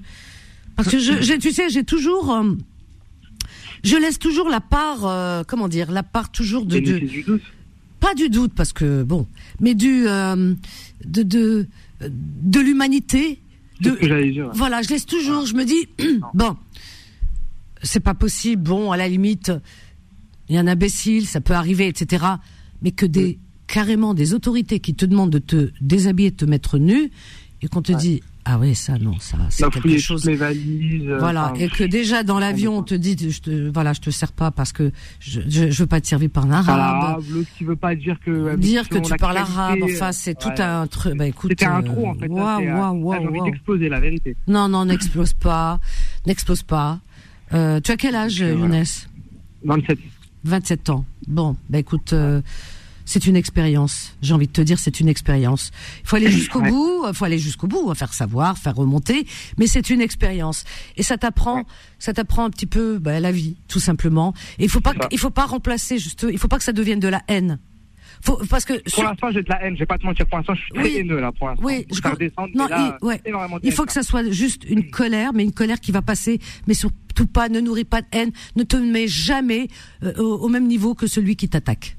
[0.76, 2.54] parce que je, tu sais, j'ai toujours, euh,
[3.84, 7.24] je laisse toujours la part, euh, comment dire, la part toujours de, de Bénéfice du
[7.24, 7.42] doute.
[8.00, 9.26] pas du doute parce que bon,
[9.60, 10.54] mais du, euh,
[11.06, 11.68] de, de,
[12.02, 13.40] de l'humanité.
[13.82, 14.50] C'est De, ce que j'allais dire.
[14.54, 15.88] voilà, je laisse toujours, je me dis,
[16.34, 16.56] bon,
[17.84, 19.52] c'est pas possible, bon, à la limite,
[20.50, 22.26] il y a un imbécile, ça peut arriver, etc.
[22.82, 26.78] Mais que des, carrément des autorités qui te demandent de te déshabiller, de te mettre
[26.78, 27.12] nu,
[27.62, 30.26] et qu'on te dit, ah oui, ça, non, ça, c'est quelque chose.
[30.26, 31.08] mes valises.
[31.08, 34.02] euh, Voilà, enfin, et que déjà dans l'avion, on te dit, je te, voilà, je
[34.02, 37.24] te sers pas parce que je, je, je veux pas être servi par un arabe.
[37.30, 38.56] l'autre qui veut pas dire que.
[38.56, 40.62] Dire que tu parles qualité, arabe, enfin, c'est tout ouais.
[40.62, 41.16] un truc.
[41.16, 41.52] Bah écoute.
[41.52, 42.28] C'était un euh, trou en fait.
[42.28, 43.46] Waouh, euh, waouh, ah, waouh, J'ai envie waouh.
[43.52, 44.36] d'exploser la vérité.
[44.48, 45.80] Non, non, n'explose pas,
[46.26, 47.00] n'explose pas.
[47.54, 48.78] Euh, tu as quel âge, Voilà.
[48.78, 48.86] Younes?
[49.64, 50.00] 27.
[50.46, 51.06] 27 ans.
[51.28, 52.42] Bon, bah écoute, euh,
[53.06, 54.16] c'est une expérience.
[54.22, 55.72] J'ai envie de te dire, c'est une expérience.
[56.04, 56.70] Il faut aller jusqu'au Ouais.
[56.70, 59.26] bout, il faut aller jusqu'au bout, faire savoir, faire remonter,
[59.58, 60.64] mais c'est une expérience.
[60.98, 61.64] Et ça t'apprend,
[62.00, 64.34] ça t'apprend un petit peu bah, la vie, tout simplement.
[64.60, 67.00] Et il faut pas, il faut pas remplacer juste, il faut pas que ça devienne
[67.00, 67.60] de la haine.
[68.24, 69.74] Faut, parce que Pour l'instant, j'ai de la haine.
[69.74, 70.28] Je vais pas te mentir.
[70.28, 70.98] Pour l'instant, je suis très Oui.
[70.98, 71.32] haineux là.
[71.32, 71.64] Pour l'instant.
[71.66, 72.50] Oui, Faut je faire com- descendre.
[72.54, 73.22] non, là, il- ouais.
[73.64, 76.76] Il faut que ça soit juste une colère, mais une colère qui va passer, mais
[76.76, 79.70] surtout pas, ne nourrit pas de haine, ne te mets jamais
[80.04, 81.96] euh, au, au même niveau que celui qui t'attaque.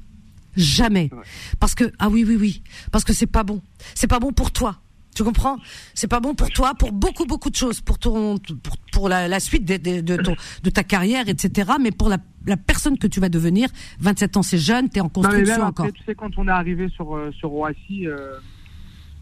[0.57, 1.09] Jamais.
[1.13, 1.23] Ouais.
[1.61, 2.63] Parce que, ah oui, oui, oui.
[2.91, 3.61] Parce que c'est pas bon.
[3.95, 4.77] C'est pas bon pour toi.
[5.15, 5.59] Tu comprends?
[5.93, 9.29] C'est pas bon pour toi, pour beaucoup, beaucoup de choses, pour ton, pour, pour la,
[9.29, 11.73] la suite de, de, de ton- de ta carrière, etc.
[11.79, 13.69] Mais pour la, la personne que tu vas devenir,
[14.01, 15.93] 27 ans, c'est jeune, t'es en Non, mais construction encore.
[15.93, 18.39] tu sais, quand on est arrivé sur, euh, sur Roissy, euh,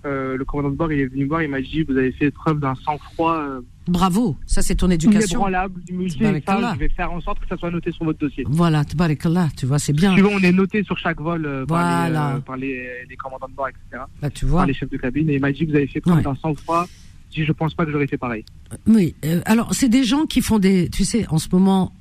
[0.06, 2.12] euh, le commandant de bord, il est venu me voir, il m'a dit, vous avez
[2.12, 4.36] fait preuve d'un sang-froid euh, Bravo.
[4.46, 5.46] Ça, c'est ton éducation.
[5.46, 6.68] dit, Tabarakallah.
[6.68, 8.44] ça, je vais faire en sorte que ça soit noté sur votre dossier.
[8.48, 10.14] Voilà, tabarakallah, tu vois, c'est bien.
[10.14, 12.40] Tu vois, on est noté sur chaque vol euh, par, les, Voilà.
[12.46, 14.04] par les, les commandants de bord, etc.
[14.22, 14.60] Là, tu vois.
[14.60, 15.28] Par les chefs de cabine.
[15.28, 16.22] Et il m'a dit, vous avez fait preuve Ouais.
[16.22, 16.86] d'un sang-froid.
[17.34, 18.44] Je je pense pas que j'aurais fait pareil.
[18.86, 19.14] Oui.
[19.44, 21.92] alors, c'est des gens qui font des, tu sais, en ce moment,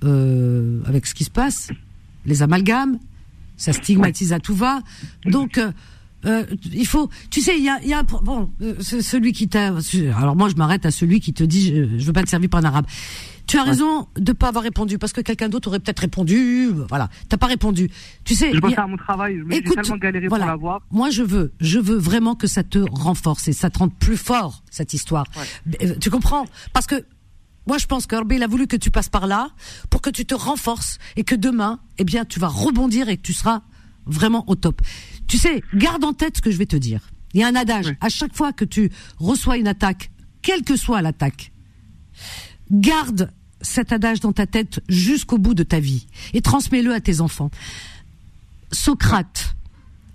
[0.87, 1.69] avec ce qui se passe,
[2.25, 2.97] les amalgames,
[3.57, 4.79] ça stigmatise à tout va.
[5.25, 5.59] Donc,
[6.25, 9.47] euh, il faut, tu sais, il y a, y a bon, euh, ce- celui qui
[9.47, 9.73] t'a,
[10.17, 12.49] alors moi je m'arrête à celui qui te dit, je, je veux pas te servir
[12.49, 12.85] par un arabe.
[13.47, 16.67] Tu as raison de pas avoir répondu parce que quelqu'un d'autre aurait peut-être répondu.
[16.67, 17.89] euh, Voilà, t'as pas répondu.
[18.23, 19.37] Tu sais, Je pense a- à mon travail.
[19.37, 20.43] Dis, J'ai Écoute, tellement galéré voilà.
[20.45, 20.81] pour l'avoir.
[20.91, 24.17] moi, je veux, je veux vraiment que ça te renforce et ça te rende plus
[24.17, 25.25] fort cette histoire.
[25.81, 26.45] Euh, Tu comprends?
[26.73, 27.03] Parce que
[27.65, 29.49] moi, je pense qu'Herbé, il a voulu que tu passes par là
[29.89, 33.23] pour que tu te renforces et que demain, eh bien, tu vas rebondir et que
[33.23, 33.61] tu seras
[34.05, 34.81] vraiment au top.
[35.29, 36.99] Tu sais, garde en tête ce que je vais te dire.
[37.33, 37.85] Il y a un adage.
[37.87, 37.93] Oui.
[38.01, 40.11] À chaque fois que tu reçois une attaque,
[40.41, 41.51] quelle que soit l'attaque,
[42.71, 47.21] garde cet adage dans ta tête jusqu'au bout de ta vie et transmets-le à tes
[47.21, 47.51] enfants.
[48.71, 49.55] Socrate,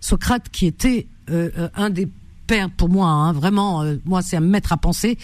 [0.01, 2.09] Socrate qui était euh, euh, un des
[2.47, 5.19] pères pour moi, hein, vraiment, euh, moi c'est un maître à penser,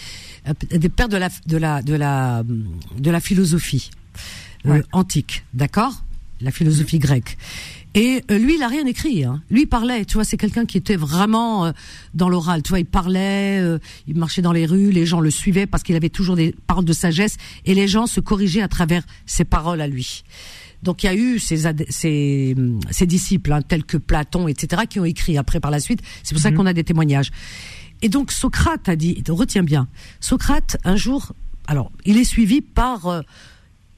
[0.47, 3.89] euh, des pères de la de la de la de la philosophie
[4.65, 4.83] euh, Ouais.
[4.91, 6.03] antique, d'accord,
[6.41, 7.37] la philosophie grecque.
[7.93, 9.23] Et euh, lui, il a rien écrit.
[9.23, 9.41] Hein.
[9.49, 10.05] Lui, il parlait.
[10.05, 11.71] Tu vois, c'est quelqu'un qui était vraiment euh,
[12.13, 12.63] dans l'oral.
[12.63, 15.83] Tu vois, il parlait, euh, il marchait dans les rues, les gens le suivaient parce
[15.83, 19.43] qu'il avait toujours des paroles de sagesse et les gens se corrigeaient à travers ses
[19.43, 20.23] paroles à lui.
[20.83, 21.67] Donc il y a eu ses,
[22.57, 26.01] hum, ses disciples, hein, tels que Platon, etc., qui ont écrit après par la suite.
[26.23, 27.31] C'est pour ça qu'on a des témoignages.
[28.01, 29.87] Et donc Socrate a dit, retiens bien,
[30.19, 31.33] Socrate un jour,
[31.67, 33.21] alors il est suivi par euh,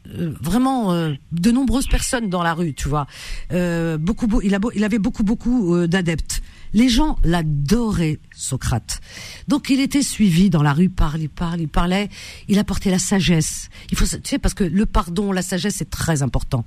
[0.05, 3.07] vraiment euh, de nombreuses personnes dans la rue, tu vois.
[3.51, 6.41] Euh, beaucoup, beau- il, a beau- il avait beaucoup, beaucoup euh, d'adeptes.
[6.73, 8.99] Les gens l'adoraient, Socrate.
[9.47, 12.09] Donc il était suivi dans la rue, parle, il parle, il parlait,
[12.47, 13.69] il apportait la sagesse.
[13.91, 16.65] Il faut, tu sais, parce que le pardon, la sagesse, c'est très important.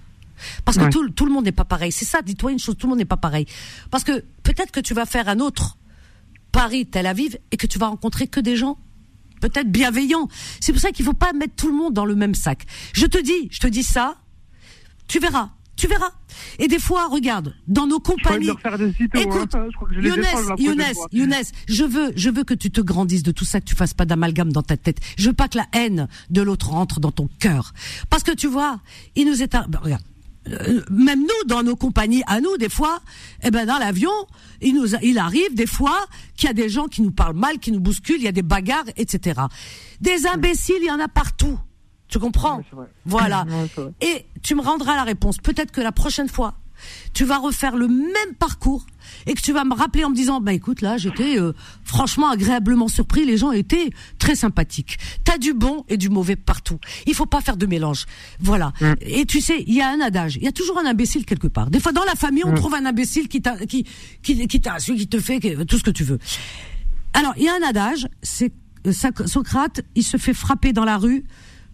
[0.64, 0.91] Parce que Ouais.
[0.91, 1.91] tout, tout le monde n'est pas pareil.
[1.93, 3.47] C'est ça, dis-toi une chose, tout le monde n'est pas pareil.
[3.91, 5.76] Parce que peut-être que tu vas faire un autre
[6.53, 8.78] Paris, Tel Aviv, et que tu vas rencontrer que des gens
[9.41, 10.28] peut-être bienveillants.
[10.61, 12.66] C'est pour ça qu'il faut pas mettre tout le monde dans le même sac.
[12.93, 14.16] Je te dis, je te dis ça,
[15.09, 16.11] tu verras, tu verras.
[16.59, 18.51] Et des fois, regarde, dans nos compagnies.
[19.14, 19.66] Écoute, hein.
[19.70, 20.82] Je crois que je les Younes, défends Younes.
[21.12, 21.34] Younes,
[21.68, 24.05] je veux, je veux que tu te grandisses de tout ça, que tu fasses pas
[24.05, 24.99] d'amalgame dans ta tête.
[25.16, 27.72] Je veux pas que la haine de l'autre rentre dans ton cœur.
[28.11, 28.80] Parce que tu vois,
[29.14, 30.03] il nous est, ben, regarde.
[30.49, 33.01] Euh, Même nous, dans nos compagnies, à nous, des fois,
[33.42, 34.11] eh ben dans l'avion,
[34.61, 37.59] il nous, il arrive des fois qu'il y a des gens qui nous parlent mal,
[37.59, 39.40] qui nous bousculent, il y a des bagarres, etc.
[40.01, 41.59] Des imbéciles, il y en a partout.
[42.09, 42.62] Tu comprends?
[43.05, 43.44] Voilà.
[44.01, 45.38] Et tu me rendras la réponse.
[45.38, 46.55] Peut-être que la prochaine fois,
[47.14, 48.86] tu vas refaire le même parcours
[49.26, 51.52] et que tu vas me rappeler en me disant bah écoute là j'étais euh,
[51.84, 53.24] franchement agréablement surpris.
[53.24, 54.98] Les gens étaient très sympathiques.
[55.24, 56.78] T'as du bon et du mauvais partout.
[57.06, 58.06] Il faut pas faire de mélange.
[58.40, 58.72] Voilà.
[58.80, 58.92] Mm.
[59.00, 60.36] et tu sais il y a un adage.
[60.36, 61.70] Il y a toujours un imbécile quelque part.
[61.70, 62.56] Des fois dans la famille on Mm.
[62.56, 63.84] trouve un imbécile qui t'a qui
[64.22, 66.18] qui qui t'a celui qui te fait tout ce que tu veux.
[67.14, 68.52] Alors il y a un adage c'est
[68.86, 71.24] euh, Soc- Socrate il se fait frapper dans la rue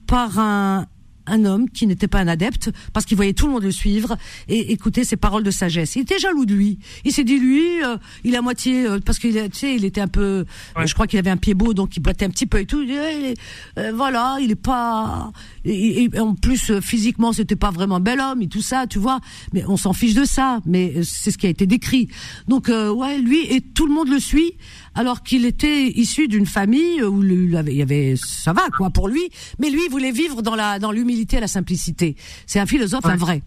[0.06, 0.86] par un
[1.26, 4.16] un homme qui n'était pas un adepte parce qu'il voyait tout le monde le suivre
[4.48, 5.96] et écouter ses paroles de sagesse.
[5.96, 6.78] Il était jaloux de lui.
[7.04, 9.84] Il s'est dit lui, euh, il est à moitié euh, parce qu'il tu sais, il
[9.84, 10.44] était un peu,
[10.76, 12.66] euh, je crois qu'il avait un pied beau donc il boitait un petit peu et
[12.66, 12.82] tout.
[12.82, 13.34] Il dit, Eh,
[13.78, 15.32] euh, voilà, il est pas.
[15.64, 18.98] Et, et en plus physiquement c'était pas vraiment un bel homme et tout ça, tu
[18.98, 19.20] vois.
[19.52, 20.60] Mais on s'en fiche de ça.
[20.66, 22.08] Mais c'est ce qui a été décrit.
[22.48, 24.54] Donc ouais, lui et tout le monde le suit
[24.94, 29.22] alors qu'il était issu d'une famille où il y avait ça va quoi pour lui,
[29.58, 32.16] mais lui il voulait vivre dans la dans l'humilité et la simplicité.
[32.46, 33.42] C'est un philosophe, un vrai.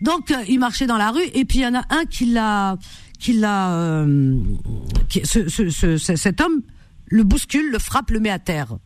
[0.00, 2.26] Donc euh, il marchait dans la rue et puis il y en a un qui
[2.26, 2.78] l'a
[3.18, 4.34] qui l'a euh,
[5.08, 6.62] qui- ce, ce, ce- ce- cet homme
[7.06, 8.76] le bouscule, le frappe, le met à terre.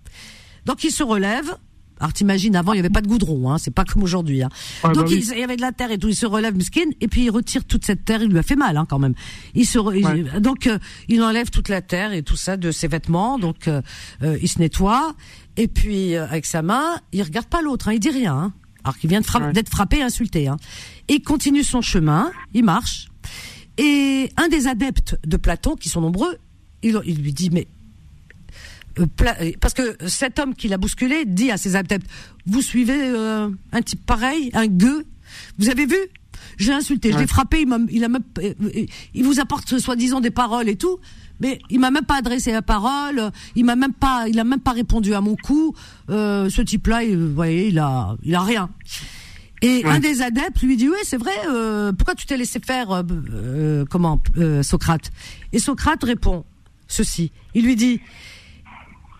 [0.66, 1.57] Donc il se relève.
[2.01, 4.43] Alors t'imagines, avant il y avait pas de goudron, hein, c'est pas comme aujourd'hui.
[4.43, 4.49] Hein.
[4.83, 5.25] Donc bah oui.
[5.33, 7.31] il, y avait de la terre et tout, il se relève Muskin et puis il
[7.31, 9.14] retire toute cette terre, il lui a fait mal hein, quand même.
[9.55, 10.41] Il se re- il- Ouais.
[10.41, 13.81] donc euh, il enlève toute la terre et tout ça de ses vêtements, donc euh,
[14.43, 15.14] il se nettoie
[15.57, 18.34] et puis euh, avec sa main, il regarde pas l'autre, hein, il dit rien.
[18.34, 18.52] Hein,
[18.84, 19.52] alors qu'il vient Ouais.
[19.52, 20.46] d'être frappé et insulté.
[20.48, 20.57] Hein.
[21.09, 23.09] Et il continue son chemin, il marche
[23.78, 26.36] et un des adeptes de Platon, qui sont nombreux,
[26.82, 27.66] il, il lui dit mais
[29.00, 32.07] euh, euh, parce que cet homme qui l'a bousculé dit à ses adeptes
[32.46, 35.05] vous suivez euh, un type pareil, un gueux,
[35.59, 35.96] vous avez vu?
[36.59, 37.26] Je l'ai insulté, je l'ai Ouais.
[37.26, 38.52] frappé, il, m'a, il a euh,
[39.14, 40.98] il vous apporte soi-disant des paroles et tout,
[41.41, 44.61] mais il m'a même pas adressé la parole, il m'a même pas, il a même
[44.61, 45.74] pas répondu à mon coup.
[46.11, 48.70] Euh, ce type-là, il- vous voyez, il a, il a rien.
[49.62, 49.91] Et Ouais.
[49.93, 53.03] un des adeptes lui dit oui c'est vrai euh, pourquoi tu t'es laissé faire euh,
[53.32, 55.11] euh, comment euh, Socrate?
[55.55, 56.45] Et Socrate répond
[56.87, 57.99] ceci il lui dit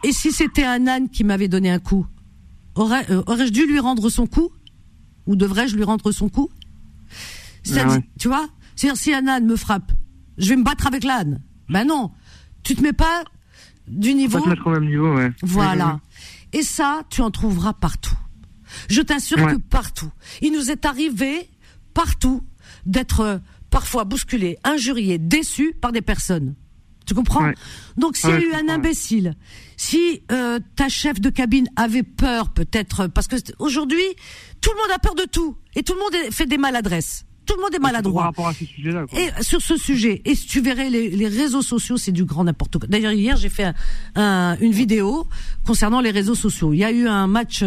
[0.03, 2.05] et si c'était un âne qui m'avait donné un coup
[2.75, 4.51] aurais, euh, aurais-je dû lui rendre son coup?
[5.27, 6.51] Ou devrais-je lui rendre son coup?
[7.75, 8.05] Ah ouais.
[8.19, 8.47] tu vois?
[8.77, 9.93] C'est-à-dire si un âne me frappe
[10.37, 12.11] je vais me battre avec l'âne ben non
[12.62, 13.25] tu te mets pas
[13.87, 15.31] du niveau pas mettre au même niveau, ouais.
[15.43, 16.01] voilà.
[16.55, 18.17] Et ça, tu en trouveras partout.
[18.89, 19.53] Je t'assure Ouais.
[19.55, 20.11] que partout.
[20.41, 21.51] Il nous est arrivé
[21.93, 22.43] partout
[22.87, 23.39] d'être euh,
[23.71, 26.55] parfois bousculés, injuriés, déçus par des personnes.
[27.07, 27.55] Tu comprends Ouais.
[27.99, 29.35] Donc s'il y a eu un imbécile,
[29.77, 34.05] si euh, ta chef de cabine avait peur peut-être, parce que aujourd'hui,
[34.62, 37.27] tout le monde a peur de tout, et tout le monde fait des maladresses.
[37.47, 38.22] Tout le monde est Par maladroit.
[38.24, 39.18] rapport à ce sujet-là, quoi.
[39.20, 42.78] Et sur ce sujet, et tu verrais les, les réseaux sociaux, c'est du grand n'importe
[42.78, 42.88] quoi.
[42.88, 43.74] D'ailleurs, hier, j'ai fait un-
[44.16, 45.26] un- une vidéo
[45.66, 46.72] concernant les réseaux sociaux.
[46.72, 47.62] Il y a eu un match,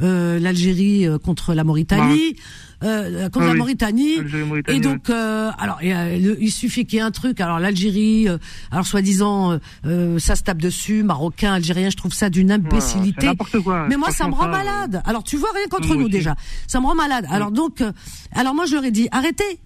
[0.00, 2.36] euh, l'Algérie euh, contre la Mauritanie,
[2.84, 3.58] euh, contre Ah la oui.
[3.58, 4.18] Mauritanie.
[4.18, 7.40] Algérie-Mauritanie, Et donc, euh, alors, il, le- suffit qu'il y ait un truc.
[7.40, 8.38] Alors, l'Algérie, euh,
[8.70, 11.90] alors soi-disant, euh, euh, ça se tape dessus, Marocain, Algérien.
[11.90, 13.26] Je trouve ça d'une imbécilité.
[13.64, 13.86] quoi.
[13.88, 15.02] Mais moi, ça me rend malade.
[15.04, 16.34] Alors, tu vois, rien moi nous déjà,
[16.66, 17.26] ça me rend malade.
[17.30, 17.92] Alors donc, euh,
[18.32, 19.58] alors moi, je leur ai dit, arrêtez.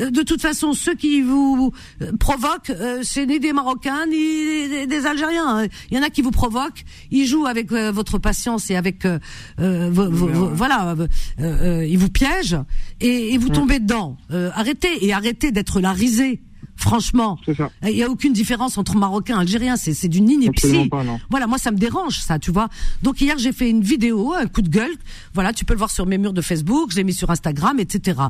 [0.00, 1.72] Euh, De toute façon, ceux qui vous
[2.02, 5.60] euh, provoquent, euh, c'est ni des Marocains ni des, des Algériens.
[5.64, 6.84] Euh, Il y en a qui vous provoquent.
[7.10, 9.18] Ils jouent avec euh, votre patience et avec euh,
[9.58, 10.94] vos- vos- vos- voilà,
[11.38, 12.58] ils vous piègent
[13.00, 14.16] et, et vous tombez dedans.
[14.30, 16.40] Euh, arrêtez et arrêtez d'être la risée.
[16.76, 17.38] Franchement,
[17.82, 19.76] il y a aucune différence entre Marocains et Algériens.
[19.76, 20.88] C'est c'est d'une ineptie.
[20.88, 21.18] Pas, non.
[21.30, 22.68] Voilà, moi ça me dérange ça, tu vois.
[23.02, 24.92] Donc hier j'ai fait une vidéo, un coup de gueule.
[25.34, 27.80] Voilà, tu peux le voir sur mes murs de Facebook, je l'ai mis sur Instagram,
[27.80, 28.20] etc.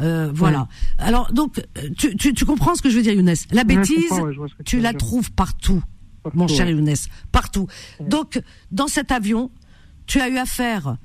[0.00, 0.66] Euh, voilà.
[0.98, 1.62] Alors donc
[1.98, 3.34] tu, tu, tu comprends ce que je veux dire, Younes?
[3.52, 4.34] La bêtise, ouais,
[4.64, 5.82] tu la trouves partout,
[6.22, 6.68] Partout, mon cher.
[6.68, 6.94] Younes,
[7.32, 7.66] partout.
[8.00, 8.40] Donc
[8.72, 9.50] dans cet avion,
[10.06, 10.96] tu as eu affaire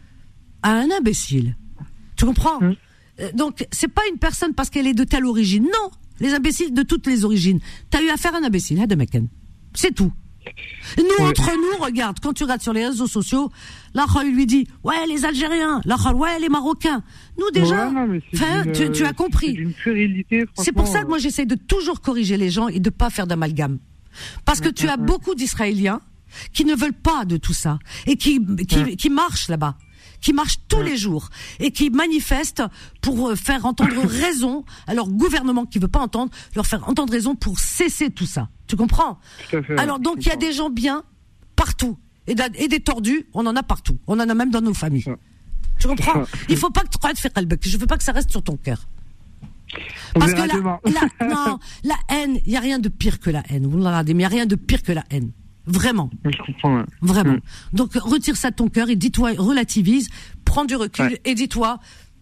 [0.63, 1.55] à un imbécile.
[2.15, 2.57] Tu comprends?
[2.61, 2.75] Hum.
[3.19, 5.63] Euh, Donc c'est pas une personne parce qu'elle est de telle origine.
[5.63, 7.59] Non, les imbéciles de toutes les origines.
[7.91, 9.27] Tu as eu affaire à un imbécile, hein, de Mekken.
[9.73, 10.11] C'est tout.
[10.97, 13.51] Nous, entre nous, regarde, quand tu regardes sur les réseaux sociaux,
[13.95, 17.03] il lui dit, ouais, les Algériens, là, ouais, les Marocains.
[17.37, 18.19] Nous, déjà, Ouais, non,
[18.73, 19.73] tu, tu euh, as compris.
[20.55, 23.27] C'est pour ça que moi j'essaie de toujours corriger les gens et de pas faire
[23.27, 23.79] d'amalgame.
[24.45, 25.99] Parce que tu as beaucoup d'Israéliens
[26.53, 29.75] qui ne veulent pas de tout ça et qui qui, qui marchent là-bas,
[30.25, 32.63] qui marchent tous les jours et qui manifestent
[32.99, 37.13] pour euh, faire entendre raison à leur gouvernement qui veut pas entendre, leur faire entendre
[37.13, 38.49] raison pour cesser tout ça.
[38.65, 39.19] Tu comprends?
[39.47, 41.03] Fait, Alors donc il y a des gens bien
[41.55, 43.99] partout et, des tordus, on en a partout.
[44.07, 45.05] On en a même dans nos familles.
[45.79, 46.23] Tu comprends?
[46.49, 47.31] Il faut pas que tu croies faire
[47.61, 48.87] Je veux pas que ça reste sur ton cœur.
[50.15, 53.43] Parce que la, la- non, la haine, il y a rien de pire que la
[53.49, 53.69] haine.
[53.71, 55.31] Il y a rien de pire que la haine.
[55.67, 56.83] Vraiment, Je comprends, ouais.
[57.01, 57.33] vraiment.
[57.33, 57.41] Mm.
[57.73, 60.09] Donc retire ça de ton cœur et dis-toi, relativise,
[60.45, 61.21] prends du recul Ouais.
[61.25, 61.79] et dis-toi,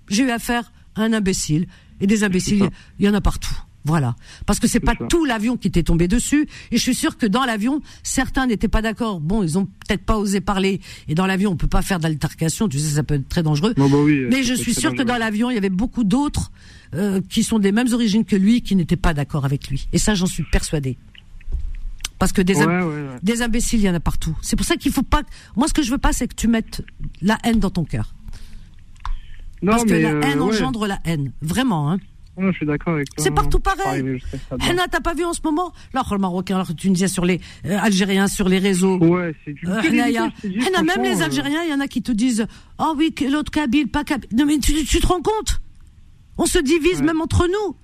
[0.09, 1.67] j'ai eu affaire à un imbécile.
[2.01, 3.55] Et des imbéciles, il y en a partout.
[3.85, 4.15] Voilà.
[4.45, 5.05] Parce que c'est pas ça.
[5.07, 6.47] tout l'avion qui t'est tombé dessus.
[6.71, 9.19] Et je suis sûr que dans l'avion, certains n'étaient pas d'accord.
[9.19, 10.79] Bon, ils ont peut-être pas osé parler.
[11.09, 12.67] Et dans l'avion, on peut pas faire d'altercation.
[12.69, 13.73] Tu sais, ça peut être très dangereux.
[13.75, 16.51] Bah oui, Mais je suis sûr que dans l'avion, il y avait beaucoup d'autres
[16.93, 19.87] euh, qui sont des mêmes origines que lui, qui n'étaient pas d'accord avec lui.
[19.91, 20.97] Et ça, j'en suis persuadée.
[22.23, 23.07] Parce que des, Ouais, im- ouais, ouais.
[23.21, 24.33] des imbéciles, il y en a partout.
[24.41, 25.23] C'est pour ça qu'il faut pas.
[25.57, 26.81] Moi, ce que je veux pas, c'est que tu mettes
[27.21, 28.13] la haine dans ton cœur.
[29.61, 31.33] Non, Parce que la euh, haine engendre la haine.
[31.41, 31.97] Vraiment, hein.
[32.37, 33.21] Non, je suis d'accord avec toi.
[33.23, 34.21] C'est partout pareil.
[34.67, 37.77] Henna, t'as pas vu en ce moment Là, le Marocain, alors, Tunisien sur les euh,
[37.79, 38.97] Algériens sur les réseaux.
[38.99, 40.81] Ouais, c'est du Euh, que des Henna, il y a- idées, je te dis, Henna,
[40.81, 42.47] même les euh, Algériens, il y en a qui te disent
[42.79, 44.29] Oh oui, que l'autre Kabyle, pas Kabyle.
[44.33, 45.61] Non, mais tu, tu te rends compte?
[46.37, 47.75] On se divise même entre nous.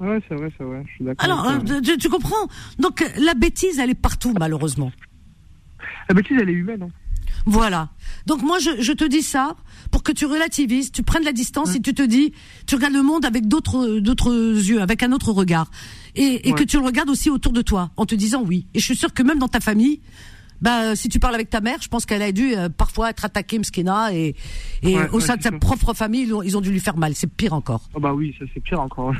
[0.00, 0.82] Ouais, c'est vrai, c'est vrai.
[0.88, 1.24] Je suis d'accord.
[1.24, 2.48] Alors, euh, tu, tu comprends
[2.78, 4.90] Donc, euh, la bêtise, elle est partout, malheureusement.
[6.08, 6.82] La bêtise, elle est humaine.
[6.84, 6.88] Hein.
[7.46, 7.88] Voilà.
[8.26, 9.56] Donc moi, je, je te dis ça
[9.90, 12.32] pour que tu relativises, tu prennes la distance et tu te dis,
[12.66, 15.70] tu regardes le monde avec d'autres d'autres yeux, avec un autre regard,
[16.16, 16.58] et, et Ouais.
[16.58, 18.66] que tu le regardes aussi autour de toi, en te disant oui.
[18.74, 20.00] Et je suis sûre que même dans ta famille,
[20.60, 23.10] bah, euh, si tu parles avec ta mère, je pense qu'elle a dû euh, parfois
[23.10, 24.34] être attaquée, Mskina, et,
[24.82, 25.58] et Ouais, au ouais, sein de sa sûr.
[25.58, 27.14] propre famille, ils ont, ils ont dû lui faire mal.
[27.14, 27.88] C'est pire encore.
[27.94, 29.14] Oh bah oui, ça c'est pire encore.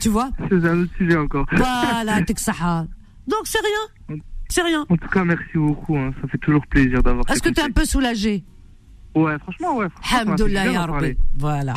[0.00, 1.46] Tu vois c'est un autre sujet encore.
[1.52, 2.86] Voilà, Texaha.
[3.26, 4.18] Donc c'est rien.
[4.48, 4.84] C'est rien.
[4.88, 5.96] En tout cas, merci beaucoup.
[5.96, 6.12] hein.
[6.20, 7.28] Ça fait toujours plaisir d'avoir.
[7.30, 8.42] Est-ce que tes tu es un peu soulagé.
[9.14, 9.86] Ouais, franchement, ouais.
[10.12, 10.86] Alhamdoulilah.
[11.36, 11.74] Voilà.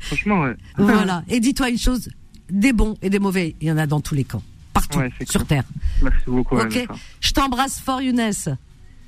[0.00, 0.56] Franchement, ouais.
[0.76, 1.22] Voilà.
[1.28, 2.08] Et dis-toi une chose,
[2.50, 4.42] des bons et des mauvais, il y en a dans tous les camps.
[4.88, 5.64] Partout, Ouais, c'est sur clair.
[5.64, 5.72] Terre.
[6.02, 6.56] Merci beaucoup.
[6.56, 6.86] ok.
[7.20, 8.32] Je t'embrasse fort, Younes.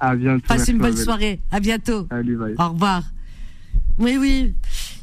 [0.00, 0.46] À bientôt.
[0.48, 1.40] Passe une bonne soirée.
[1.50, 2.04] À bientôt.
[2.04, 2.54] Bye.
[2.58, 3.04] Au revoir.
[3.98, 4.54] Oui, oui.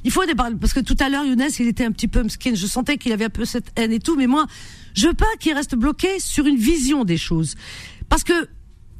[0.04, 0.56] Il faut débarrasser.
[0.60, 2.56] Parce que tout à l'heure, Younes, il était un petit peu skin.
[2.56, 4.16] Je sentais qu'il avait un peu cette haine et tout.
[4.16, 4.46] Mais moi,
[4.94, 7.56] je veux pas qu'il reste bloqué sur une vision des choses.
[8.10, 8.34] Parce que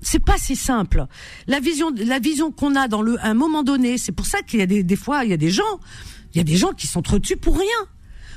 [0.02, 1.06] c'est pas si simple.
[1.48, 4.42] La vision, la vision qu'on a dans le, à un moment donné, c'est pour ça
[4.42, 5.80] qu'il y a des, des fois, il y a des gens,
[6.34, 7.68] il y a des gens qui s'entretuent pour rien.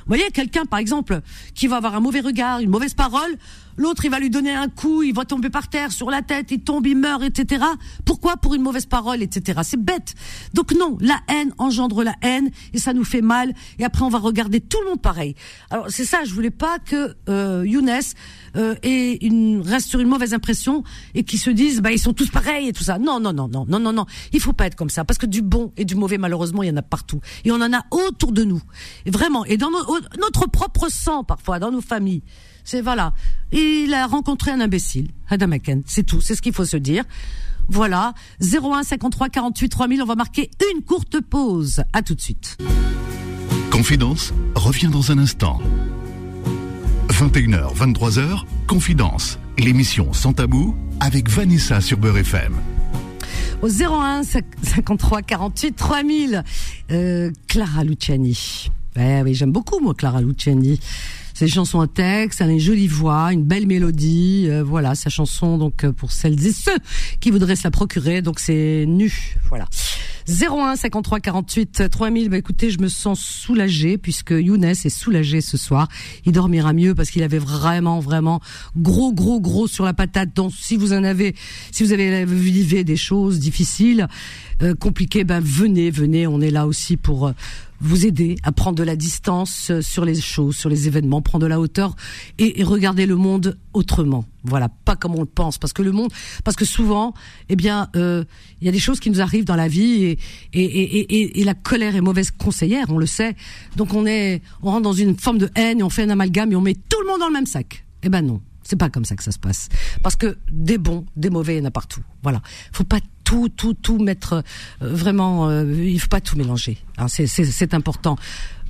[0.07, 1.21] Vous voyez, quelqu'un, par exemple,
[1.55, 3.37] qui va avoir un mauvais regard, une mauvaise parole,
[3.77, 6.51] l'autre, il va lui donner un coup, il va tomber par terre, sur la tête,
[6.51, 7.65] il tombe, il meurt, etc.
[8.05, 9.61] Pourquoi Pour une mauvaise parole, etc.
[9.65, 10.15] C'est bête.
[10.55, 14.09] Donc non, la haine engendre la haine, et ça nous fait mal, et après on
[14.09, 15.35] va regarder tout le monde pareil.
[15.71, 17.91] Alors c'est ça, je voulais pas que euh, Younes
[18.57, 20.83] euh, ait une, reste sur une mauvaise impression,
[21.15, 22.99] et qu'ils se disent, bah ils sont tous pareils, et tout ça.
[22.99, 24.07] Non, non, non, non, non, non, non.
[24.33, 26.69] Il faut pas être comme ça, parce que du bon et du mauvais, malheureusement, il
[26.69, 27.21] y en a partout.
[27.45, 28.63] Et on en a autour de nous.
[29.07, 32.23] Et vraiment, et dans notre propre sang, parfois, dans nos familles.
[32.65, 33.13] C'est voilà.
[33.53, 35.09] Il a rencontré un imbécile.
[35.29, 35.83] Hadamaken.
[35.87, 36.21] C'est tout.
[36.21, 37.05] C'est ce qu'il faut se dire.
[37.69, 38.15] Voilà.
[38.41, 40.03] 01 53 48 3000.
[40.03, 41.83] On va marquer une courte pause.
[41.93, 42.59] À tout de suite.
[43.71, 45.59] Confidence revient dans un instant.
[47.09, 52.55] 21h, 23h, Confidence, l'émission sans tabou avec Vanessa sur Beurre FM.
[53.63, 56.45] Au 01 53 48 3000.
[56.91, 58.71] Euh, Clara Luciani.
[58.97, 60.81] Eh oui, j'aime beaucoup, moi, Clara Luciani.
[61.43, 64.47] Ses chansons en texte, elle a une jolie voix, une belle mélodie.
[64.49, 66.79] euh, voilà, sa chanson, donc, euh, pour celles et ceux
[67.19, 68.23] qui voudraient se la procurer.
[68.23, 69.35] Donc, c'est nu.
[69.49, 69.67] Voilà.
[70.29, 72.29] 01 53 48 3000.
[72.29, 75.89] Bah, écoutez, je me sens soulagée puisque Younes est soulagé ce soir.
[76.25, 78.41] Il dormira mieux parce qu'il avait vraiment, vraiment
[78.77, 80.37] gros, gros, gros sur la patate.
[80.37, 81.35] Donc, si vous en avez,
[81.73, 84.07] si vous avez vivé des choses difficiles,
[84.63, 86.29] euh, compliquées, ben venez, venez.
[86.29, 87.33] On est là aussi pour euh,
[87.83, 91.43] vous aider à prendre de la distance euh, sur les choses, sur les événements, prendre
[91.43, 91.97] de la hauteur
[92.39, 94.25] et, et regarder le monde autrement.
[94.45, 96.11] Voilà, pas comme on le pense, parce que le monde,
[96.45, 97.13] parce que souvent,
[97.49, 98.25] eh bien, euh,
[98.61, 100.19] il y a des choses qui nous arrivent dans la vie et
[100.53, 103.35] et, et, et, et la colère est mauvaise conseillère, on le sait.
[103.77, 106.53] Donc on est, on rentre dans une forme de haine et on fait un amalgame
[106.53, 107.85] et on met tout le monde dans le même sac.
[108.03, 108.41] Eh ben non.
[108.65, 109.69] C'est pas comme ça que ça se passe.
[110.03, 112.03] Parce que des bons, des mauvais, il y en a partout.
[112.23, 112.43] Voilà.
[112.73, 114.35] Faut pas tout, tout, tout mettre
[114.83, 115.49] euh, vraiment.
[115.49, 116.79] euh, il faut pas tout mélanger.
[116.99, 118.17] Hein, c'est, important.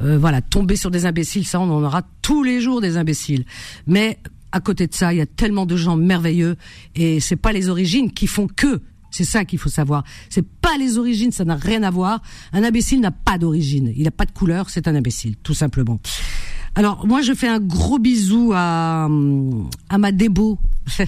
[0.02, 3.44] Euh, voilà, tomber sur des imbéciles, ça, on en aura tous les jours des imbéciles.
[3.86, 4.18] Mais
[4.52, 6.56] à côté de ça, il y a tellement de gens merveilleux
[6.94, 8.80] et c'est pas les origines qui font que.
[9.10, 10.04] C'est ça qu'il faut savoir.
[10.30, 12.22] C'est pas les origines, ça n'a rien à voir.
[12.54, 13.92] Un imbécile n'a pas d'origine.
[13.94, 16.00] Il n'a pas de couleur, c'est un imbécile, tout simplement.
[16.74, 20.58] Alors moi je fais un gros bisou à ma Débo,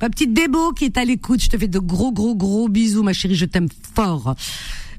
[0.00, 1.42] ma petite Débo qui est à l'écoute.
[1.42, 4.34] Je te fais de gros gros gros bisous ma chérie, je t'aime fort.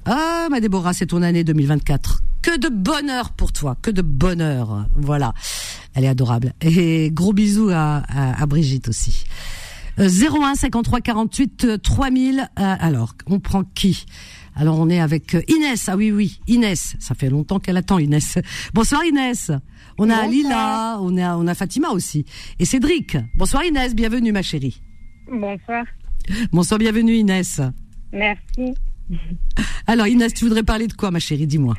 [0.06, 2.23] Ah ma Déborah, c'est ton année 2024.
[2.41, 4.88] Que de bonheur pour toi, que de bonheur.
[4.95, 5.34] Voilà,
[5.94, 6.53] elle est adorable.
[6.61, 8.03] Et gros bisous à,
[8.48, 9.26] Brigitte aussi.
[9.99, 12.39] Euh, 01 53 48 euh, 3000.
[12.39, 14.06] Euh, alors, on prend qui?
[14.59, 15.88] Alors, on est avec euh, Inès.
[15.88, 16.95] Ah oui, oui, Inès.
[16.99, 18.39] Ça fait longtemps qu'elle attend, Inès.
[18.73, 19.51] Bonsoir, Inès.
[19.99, 20.25] On a.
[20.27, 22.25] Lila, on a, on a Fatima aussi.
[22.57, 23.17] Et Cédric.
[23.35, 23.93] Bonsoir, Inès.
[23.93, 24.81] Bienvenue, ma chérie.
[25.31, 25.85] Bonsoir.
[26.51, 27.61] Bonsoir, bienvenue, Inès.
[28.11, 28.73] Merci.
[29.88, 31.45] Alors, Inès, tu voudrais parler de quoi, ma chérie?
[31.45, 31.75] Dis-moi.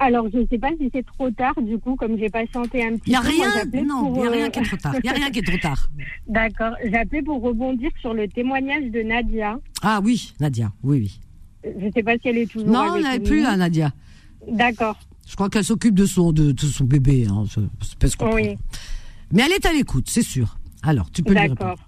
[0.00, 2.96] Alors, je ne sais pas si c'est trop tard, du coup, comme j'ai patienté un
[2.96, 3.80] petit Il y a peu.
[3.80, 4.94] non, il y a euh, rien qui est trop tard.
[5.02, 5.88] Il y a rien qui est trop tard.
[6.26, 6.72] D'accord.
[6.84, 9.58] J'appelais pour rebondir sur le témoignage de Nadia.
[9.82, 11.20] Ah oui, Nadia, oui, oui.
[11.78, 13.26] Je ne sais pas si elle est toujours Non, avec elle nous.
[13.26, 13.92] plus, hein, Nadia.
[14.50, 14.96] D'accord.
[15.28, 17.26] Je crois qu'elle s'occupe de son, de, de son bébé.
[17.30, 18.24] Hein, je- je.
[18.34, 18.56] Oui.
[19.32, 20.56] Mais elle est à l'écoute, c'est sûr.
[20.82, 21.58] Alors, tu peux lui répondre.
[21.60, 21.87] D'accord.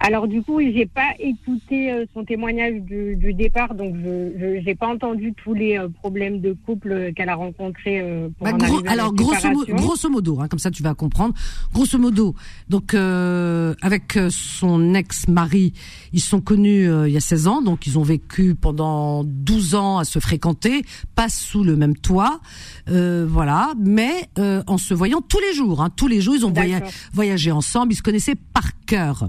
[0.00, 4.74] Alors du coup, j'ai pas écouté euh, son témoignage du, du départ, donc je n'ai
[4.74, 8.52] pas entendu tous les euh, problèmes de couple euh, qu'elle a rencontrés euh, pour Bah,
[8.52, 11.34] gros- alors grosso, mo- grosso modo, hein, comme ça tu vas comprendre.
[11.72, 12.34] Grosso modo,
[12.68, 15.72] donc euh, avec son ex-mari,
[16.12, 19.74] ils sont connus euh, il y a 16 ans, donc ils ont vécu pendant 12
[19.74, 20.82] ans à se fréquenter,
[21.14, 22.40] pas sous le même toit,
[22.88, 25.82] euh, voilà, mais euh, en se voyant tous les jours.
[25.82, 26.80] Hein, tous les jours, ils ont voya-
[27.12, 29.28] voyagé ensemble, ils se connaissaient par cœur.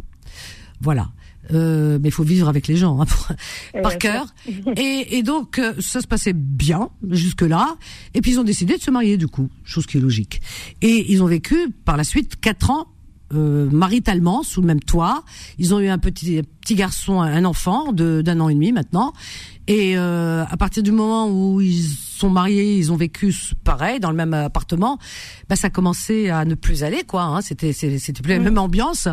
[0.84, 1.10] Voilà.
[1.52, 3.28] Euh, mais il faut vivre avec les gens, hein, pour-
[3.76, 4.26] Euh, par cœur.
[4.78, 7.76] Et, et donc euh, ça se passait bien jusque là.
[8.14, 10.42] Et puis ils ont décidé de se marier du coup, chose qui est logique.
[10.82, 12.88] Et ils ont vécu par la suite quatre ans
[13.36, 15.24] euh, maritalement sous le même toit.
[15.58, 19.14] Ils ont eu un petit petit garçon, un enfant de d'un an et demi maintenant.
[19.68, 23.34] Et euh, à partir du moment où ils sont mariés, ils ont vécu
[23.64, 24.98] pareil dans le même appartement,
[25.50, 27.24] bah ça commençait à ne plus aller quoi.
[27.24, 27.42] Hein.
[27.42, 29.08] C'était plus la même ambiance.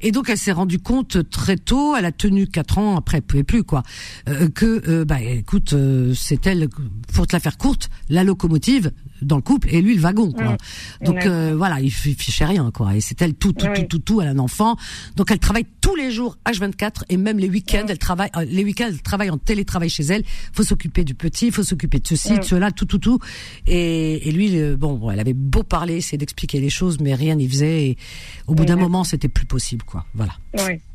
[0.00, 1.96] Et donc elle s'est rendue compte très tôt.
[1.96, 3.82] Elle a tenu quatre ans après, elle pouvait plus quoi.
[4.28, 5.74] euh, que euh, bah écoute,
[6.14, 6.68] c'est elle
[7.12, 8.92] pour te la faire courte, la locomotive
[9.22, 10.56] dans le couple et lui le wagon quoi.
[11.02, 12.94] Donc euh, voilà, il fichait rien quoi.
[12.96, 13.72] Et c'est elle tout tout, Oui.
[13.74, 14.20] tout tout tout.
[14.20, 14.76] Elle a un enfant.
[15.16, 17.86] Donc elle travaille tous les jours H24 et même les week-ends.
[17.88, 18.88] Elle travaille euh, les week-ends.
[18.88, 20.22] Elle travaille en télétravail chez elle.
[20.52, 23.18] Faut s'occuper du petit, faut s'occuper de ceci, de cela, tout tout tout.
[23.66, 27.34] Et, et lui, bon, bon, elle avait beau parler, essayer d'expliquer les choses, mais rien
[27.34, 27.86] n'y faisait.
[27.88, 27.98] Et
[28.46, 30.04] au bout d'un moment, c'était plus possible quoi.
[30.14, 30.32] Voilà,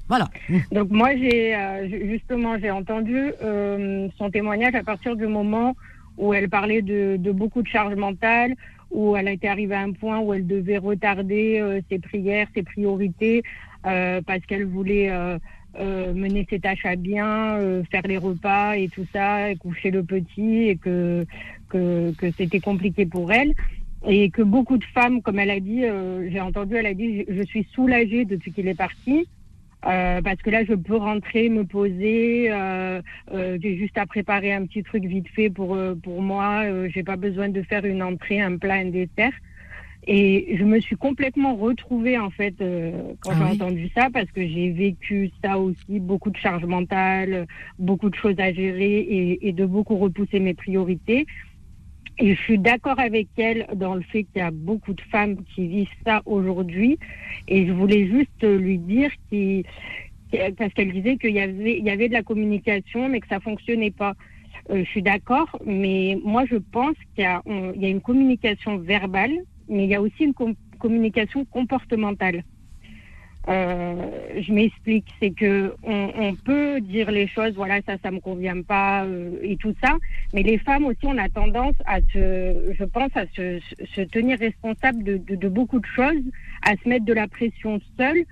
[0.08, 0.30] voilà.
[0.50, 0.58] Mm.
[0.72, 5.76] Donc moi, j'ai euh, ju- justement, j'ai entendu euh, son témoignage à partir du moment
[6.18, 8.56] où elle parlait de, de beaucoup de charge mentale,
[8.92, 12.64] où elle était arrivée à un point où elle devait retarder euh, ses prières, ses
[12.64, 13.44] priorités,
[13.86, 15.38] euh, parce qu'elle voulait euh,
[15.80, 20.04] euh, mener ses tâches à bien, euh, faire les repas et tout ça, coucher le
[20.04, 21.26] petit, et que
[21.70, 23.54] que, que c'était compliqué pour elle.
[24.06, 27.26] Et que beaucoup de femmes, comme elle a dit, euh, j'ai entendu, elle a dit,
[27.28, 29.28] je je suis soulagée depuis qu'il est parti.
[29.86, 32.48] Euh, parce que là, je peux rentrer, me poser.
[32.50, 33.02] Euh,
[33.34, 36.64] euh, j'ai juste à préparer un petit truc vite fait pour euh, pour moi.
[36.64, 39.34] Euh, j'ai pas besoin de faire une entrée, un plat, un dessert.
[40.06, 42.92] Et je me suis complètement retrouvée en fait euh,
[43.22, 46.66] quand Ah j'ai oui entendu ça parce que j'ai vécu ça aussi, beaucoup de charge
[46.66, 47.48] mentale,
[47.80, 51.26] beaucoup de choses à gérer et, et de beaucoup repousser mes priorités.
[52.20, 55.38] Et je suis d'accord avec elle dans le fait qu'il y a beaucoup de femmes
[55.54, 57.00] qui vivent ça aujourd'hui.
[57.48, 59.64] Et je voulais juste lui dire qu'il
[60.58, 63.40] parce qu'elle disait qu'il y avait, il y avait de la communication, mais que ça
[63.40, 64.14] fonctionnait pas.
[64.70, 68.78] Euh, je suis d'accord, mais moi je pense qu'il y a, y a une communication
[68.78, 69.34] verbale,
[69.68, 72.44] mais il y a aussi une com- communication comportementale.
[73.50, 73.96] Euh,
[74.40, 78.62] je m'explique, c'est que on, on peut dire les choses, voilà, ça, ça me convient
[78.62, 79.98] pas euh, et tout ça,
[80.34, 83.60] mais les femmes aussi, on a tendance à se, je pense, à se,
[83.94, 86.24] se tenir responsable de, de, de beaucoup de choses,
[86.62, 88.24] à se mettre de la pression seule,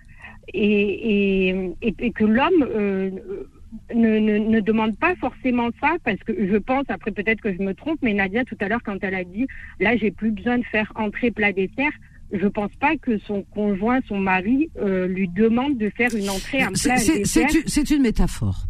[0.54, 3.12] et, et, et, que l'homme euh,
[3.94, 7.62] ne, ne, ne demande pas forcément ça, parce que je pense, après peut-être que je
[7.62, 9.48] me trompe, mais Nadia tout à l'heure quand elle a dit,
[9.80, 11.92] là j'ai plus besoin de faire entrée plat dessert,
[12.32, 16.62] je pense pas que son conjoint, son mari, euh, lui demande de faire une entrée,
[16.62, 18.66] un plat, C'est une- métaphore.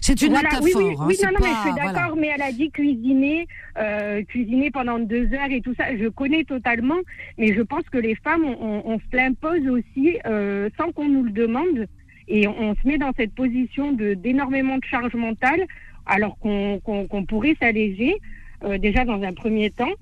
[0.00, 0.64] C'est une Voilà, métaphore.
[0.64, 2.14] oui, oui, hein, oui, non, non, mais je suis d'accord, voilà.
[2.20, 3.46] mais elle a dit cuisiner,
[3.78, 5.96] euh, cuisiner pendant deux heures et tout ça.
[5.96, 6.98] Je connais totalement,
[7.38, 11.08] mais je pense que les femmes, on, on- on se l'impose aussi euh, sans qu'on
[11.08, 11.86] nous le demande,
[12.28, 15.64] et on, on se met dans cette position de d'énormément de charge mentale,
[16.06, 18.14] alors qu'on qu'on- qu'on pourrait s'alléger.
[18.62, 19.92] euh, déjà dans un premier temps.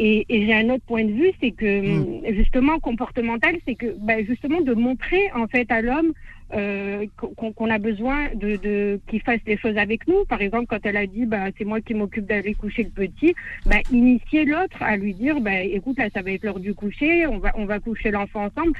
[0.00, 2.34] Et, et j'ai un autre point de vue, c'est que Mm.
[2.34, 6.12] justement comportemental, c'est que bah, justement de montrer en fait à l'homme
[6.54, 7.04] euh,
[7.36, 10.24] qu'on a besoin de, de qu'il fasse les choses avec nous.
[10.28, 13.34] Par exemple, quand elle a dit bah c'est moi qui m'occupe d'aller coucher le petit,
[13.66, 17.26] bah initier l'autre à lui dire bah écoute là ça va être l'heure du coucher,
[17.26, 18.72] on va on va coucher l'enfant ensemble.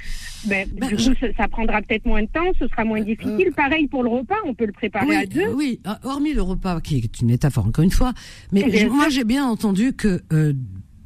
[0.47, 3.01] Bah, Bah, du je- coup ça, ça prendra peut-être moins de temps, ce sera moins
[3.03, 3.51] difficile.
[3.57, 5.41] Pareil pour le repas, on peut le préparer oui, à deux.
[5.49, 8.13] euh, oui, euh, hormis le repas, qui est une métaphore encore une fois,
[8.53, 8.95] mais sûr.
[8.95, 10.55] moi j'ai bien entendu que euh,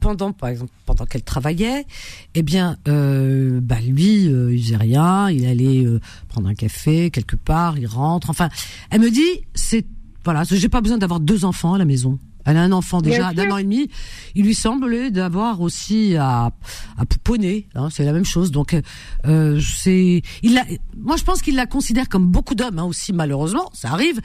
[0.02, 1.86] pendant, par exemple, pendant qu'elle travaillait,
[2.34, 7.10] eh bien, euh, bah lui, euh, il faisait rien, il allait euh, prendre un café
[7.10, 8.28] quelque part, il rentre.
[8.28, 8.50] Enfin,
[8.90, 9.86] elle me dit, c'est
[10.24, 12.18] voilà, j'ai pas besoin d'avoir deux enfants à la maison.
[12.44, 13.88] Elle a un enfant déjà d'un an et demi.
[14.34, 16.50] Il lui semble d'avoir aussi à,
[16.98, 17.68] à pouponner.
[17.74, 18.50] Hein, c'est la même chose.
[18.50, 18.76] Donc,
[19.26, 20.60] euh, c'est, il
[20.96, 24.20] moi je pense qu'il la considère comme beaucoup d'hommes hein, aussi malheureusement, ça arrive,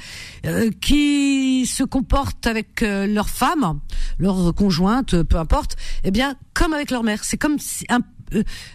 [0.45, 3.79] euh, qui se comportent avec euh, leur femme,
[4.19, 5.75] leur conjointe, peu importe.
[6.03, 7.23] Eh bien, comme avec leur mère.
[7.23, 7.99] C'est comme si- un, euh,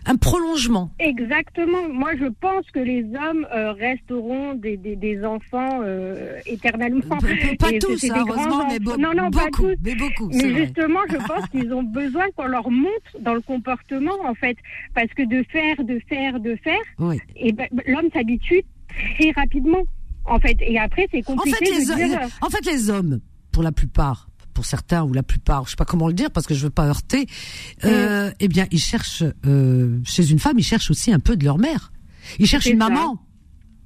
[0.06, 0.90] un prolongement.
[0.98, 1.88] Exactement.
[1.88, 7.18] Moi, je pense que les hommes euh, resteront des, des, des enfants euh, éternellement.
[7.58, 9.76] Pas Et tous, c'est des hein, grands heureusement, mais be- non, non, pas beaucoup, tous.
[9.84, 10.28] mais beaucoup.
[10.32, 10.64] Mais vrai.
[10.64, 14.56] justement, je pense qu'ils ont besoin qu'on leur montre dans le comportement, en fait,
[14.94, 17.18] parce que de faire, de faire, de faire, Oui.
[17.36, 18.62] et ben, l'homme s'habitue
[19.16, 19.82] très rapidement,
[20.24, 20.56] en fait.
[20.60, 22.20] Et après, c'est En compliqué fait, les, de dire.
[22.40, 23.20] en fait, les hommes,
[23.52, 26.46] pour la plupart, pour certains ou la plupart, je sais pas comment le dire parce
[26.46, 27.26] que je veux pas heurter,
[27.84, 31.44] euh, eh bien, ils cherchent euh, chez une femme, ils cherchent aussi un peu de
[31.44, 31.92] leur mère.
[32.38, 32.88] Ils cherchent une ça.
[32.88, 33.18] maman.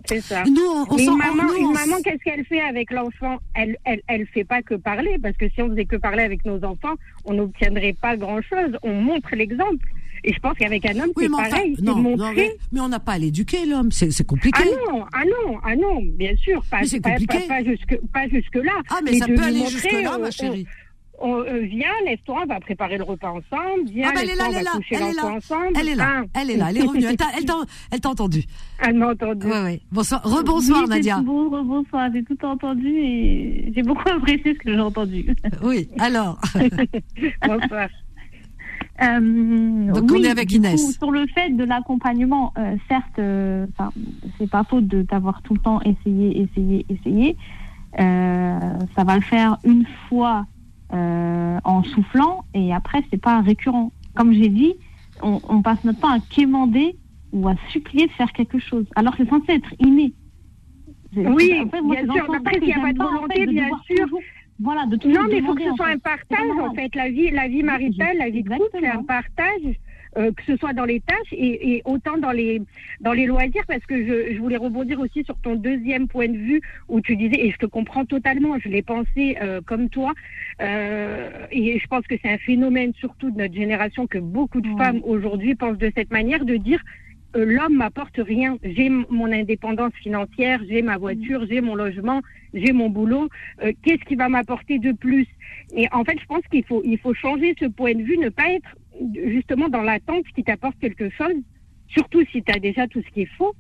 [0.09, 0.45] C'est ça.
[0.45, 3.39] Nous, on, on une maman, nous, on maman, qu'est-ce qu'elle fait avec l'enfant?
[3.55, 6.45] Elle, elle, elle fait pas que parler, parce que si on faisait que parler avec
[6.45, 6.95] nos enfants,
[7.25, 8.79] on n'obtiendrait pas grand-chose.
[8.83, 9.89] On montre l'exemple.
[10.29, 11.75] Et je pense qu'avec un homme, Oui, c'est enfin, pareil.
[11.79, 12.17] c'est non, montrer.
[12.27, 14.61] non, mais, mais on n'a pas à l'éduquer l'homme, c'est c'est compliqué.
[14.63, 17.39] Ah non, ah non, ah non, bien sûr, pas, Mais c'est compliqué.
[17.47, 18.73] pas, pas jusque, pas jusque là.
[18.91, 20.67] Ah, mais ça peut aller montrer, jusque là, euh, ma on- chérie.
[21.21, 23.89] on, euh, viens, lève-toi, on va préparer le repas ensemble.
[23.89, 25.69] Viens, Ah bah, elle est là, on elle est va là, elle est là, ensemble.
[25.81, 26.41] elle est là, Ah.
[26.43, 27.55] elle est là, elle est revenue, elle t'a, elle t'a,
[27.93, 28.43] elle t'a entendu.
[28.85, 29.47] Elle m'a entendu.
[29.47, 29.81] Ouais, ouais.
[29.93, 31.21] Bonsoir, rebonsoir Oui, Nadia.
[31.21, 35.25] Bon, bonsoir, j'ai tout entendu et j'ai beaucoup apprécié ce que j'ai entendu.
[35.63, 36.39] Oui, alors.
[37.47, 37.89] Bonsoir.
[39.03, 40.81] Euh, Donc, oui, on est avec Inès.
[40.85, 43.67] coup, sur le fait de l'accompagnement, euh, certes, euh,
[44.39, 47.37] c'est pas faute de t'avoir tout le temps essayé, essayé, essayé.
[47.99, 48.59] Euh,
[48.95, 50.47] ça va le faire une fois
[50.93, 53.93] euh, en soufflant et après c'est pas récurrent.
[54.15, 54.75] Comme j'ai dit,
[55.23, 56.97] on, on passe notre temps à quémander
[57.33, 60.13] ou à supplier de faire quelque chose, alors que c'est censé être inné.
[61.15, 62.35] Oui, en fait, moi, bien sûr.
[62.35, 63.97] Après, que s'il y a pas de en volonté, fait, de bien sûr.
[64.05, 64.21] toujours-
[64.61, 66.95] Voilà, de Non, mais il faut que ce soit un partage, en fait.
[66.95, 69.77] La vie, la vie maritale, la vie de couple, c'est un partage,
[70.17, 72.63] euh, que ce soit dans les tâches et, et autant dans les,
[73.01, 76.39] dans les loisirs, parce que je, je voulais rebondir aussi sur ton deuxième point de
[76.39, 80.15] vue où tu disais, et je te comprends totalement, je l'ai pensé euh, comme toi,
[80.63, 84.75] euh, et je pense que c'est un phénomène surtout de notre génération que beaucoup de
[84.79, 86.83] femmes aujourd'hui pensent de cette manière, de dire
[87.45, 88.59] l'homme m'apporte rien.
[88.63, 92.23] J'ai mon indépendance financière, j'ai ma voiture, j'ai mon logement,
[92.55, 93.29] j'ai mon boulot.
[93.63, 95.27] Euh, Qu'est-ce qui va m'apporter de plus?
[95.75, 98.29] Et en fait, je pense qu'il faut, il faut changer ce point de vue, ne
[98.29, 98.69] pas être
[99.27, 101.35] justement dans l'attente qui t'apporte quelque chose,
[101.89, 103.55] surtout si tu as déjà tout ce qu'il faut,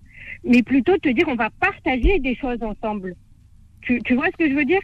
[0.44, 3.14] mais plutôt te dire on va partager des choses ensemble.
[3.82, 4.80] Tu, tu vois ce que je veux dire?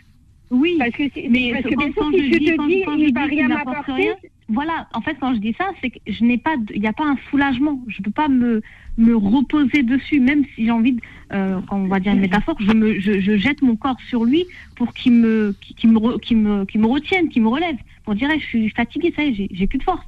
[0.50, 3.14] Oui, Parce que, mais parce que quand, bien sûr, si je tu te dis il
[3.14, 4.10] va rien m'apporter,
[4.48, 6.86] voilà, en fait, quand je dis ça, c'est que je n'ai pas, de- il n'y
[6.88, 7.80] a pas un soulagement.
[7.88, 8.60] Je peux pas me
[8.98, 11.00] me reposer dessus, même si j'ai envie, de,
[11.32, 14.24] euh, quand on va dire une métaphore, je me, je, je jette mon corps sur
[14.24, 14.44] lui
[14.76, 18.28] pour qu'il me, qu'il qu'il me, me, qu'il me retienne, qu'il me relève, pour dire,
[18.38, 20.04] je suis fatiguée, ça y est, j'ai- j'ai plus de force.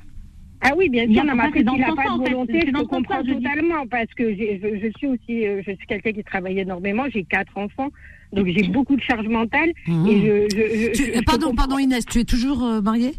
[0.60, 2.10] Ah oui, bien Il y a sûr, non, mais pas après, dans s'il n'a pas
[2.10, 2.30] en de fait.
[2.30, 3.42] volonté, je te sens comprends que je dis.
[3.44, 7.24] totalement, parce que je, je suis aussi, euh, je suis quelqu'un qui travaille énormément, j'ai
[7.24, 7.88] quatre enfants,
[8.32, 10.06] donc j'ai beaucoup de charge mentale, Mmh.
[10.08, 13.12] et je, je, je- Tu- je- je pardon, pardon Inès, tu es toujours euh, mariée?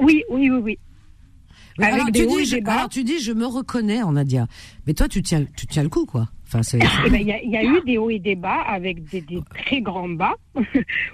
[0.00, 0.78] Oui, oui, oui, oui.
[1.78, 2.72] Avec alors, des tu hauts dis, et je, des bas.
[2.72, 4.46] alors tu dis, je me reconnais en Nadia.
[4.86, 6.28] Mais toi, tu tiens, tu tiens le coup, quoi.
[6.46, 6.78] Enfin, c'est.
[7.06, 9.04] Eh ben, Il y, a, il y a eu des hauts et des bas avec
[9.08, 10.34] des, des très grands bas,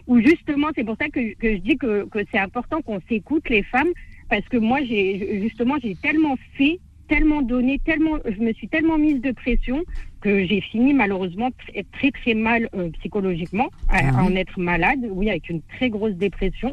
[0.07, 3.49] où justement, c'est pour ça que, que je dis que, que c'est important qu'on s'écoute
[3.49, 3.91] les femmes,
[4.29, 8.99] parce que moi, j'ai justement, j'ai tellement fait, tellement donné, tellement, je me suis tellement
[8.99, 9.85] mise de pression
[10.21, 14.59] que j'ai fini malheureusement très très, très mal euh, psychologiquement, à, Ah à en être
[14.59, 16.73] malade, oui, avec une très grosse dépression.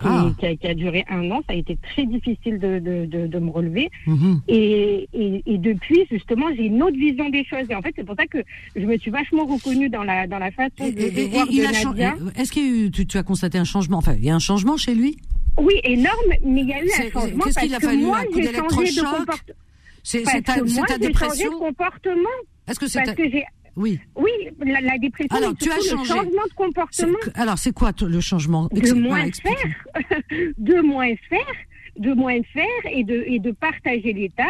[0.00, 0.30] Qui, Ah.
[0.38, 3.26] qui a, qui a duré un an, ça a été très difficile de, de, de,
[3.28, 3.90] de me relever.
[4.06, 4.40] Mhm.
[4.48, 7.70] Et, et, et depuis, justement, j'ai une autre vision des choses.
[7.70, 8.38] Et en fait, c'est pour ça que
[8.74, 12.58] je me suis vachement reconnue dans la, dans la façon Et- de, voir de Est-ce
[12.58, 13.98] eu, tu, tu as constaté un changement?
[13.98, 15.16] Enfin, il y a un changement chez lui?
[15.58, 18.18] Oui, énorme, mais il y a eu un changement parce qu'il a que fallu, moi,
[18.18, 19.54] un coup j'ai changé de comportement.
[20.02, 21.50] C'est ta, que ta j'ai changé dépression?
[21.52, 22.28] de comportement.
[22.66, 23.22] Est-ce que c'est Parce ta...
[23.22, 23.44] que j'ai,
[23.76, 23.98] Oui.
[24.16, 24.30] oui,
[24.64, 25.90] la, la dépression, Alors, tu as changé.
[25.96, 27.18] le changement de comportement.
[27.34, 28.68] Alors, c'est quoi le changement?
[28.72, 30.12] De moins faire,
[30.58, 31.54] de moins faire,
[31.98, 34.46] de moins faire et de et de partager les tâches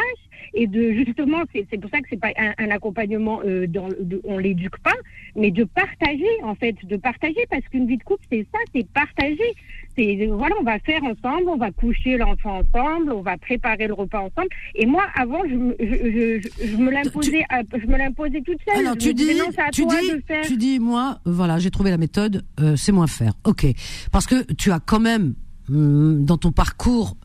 [0.55, 3.89] et de justement c'est c'est pour ça que c'est pas un, un accompagnement euh, dans
[3.89, 4.95] de, on l'éduque pas
[5.37, 8.87] mais de partager en fait de partager parce qu'une vie de couple c'est ça c'est
[8.89, 9.51] partager
[9.97, 13.95] c'est voilà on va faire ensemble on va coucher l'enfant ensemble on va préparer le
[13.95, 17.87] repas ensemble et moi avant je me je, je, je, je me l'imposais à- je
[17.87, 21.71] me l'imposais toute seule Alors, tu dis, non, tu dis, tu dis, moi, voilà, j'ai
[21.71, 23.33] trouvé la méthode, euh, c'est moins faire.
[23.45, 23.67] Ok.
[24.13, 25.35] Parce que tu as quand même,
[25.71, 27.17] hum, dans ton parcours,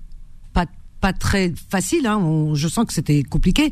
[1.02, 3.72] pas, très facile, hein, on- je sens que c'était compliqué.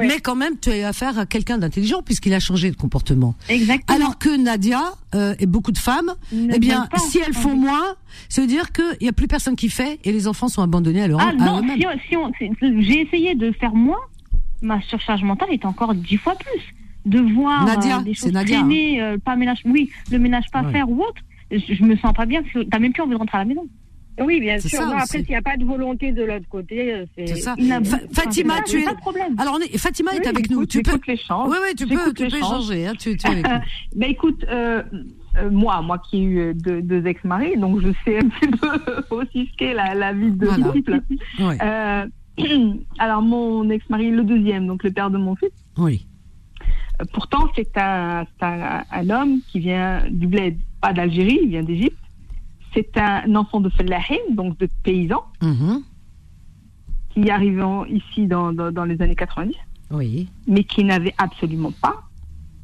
[0.00, 3.34] Mais quand même, tu as affaire à quelqu'un d'intelligent puisqu'il a changé de comportement.
[3.48, 3.96] Exactement.
[3.98, 4.82] Alors que Nadia
[5.14, 7.94] euh, et beaucoup de femmes, Ne eh bien, pas si elles font moins,
[8.28, 11.02] ça veut dire qu'il n'y a plus personne qui fait et les enfants sont abandonnés
[11.02, 11.78] à leur Ah à non, eux-mêmes.
[12.08, 12.50] si on- si
[12.82, 14.00] j'ai essayé de faire moins,
[14.60, 16.62] ma surcharge mentale est encore dix fois plus.
[17.06, 20.44] De voir Nadia, euh, des c'est choses Nadia, traîner, euh, pas ménage, oui, le ménage
[20.52, 20.72] pas Ouais.
[20.72, 23.12] faire ou autre, je, je me sens pas bien, parce que t'as même plus envie
[23.12, 23.66] de rentrer à la maison.
[24.20, 24.80] Oui, bien sûr.
[24.80, 27.26] Non, après, s'il n'y a pas de volonté de l'autre côté, euh, c'est.
[27.36, 27.54] Ça.
[28.12, 28.84] Fatima, enfin, tu es.
[28.84, 29.34] pas de problème.
[29.38, 29.76] Alors, on est...
[29.78, 30.66] Fatima est avec nous.
[30.66, 30.98] Tu peux.
[31.06, 31.48] l'échange.
[31.50, 32.86] Oui, oui, tu peux, tu peux échanger.
[32.86, 33.58] Hein, tu, tu es avec nous.
[33.96, 34.82] Ben écoute, euh,
[35.38, 39.04] euh, moi, moi qui ai eu deux, deux ex-maris, donc je sais un petit peu
[39.16, 40.66] aussi ce qu'est la, la vie de Voilà.
[40.68, 41.00] couple.
[41.40, 42.06] Oui, Euh,
[42.98, 46.06] alors mon ex-mari, le deuxième, donc le père de mon fils, oui.
[47.12, 51.98] pourtant c'est un, un, un homme qui vient du bled, pas d'Algérie, il vient d'Égypte.
[52.78, 55.82] C'est un enfant de Fellahin, donc de paysan, Mhm.
[57.10, 59.56] qui est arrivé ici dans, dans, dans les années 90,
[59.90, 62.02] Oui, mais qui n'avait absolument pas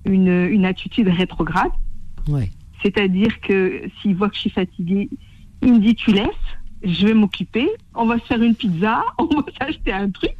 [0.04, 1.72] une, une attitude rétrograde.
[2.28, 2.50] oui.
[2.82, 5.08] C'est-à-dire que s'il voit que je suis fatiguée,
[5.62, 6.28] il me dit tu laisses,
[6.82, 10.36] je vais m'occuper, on va se faire une pizza, on va s'acheter un truc.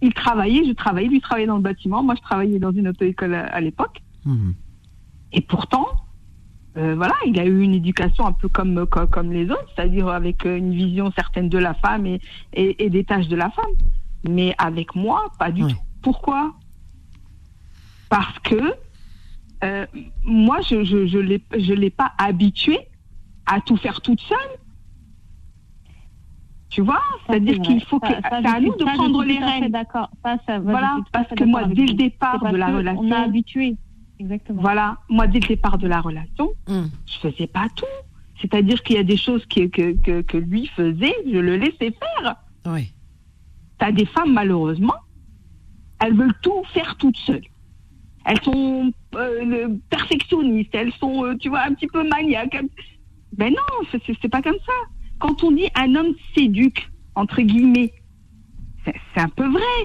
[0.00, 3.34] Il travaillait, je travaillais, lui travaillait dans le bâtiment, moi je travaillais dans une auto-école
[3.34, 4.00] à, à l'époque.
[4.24, 4.54] Mhm.
[5.32, 5.86] Et pourtant,
[6.76, 10.08] euh, voilà, il a eu une éducation un peu comme, comme, comme les autres, c'est-à-dire
[10.08, 12.20] avec euh, une vision certaine de la femme et,
[12.54, 13.72] et, et des tâches de la femme.
[14.28, 15.76] Mais avec moi, pas du tout.
[16.02, 16.54] Pourquoi?
[18.08, 18.74] Parce que
[19.64, 19.86] euh,
[20.24, 22.78] moi, je je je l'ai je l'ai pas habitué
[23.46, 24.38] à tout faire toute seule.
[26.70, 29.32] Tu vois, c'est-à-dire qu'il faut que Ça- c'est à nous de ça, je prendre suis
[29.38, 29.70] les rênes.
[29.70, 30.08] D'accord.
[30.24, 33.18] Ça, ça, va, Voilà, parce que moi, dès le départ de la relation- on a
[33.18, 33.76] habitué.
[34.22, 34.62] Exactement.
[34.62, 36.90] Voilà, moi dès le départ de la relation, Mhm.
[37.06, 37.84] je faisais pas tout.
[38.40, 41.92] C'est-à-dire qu'il y a des choses qui- que, que, que lui faisait, je le laissais
[42.02, 42.36] faire.
[42.66, 42.92] Oui.
[43.78, 44.94] T'as des femmes, malheureusement,
[46.00, 47.46] elles veulent tout faire toutes seules.
[48.24, 52.58] Elles sont euh, perfectionnistes, elles sont, euh, tu vois, un petit peu maniaques.
[53.36, 54.72] Ben non, c'est- pas comme ça.
[55.18, 57.92] Quand on dit un homme s'éduque, entre guillemets,
[58.84, 59.76] c'est c'est un peu vrai.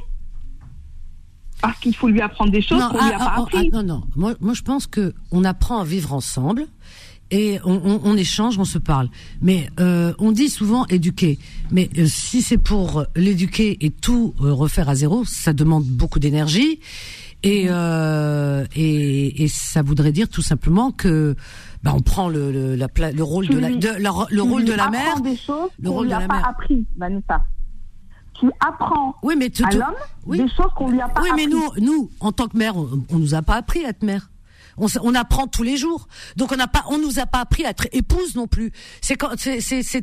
[1.61, 3.69] Parce qu'il faut lui apprendre des choses qu'on lui a ah, pas ah, appris.
[3.73, 4.03] ah, non, non.
[4.15, 6.67] Moi, moi, je pense que on apprend à vivre ensemble
[7.31, 9.09] et on, on- on échange, on se parle.
[9.41, 11.39] Mais euh, on dit souvent éduquer.
[11.71, 16.19] Mais euh, si c'est pour l'éduquer et tout euh, refaire à zéro, ça demande beaucoup
[16.19, 16.79] d'énergie.
[17.43, 21.35] Et, euh, et, et ça voudrait dire tout simplement que
[21.83, 24.73] bah, on prend le, le, la le rôle de la, de, la- le rôle de
[24.73, 25.21] la mère.
[25.21, 26.47] des choses le rôle de a la mère.
[26.47, 27.43] appris, Vanessa.
[28.39, 29.95] Tu apprends Oui, mais à l'homme
[30.25, 30.37] oui.
[30.37, 33.03] des choses qu'on lui a pas Oui, mais nous, nous, en tant que mère, on,
[33.11, 34.29] on nous a pas appris à être mère.
[34.77, 36.07] On, apprend tous les jours.
[36.35, 38.71] Donc on n'a pas, on nous a pas appris à être épouse non plus.
[39.01, 39.31] C'est quand,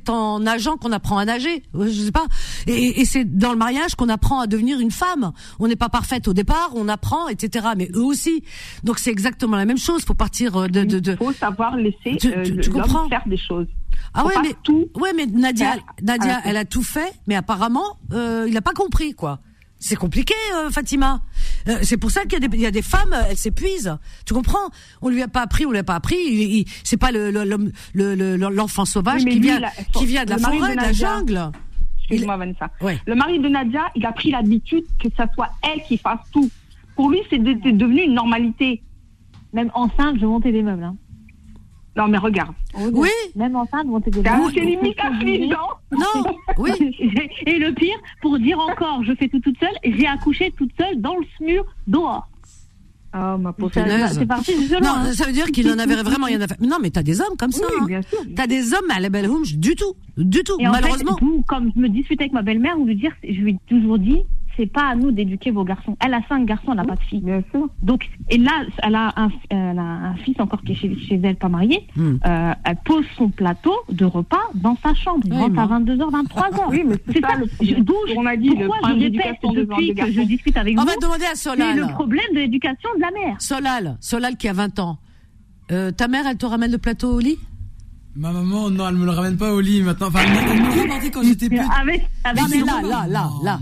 [0.08, 1.62] en nageant qu'on apprend à nager.
[1.76, 2.26] Euh, Je sais pas.
[2.66, 5.32] Et, et c'est dans le mariage qu'on apprend à devenir une femme.
[5.60, 7.68] On n'est pas parfaite au départ, on apprend, etc.
[7.76, 8.42] Mais eux aussi.
[8.82, 10.02] Donc c'est exactement la même chose.
[10.04, 11.12] Faut partir euh, de, de, de...
[11.12, 13.68] Il faut savoir laisser euh, l'homme faire des choses.
[14.14, 17.98] Ah Faut ouais, mais tout ouais, mais Nadia, Nadia, elle a tout fait, mais apparemment,
[18.12, 19.40] euh, il a pas compris quoi.
[19.80, 21.20] C'est compliqué, euh, Fatima.
[21.68, 23.94] Euh, c'est pour ça qu'il y, a des- il y a des femmes, elles s'épuisent.
[24.24, 24.70] Tu comprends?
[25.02, 26.64] On lui a pas appris, on lui a pas appris.
[26.84, 29.60] C'est pas le, le- l'homme- le- le- l'enfant sauvage qui lui, vient,
[29.92, 31.50] qui vient de la de forêt, de la jungle.
[31.98, 32.70] Excuse-moi, Vanessa.
[32.80, 32.98] Ouais.
[33.06, 36.50] Le mari de Nadia, il a pris l'habitude que ça soit elle qui fasse tout.
[36.96, 38.82] Pour lui, c'est de- c'est devenu une normalité.
[39.52, 40.84] Même enceinte, je montais des meubles.
[40.84, 40.96] Hein.
[41.96, 42.54] Non, mais regarde.
[42.92, 43.08] Oui.
[43.36, 45.68] Même enceinte, montais des C'est limite affligeant.
[45.92, 46.36] Non.
[46.58, 46.70] Oui.
[47.46, 51.00] Et le pire, pour dire encore, je fais tout toute seule, j'ai accouché toute seule
[51.00, 52.28] dans le SMUR dehors.
[53.16, 53.70] Oh, ma pauvre.
[53.72, 56.56] C'est parti Non, ça veut dire qu'il en avait vraiment rien à faire.
[56.60, 57.64] Non, mais t'as des hommes comme ça.
[57.64, 57.86] Oui, hein.
[57.86, 58.18] bien sûr.
[58.34, 60.56] T'as des hommes à la belle home, du tout, du tout.
[60.58, 61.16] Et en Malheureusement.
[61.16, 63.58] fait, vous, comme je me disputais avec ma belle-mère, vous lui dire, je lui ai
[63.68, 64.22] toujours dit,
[64.56, 65.96] c'est pas à nous d'éduquer vos garçons.
[66.04, 67.18] Elle a cinq garçons, elle n'a pas de.
[67.20, 67.68] Bien sûr.
[67.82, 71.20] Donc, et là, elle a un, elle a un fils encore qui est chez, chez
[71.22, 71.86] elle, pas marié.
[71.96, 72.16] Hmm.
[72.26, 75.20] Euh, elle pose son plateau de repas dans sa chambre.
[75.24, 75.78] Il Oui, rentre à moi.
[75.80, 76.70] 22h, 23h.
[76.70, 79.18] Oui, mais c'est ça le Je- d'où je- On a dit le pourquoi problème je
[79.18, 81.92] répète depuis que je discute avec On vous, va demander à c'est le Solal.
[81.92, 83.36] problème de l'éducation de la mère.
[83.40, 84.98] Solal, Solal qui a 20 ans.
[85.72, 87.38] Euh, ta mère, elle te ramène le plateau au lit?
[88.16, 90.06] Ma maman, non, elle me le ramène pas au lit maintenant.
[90.08, 91.58] Enfin, elle me le ramenait quand j'étais petit.
[91.80, 93.60] Avec, avec Non, mais le là, là, là, Non, là.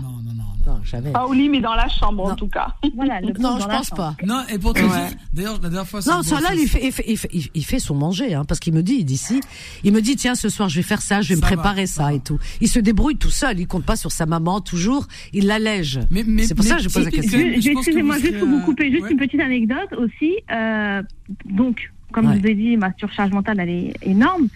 [0.65, 1.11] Non, jamais.
[1.11, 2.31] Pas au lit, mais dans la chambre, Non.
[2.33, 2.67] en tout cas.
[2.95, 4.15] Voilà, le Non, je pense pas.
[4.25, 4.87] Non, et pour te Ouais.
[5.33, 7.79] d'ailleurs, la dernière fois, Non, Solal, c'est- il fait, il fait, il fait, il- fait
[7.79, 9.41] son manger, hein, parce qu'il me dit, il dit si,
[9.83, 11.55] il me dit, tiens, ce soir, je vais faire ça, je vais me Ça va,
[11.55, 12.13] préparer ça ça, va.
[12.13, 12.39] et tout.
[12.61, 15.99] Il se débrouille tout seul, il compte pas sur sa maman, toujours, il l'allège.
[16.11, 17.39] Mais- mais- C'est pour ça mais que je pose la question.
[17.39, 19.11] Excusez-moi, vous juste pour vous couper, juste ouais.
[19.11, 20.33] une petite anecdote aussi.
[20.51, 21.01] Euh,
[21.45, 22.35] donc, comme Ouais.
[22.35, 24.47] je vous ai dit, ma surcharge mentale, elle est énorme.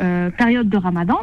[0.00, 1.18] Euh, période de ramadan.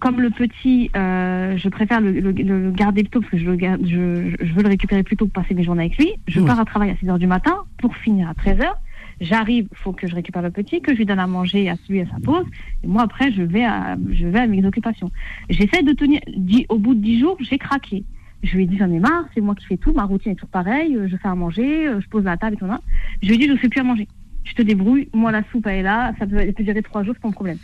[0.00, 3.44] Comme le petit, euh, je préfère le, le- le garder plus tôt parce que je,
[3.44, 6.12] le garde, je, je veux le récupérer plus tôt pour passer mes journées avec lui.
[6.28, 6.46] Je Ouais.
[6.46, 8.78] pars à travail à 6 heures du matin pour finir à 13 heures.
[9.20, 12.00] J'arrive, faut que je récupère le petit, que je lui donne à manger à celui
[12.00, 12.44] à sa pause.
[12.82, 15.10] Et moi, après, je vais à, je vais à mes occupations.
[15.50, 16.20] J'essaie de tenir,
[16.68, 18.02] au bout de 10 jours, j'ai craqué.
[18.42, 20.34] Je lui ai dit, j'en ai marre, c'est moi qui fais tout, ma routine est
[20.34, 22.80] toujours pareille, euh, je fais à manger, euh, je pose la table et tout ça.
[23.22, 24.06] Je lui ai dit, je ne fais plus à manger.
[24.42, 27.02] Je te débrouille, moi la soupe elle est là, ça peut, elle peut durer trois
[27.04, 27.56] jours, c'est pas un problème.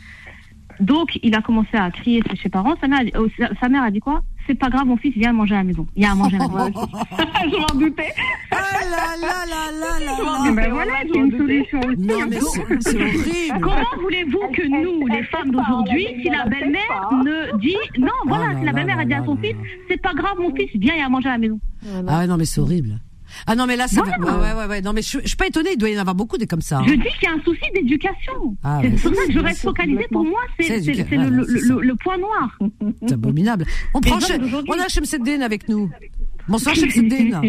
[0.80, 2.74] Donc, il a commencé à crier chez ses parents.
[2.80, 4.22] Sa mère, a dit- euh, sa- sa mère a dit quoi?
[4.46, 5.86] C'est pas grave, mon fils, viens manger à la maison.
[5.94, 6.70] Il y a à manger à la maison.
[7.52, 8.12] je m'en doutais.
[8.50, 10.38] Ah là là là là là Je m'en là.
[10.50, 11.98] doutais, Ben voilà, c'est une solution aussi.
[12.00, 13.60] Non mais c'est c'est horrible.
[13.60, 17.16] Comment voulez-vous que nous, elle- les femmes d'aujourd'hui, si la belle-mère pas.
[17.24, 19.40] ne dit non, voilà, Oh là si la belle-mère là a dit à son là
[19.42, 19.62] fils, là.
[19.88, 21.60] c'est pas grave, mon fils, viens et à manger à la maison.
[22.08, 22.98] Ah non mais c'est horrible.
[23.46, 24.16] Ah non mais là ça Voilà.
[24.18, 26.00] va- ouais, ouais ouais non mais je, je suis pas étonnée il doit y en
[26.00, 26.78] avoir beaucoup des comme ça.
[26.78, 26.84] hein.
[26.86, 28.56] Je dis qu'il y a un souci d'éducation.
[28.62, 30.06] Ah c'est pour ça que je reste focalisée.
[30.10, 32.58] Pour moi, c'est le, point noir.
[33.06, 33.64] C'est abominable.
[33.94, 34.18] On prend
[34.68, 35.90] on a Chemseddin avec nous.
[36.48, 37.40] Bonsoir Chemseddin.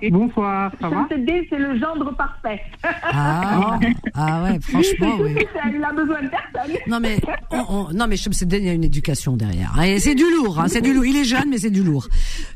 [0.10, 2.60] Bonsoir, ça va Chemseddin, c'est le gendre parfait.
[2.82, 3.78] Ah,
[4.14, 5.34] ah ouais franchement oui.
[5.74, 6.76] Il a besoin de personne.
[6.86, 7.16] Non mais
[7.50, 9.72] on, on- non mais il y a une éducation derrière.
[9.82, 11.04] Et c'est du lourd hein, c'est du lourd.
[11.06, 12.06] Il est jeune mais c'est du lourd.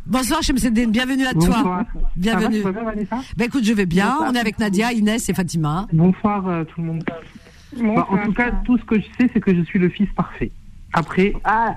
[0.07, 1.49] Bonsoir Chemseddin bienvenue à toi.
[1.49, 1.85] Bonsoir.
[2.17, 2.63] Bienvenue.
[2.63, 4.07] Ça va, tu vas bien, Vanessa Ben écoute je vais bien.
[4.11, 4.31] Bonsoir.
[4.31, 5.87] On est avec Nadia, Inès et Fatima.
[5.93, 7.05] Bonsoir euh, tout le monde.
[7.77, 10.09] Bah, en tout cas, tout ce que je sais, c'est que je suis le fils
[10.15, 10.53] parfait.
[10.93, 11.75] Après, Ah,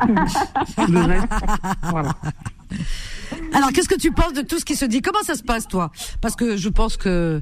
[0.88, 1.28] le reste,
[1.90, 2.14] voilà.
[3.54, 5.02] Alors, qu'est-ce que tu penses de tout ce qui se dit?
[5.02, 5.92] Comment ça se passe, toi?
[6.22, 7.42] Parce que je pense que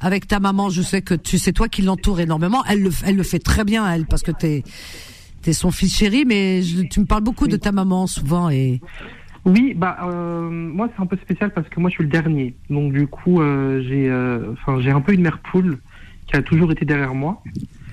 [0.00, 2.62] avec ta maman, je sais que tu c'est toi qui l'entoure énormément.
[2.68, 4.62] Elle le, elle le fait très bien, elle, parce que t'es
[5.42, 6.24] t'es son fils chéri.
[6.26, 8.80] Mais je- tu me parles beaucoup de ta maman souvent et
[9.44, 12.54] Oui, bah euh, moi c'est un peu spécial parce que moi je suis le dernier.
[12.70, 15.78] Donc du coup, euh, j'ai euh, enfin j'ai un peu une mère poule
[16.26, 17.42] qui a toujours été derrière moi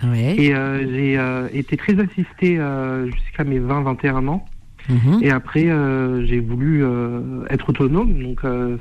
[0.04, 0.36] ouais.
[0.38, 1.20] et j'ai
[1.58, 4.46] été très assisté euh, jusqu'à mes 20 21 ans
[4.90, 5.20] Mhm.
[5.22, 8.78] et après euh, j'ai voulu euh, être autonome donc euh,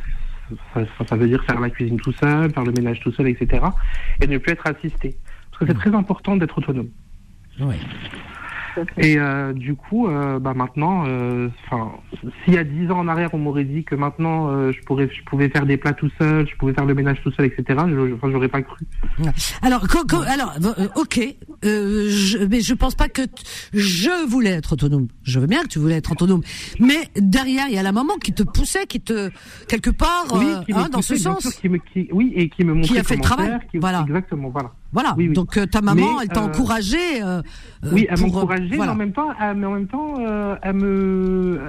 [0.74, 3.64] ça, veut dire faire la cuisine tout seul, faire le ménage tout seul, etc.
[4.22, 5.16] et ne plus être assisté
[5.50, 6.90] parce que c'est très important d'être autonome.
[7.58, 7.78] Ouais.
[8.98, 11.92] Et euh, du coup, euh, bah maintenant, euh, enfin,
[12.44, 15.08] s'il y a dix ans en arrière, on m'aurait dit que maintenant euh, je pourrais,
[15.12, 17.64] je pouvais faire des plats tout seul, je pouvais faire le ménage tout seul, etc.
[17.88, 18.84] Je, enfin, j'aurais pas cru.
[19.62, 21.20] Alors, co- co- alors, euh, ok,
[21.64, 23.42] euh, je, mais je pense pas que t-
[23.72, 25.08] je voulais être autonome.
[25.22, 26.42] Je veux bien que tu voulais être autonome,
[26.80, 29.30] mais derrière, il y a la maman qui te poussait, qui te
[29.68, 31.40] quelque part, Oui, euh, qui hein, dans ce sens.
[31.42, 34.04] sûr, qui me, qui, oui, et qui me montrait a fait le travail, qui- voilà.
[34.06, 34.72] Exactement, voilà.
[34.92, 35.14] Voilà.
[35.18, 35.34] Oui, oui.
[35.34, 37.22] Donc euh, ta maman, Mais, elle t'a euh, encouragé.
[37.22, 37.42] euh,
[37.92, 38.94] Oui, elle euh, m'encourageait, voilà.
[38.94, 41.60] mais en même temps, elle, mais en même temps, euh, elle me,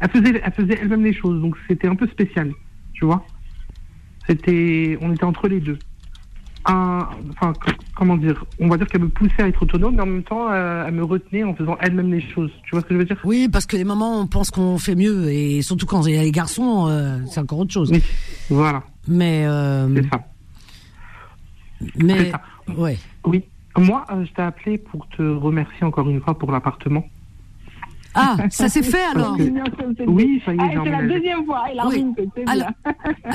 [0.00, 2.50] elle faisait, elle faisait elle-même les choses, donc c'était un peu spécial,
[2.94, 3.24] tu vois.
[4.26, 5.78] C'était, on était entre les deux.
[6.66, 7.54] Un, enfin,
[7.96, 10.52] comment dire, on va dire qu'elle me poussait à être autonome, mais en même temps,
[10.52, 12.50] elle me retenait en faisant elle-même les choses.
[12.64, 13.16] Tu vois ce que je veux dire?
[13.24, 16.18] Oui, parce que les mamans, on pense qu'on fait mieux, et surtout quand il y
[16.18, 16.86] a les garçons,
[17.30, 17.90] c'est encore autre chose.
[17.90, 18.02] Oui,
[18.50, 19.46] voilà, Mais,
[19.96, 20.20] c'est ça.
[21.96, 22.32] mais.
[22.76, 22.98] Ouais.
[23.24, 23.44] Oui.
[23.76, 27.04] Moi, euh, je t'ai appelé pour te remercier encore une fois pour l'appartement.
[28.12, 29.36] Ah, ça s'est fait alors.
[29.36, 31.64] que- Oui, ça y est, Ah, c'est la deuxième fois.
[31.72, 32.04] Il a Oui.
[32.34, 32.70] c'est Alors-.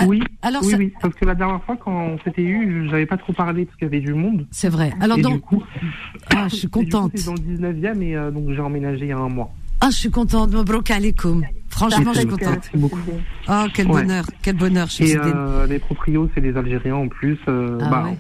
[0.06, 3.06] Oui, Alors, oui, ça- oui, parce que la dernière fois, quand on s'était eu, j'avais
[3.06, 4.46] pas trop parlé parce qu'il y avait du monde.
[4.52, 4.92] C'est vrai.
[5.00, 5.64] Alors et donc, du coup,
[6.36, 7.14] ah, je suis et contente.
[7.16, 9.50] C'est dans le 19e et euh, donc j'ai emménagé il y a un mois.
[9.80, 10.52] Ah, je suis contente.
[10.54, 11.44] Mabrouk alaikum.
[11.70, 12.70] Franchement, je suis Merci contente.
[12.76, 13.00] beaucoup.
[13.48, 14.02] Ah, quel Ouais.
[14.04, 14.88] bonheur, quel bonheur.
[14.90, 17.38] Je Et euh, les proprios, c'est des Algériens en plus.
[17.48, 18.18] euh, Ah bah, ouais.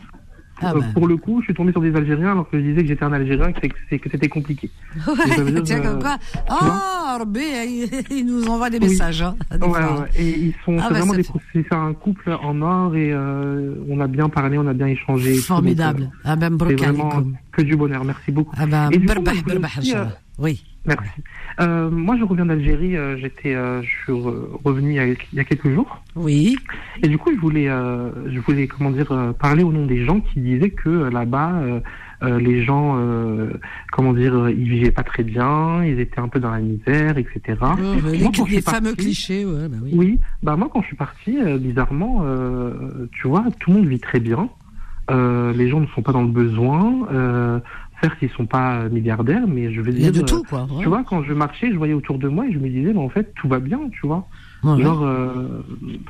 [0.61, 0.85] Ah euh, bah.
[0.93, 3.03] Pour le coup, je suis tombé sur des Algériens alors que je disais que j'étais
[3.03, 4.69] un Algérien, que, c'était compliqué.
[4.95, 6.17] dire, Tiens, comme euh, quoi.
[6.47, 7.41] Ah, Rabbi,
[8.11, 8.89] il, nous envoie des Oui.
[8.89, 9.21] messages.
[9.21, 10.09] Hein, des Ouais, ouais.
[10.17, 11.23] Et ils sont Ah bah, vraiment des
[11.53, 15.35] c'est un couple en or et euh, on a bien parlé, on a bien échangé.
[15.35, 16.03] Formidable.
[16.03, 17.35] donc, Ah ben, euh, c'est vraiment alaikum.
[17.51, 18.03] que du bonheur.
[18.03, 18.55] Merci beaucoup.
[18.57, 20.05] Ah ben, Et du coup, aussi, euh.
[20.37, 20.63] Oui.
[20.85, 21.09] Merci.
[21.61, 22.95] Euh, moi, je reviens d'Algérie.
[22.97, 26.01] euh, J'étais, euh, je suis re- revenu il y, a, il y a quelques jours.
[26.15, 26.55] Oui.
[27.03, 30.05] Et du coup, je voulais, euh, je voulais, comment dire, euh, parler au nom des
[30.05, 31.79] gens qui disaient que euh, là-bas, euh,
[32.23, 33.51] euh, les gens, euh,
[33.91, 37.41] comment dire, ils vivaient pas très bien, ils étaient un peu dans la misère, etc.
[37.49, 39.91] Oh, bah, Moi, les, les fameux clichés, ouais, bah oui.
[39.93, 43.87] Oui, bah moi quand je suis parti, euh, bizarrement, euh, tu vois, tout le monde
[43.87, 44.49] vit très bien.
[45.11, 47.07] Euh, les gens ne sont pas dans le besoin.
[47.97, 50.31] Euh, certes, ils sont pas euh, milliardaires, mais je veux Il y a dire, de
[50.31, 50.63] euh, tout, quoi.
[50.71, 50.81] ouais.
[50.83, 52.99] tu vois, quand je marchais, je voyais autour de moi et je me disais, mais
[52.99, 54.27] en fait, tout va bien, tu vois.
[54.63, 54.81] Ouais.
[54.81, 55.61] Genre, euh,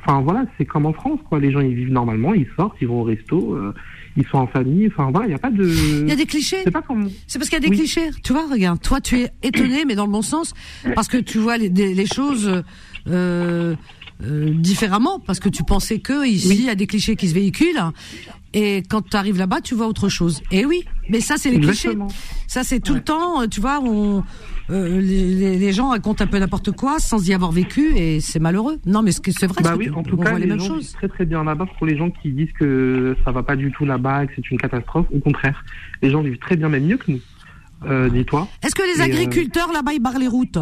[0.02, 1.38] enfin voilà, c'est comme en France, quoi.
[1.40, 3.74] Les gens, ils vivent normalement, ils sortent, ils vont au resto, euh,
[4.16, 4.86] ils sont en famille.
[4.86, 5.64] Enfin voilà, il n'y a pas de.
[6.02, 6.58] Il y a des clichés.
[6.64, 7.10] C'est pas comme.
[7.26, 7.76] C'est parce qu'il y a des Oui.
[7.78, 8.08] clichés.
[8.24, 10.54] Tu vois, regarde, toi, tu es étonné, mais dans le bon sens,
[10.94, 12.62] parce que tu vois les, les choses.
[13.08, 13.74] Euh,
[14.24, 17.34] euh, différemment parce que tu pensais que ici il y a des clichés qui se
[17.34, 17.82] véhiculent
[18.58, 20.42] et quand tu arrives là-bas tu vois autre chose.
[20.50, 22.06] Et oui, mais ça c'est les Exactement.
[22.06, 22.20] clichés.
[22.48, 24.24] Ça c'est tout le temps, tu vois, on
[24.68, 28.78] euh, les, gens racontent un peu n'importe quoi sans y avoir vécu et c'est malheureux.
[28.84, 30.58] Non mais c'est vrai, Bah oui, tu- en tout on cas, voit les les mêmes
[30.60, 30.92] gens choses.
[30.92, 33.84] très très bien là-bas pour les gens qui disent que ça va pas du tout
[33.84, 35.06] là-bas et que c'est une catastrophe.
[35.14, 35.64] Au contraire,
[36.02, 37.20] les gens vivent très bien, même mieux que nous.
[37.84, 38.48] Euh, Dis-toi.
[38.64, 40.58] Est-ce que les Et, euh, agriculteurs là-bas ils barrent les routes?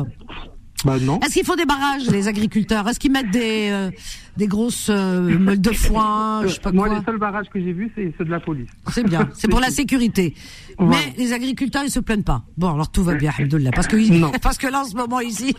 [0.84, 1.18] Bah non.
[1.20, 2.86] Est-ce qu'ils font des barrages les agriculteurs?
[2.88, 3.90] Est-ce qu'ils mettent des euh,
[4.36, 7.60] des grosses euh, meules de foin, je sais pas Moi, quoi les seuls barrages que
[7.60, 8.68] j'ai vus, c'est ceux de la police.
[8.90, 10.34] C'est bien, c'est pour la sécurité.
[10.78, 10.96] Voilà.
[11.16, 12.42] Mais les agriculteurs, ils se plaignent pas.
[12.56, 13.70] Bon, alors tout va bien, alhamdoulilah.
[13.70, 14.32] Parce que, Non.
[14.42, 15.54] parce que là, en ce moment, ici.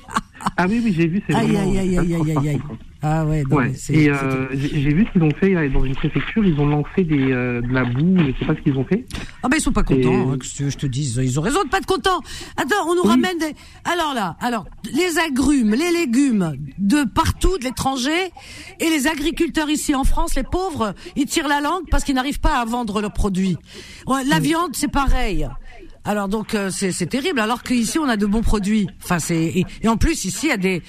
[0.57, 1.23] Ah oui, oui, j'ai vu.
[1.29, 2.61] Aïe, vraiment aïe, aïe, aïe, aïe, aïe, aïe.
[3.07, 3.71] Ah ouais, Ouais.
[3.75, 4.09] c'est.
[4.09, 6.43] Euh, j'ai vu ce qu'ils ont fait euh, dans une préfecture.
[6.43, 8.17] Ils ont lancé des, euh, de la boue.
[8.17, 9.05] Je sais pas ce qu'ils ont fait.
[9.43, 11.69] Ah ben ils sont pas contents, hein, que je te dise, ils ont raison de
[11.69, 12.19] pas être contents.
[12.57, 13.53] Attends, on nous ramène des...
[13.83, 18.31] Alors là, alors les agrumes, les légumes de partout, de l'étranger,
[18.79, 22.39] et les agriculteurs ici en France, les pauvres, ils tirent la langue parce qu'ils n'arrivent
[22.39, 23.57] pas à vendre leurs produits.
[24.07, 25.47] Ouais, la viande, c'est pareil.
[26.07, 27.39] Alors donc euh, c'est terrible.
[27.39, 28.87] Alors qu'ici on a de bons produits.
[29.03, 30.83] Enfin c'est et, et en plus ici il y a des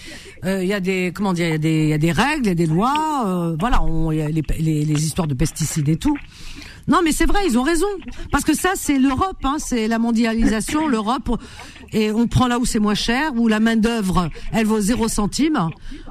[0.44, 2.12] euh, il y a des comment dire il y a des il y a des
[2.12, 3.24] règles, il y a des lois.
[3.26, 6.18] euh, voilà, on- il y a les, les les histoires de pesticides et tout.
[6.88, 7.86] Non, mais c'est vrai, ils ont raison.
[8.30, 11.30] Parce que ça, c'est l'Europe, hein, c'est la mondialisation, l'Europe.
[11.92, 15.08] Et on prend là où c'est moins cher, où la main d'œuvre, elle vaut 0
[15.08, 15.68] centime.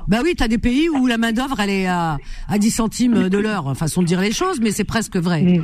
[0.07, 2.17] Bah oui, t'as des pays où la main d'œuvre, elle est à,
[2.49, 3.75] à 10 centimes de l'heure.
[3.77, 5.61] Façon de dire les choses, mais c'est presque vrai.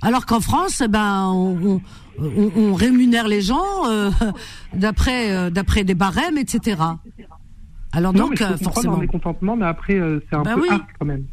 [0.00, 1.80] Alors qu'en France, eh ben, on,
[2.18, 4.10] on, rémunère les gens euh,
[4.74, 6.80] d'après euh, d'après des barèmes, etc.
[7.92, 8.96] Alors Non, donc, mais je peux euh, forcément.
[8.98, 10.68] mécontentement, mais après, euh, c'est un Bah peu oui.
[10.70, 11.24] hard quand même.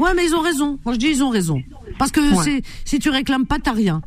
[0.00, 0.78] Ouais, mais ils ont raison.
[0.84, 1.62] Moi, je dis ils ont raison.
[1.98, 2.42] Parce que Ouais.
[2.44, 4.00] c'est si tu réclames pas, t'as rien.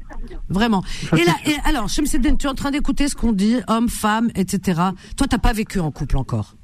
[0.50, 0.84] Vraiment.
[1.10, 3.90] Ça, et là, et alors, Chemseddine, tu es en train d'écouter ce qu'on dit, homme,
[3.90, 4.82] femme, etc.
[5.18, 6.56] Toi, t'as pas vécu en couple encore?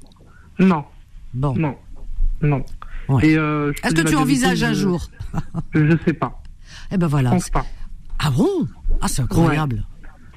[0.58, 0.84] Non.
[1.34, 1.54] Bon.
[1.56, 1.76] Non.
[2.42, 2.64] Non.
[3.08, 3.28] Ouais.
[3.28, 5.10] Et, euh, Est-ce que tu envisages un je- jour?
[5.74, 6.42] Je sais pas.
[6.90, 7.30] Eh ben voilà.
[7.30, 7.66] Je pense pas.
[8.18, 8.66] Ah bon?
[9.00, 9.84] Ah, c'est incroyable.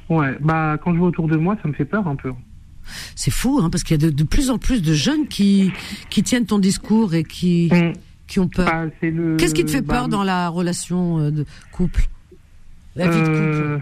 [0.09, 0.37] Ouais.
[0.41, 2.31] Bah, quand je vois autour de moi, ça me fait peur un peu.
[3.15, 5.71] C'est fou, hein, parce qu'il y a de, de plus en plus de jeunes qui
[6.09, 7.69] qui tiennent ton discours et qui
[8.27, 8.65] qui ont peur.
[8.65, 12.05] Bah, le- Qu'est-ce qui te fait bah, peur dans la relation euh, de couple?
[12.95, 13.41] La vie de couple.
[13.63, 13.79] Euh,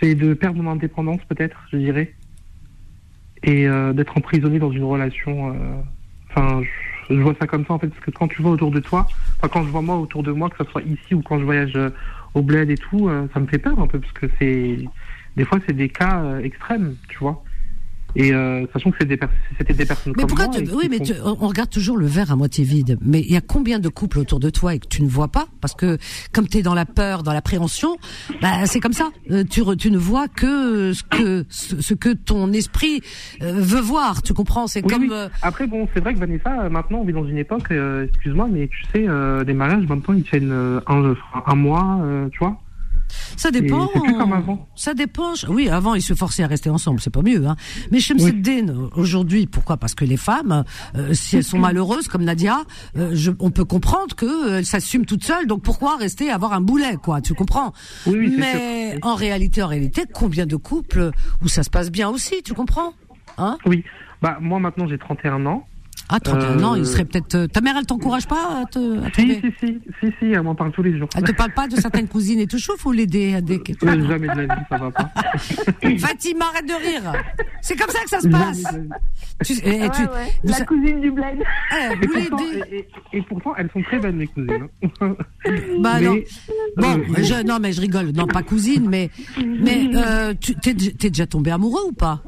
[0.00, 2.14] C'est de perdre mon indépendance, peut-être, je dirais.
[3.42, 5.52] Et euh, d'être emprisonné dans une relation.
[5.54, 5.80] euh,
[6.30, 6.62] Enfin,
[7.08, 8.80] je, je vois ça comme ça, en fait, parce que quand tu vois autour de
[8.80, 9.06] toi,
[9.38, 11.44] enfin, quand je vois moi autour de moi, que ce soit ici ou quand je
[11.44, 11.90] voyage euh,
[12.34, 14.78] au bled et tout, euh, ça me fait peur un peu, parce que c'est.
[15.36, 17.42] Des fois, c'est des cas euh, extrêmes, tu vois.
[18.16, 19.18] Et euh, sachant que c'est des
[19.58, 20.56] c'était des personnes Mais comme pourquoi moi.
[20.56, 20.70] tu...
[20.74, 22.98] Oui, mais tu- on regarde toujours le verre à moitié vide.
[23.02, 25.28] Mais il y a combien de couples autour de toi et que tu ne vois
[25.28, 25.46] pas?
[25.60, 25.98] Parce que
[26.32, 27.96] comme tu es dans la peur, dans l'appréhension,
[28.40, 29.10] bah, c'est comme ça.
[29.30, 33.02] Euh, tu, re- tu ne vois que ce que, ce, ce que ton esprit
[33.42, 34.22] euh, veut voir.
[34.22, 34.66] Tu comprends?
[34.66, 35.02] C'est Oui, comme...
[35.02, 35.08] oui.
[35.12, 38.06] euh, Après, bon, c'est vrai que Vanessa, euh, maintenant, on vit dans une époque, euh,
[38.06, 41.14] excuse-moi, mais tu sais, euh, les mariages, maintenant, ils tiennent euh, un,
[41.46, 42.58] un mois, euh, tu vois.
[43.36, 43.86] Ça dépend.
[43.86, 44.68] Et c'est plus comme avant.
[44.74, 45.32] Ça dépend.
[45.48, 47.46] Oui, avant ils se forçaient à rester ensemble, c'est pas mieux.
[47.46, 47.56] Hein.
[47.90, 49.76] Mais Chemseddin, aujourd'hui, pourquoi?
[49.76, 50.64] Parce que les femmes,
[50.96, 52.62] euh, si elles sont malheureuses comme Nadia,
[52.96, 55.46] euh, je, on peut comprendre qu'elles s'assument toutes seules.
[55.46, 57.72] Donc pourquoi rester avoir un boulet, quoi Tu comprends?
[58.06, 61.10] Oui, Mais en réalité, en réalité, combien de couples
[61.42, 62.94] où ça se passe bien aussi Tu comprends?
[63.38, 63.58] Hein?
[63.66, 63.84] Oui.
[64.22, 65.66] Bah, moi, maintenant, j'ai 31 ans.
[66.10, 67.34] Ah, 31 ans, Euh, il serait peut-être.
[67.34, 68.78] euh, Ta mère, elle t'encourage pas à te.
[69.04, 71.08] À Si, si, si, si, si, elle m'en parle tous les jours.
[71.16, 73.60] Elle te parle pas de certaines cousines et tout chaud, faut l'aider à des.
[73.84, 75.10] Euh, jamais de la vie, ça va pas.
[75.98, 77.12] Fatima, arrête de rire.
[77.60, 78.62] C'est comme ça que ça se passe.
[79.44, 80.02] Tu, et- et tu-
[80.44, 81.38] vous La cousine du bled.
[81.72, 82.64] Eh, Et pourtant, l'aidez.
[82.70, 84.68] et, et- et pourtant, elles sont très belles, mes cousines.
[85.00, 85.14] hein.
[85.80, 86.16] Bah Mais, non.
[86.76, 88.10] Bon, euh, je, non mais je rigole.
[88.14, 92.22] Non, pas cousine, mais mais euh, tu t'es, t'es déjà tombé amoureux ou pas?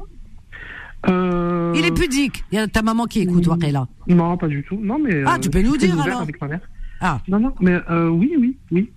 [1.09, 2.43] Euh, Il est pudique.
[2.51, 3.87] Il y a ta maman qui écoute, là.
[4.07, 4.79] Non, pas du tout.
[4.81, 5.23] Non, mais.
[5.25, 6.61] Ah, euh, tu peux nous dire, alors avec ma mère.
[6.99, 7.19] Ah.
[7.27, 8.91] Non, non, mais euh, oui, oui, oui.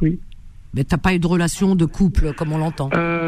[0.00, 0.18] Oui.
[0.72, 2.90] Mais t'as pas eu de relation de couple comme on l'entend.
[2.94, 3.19] Euh,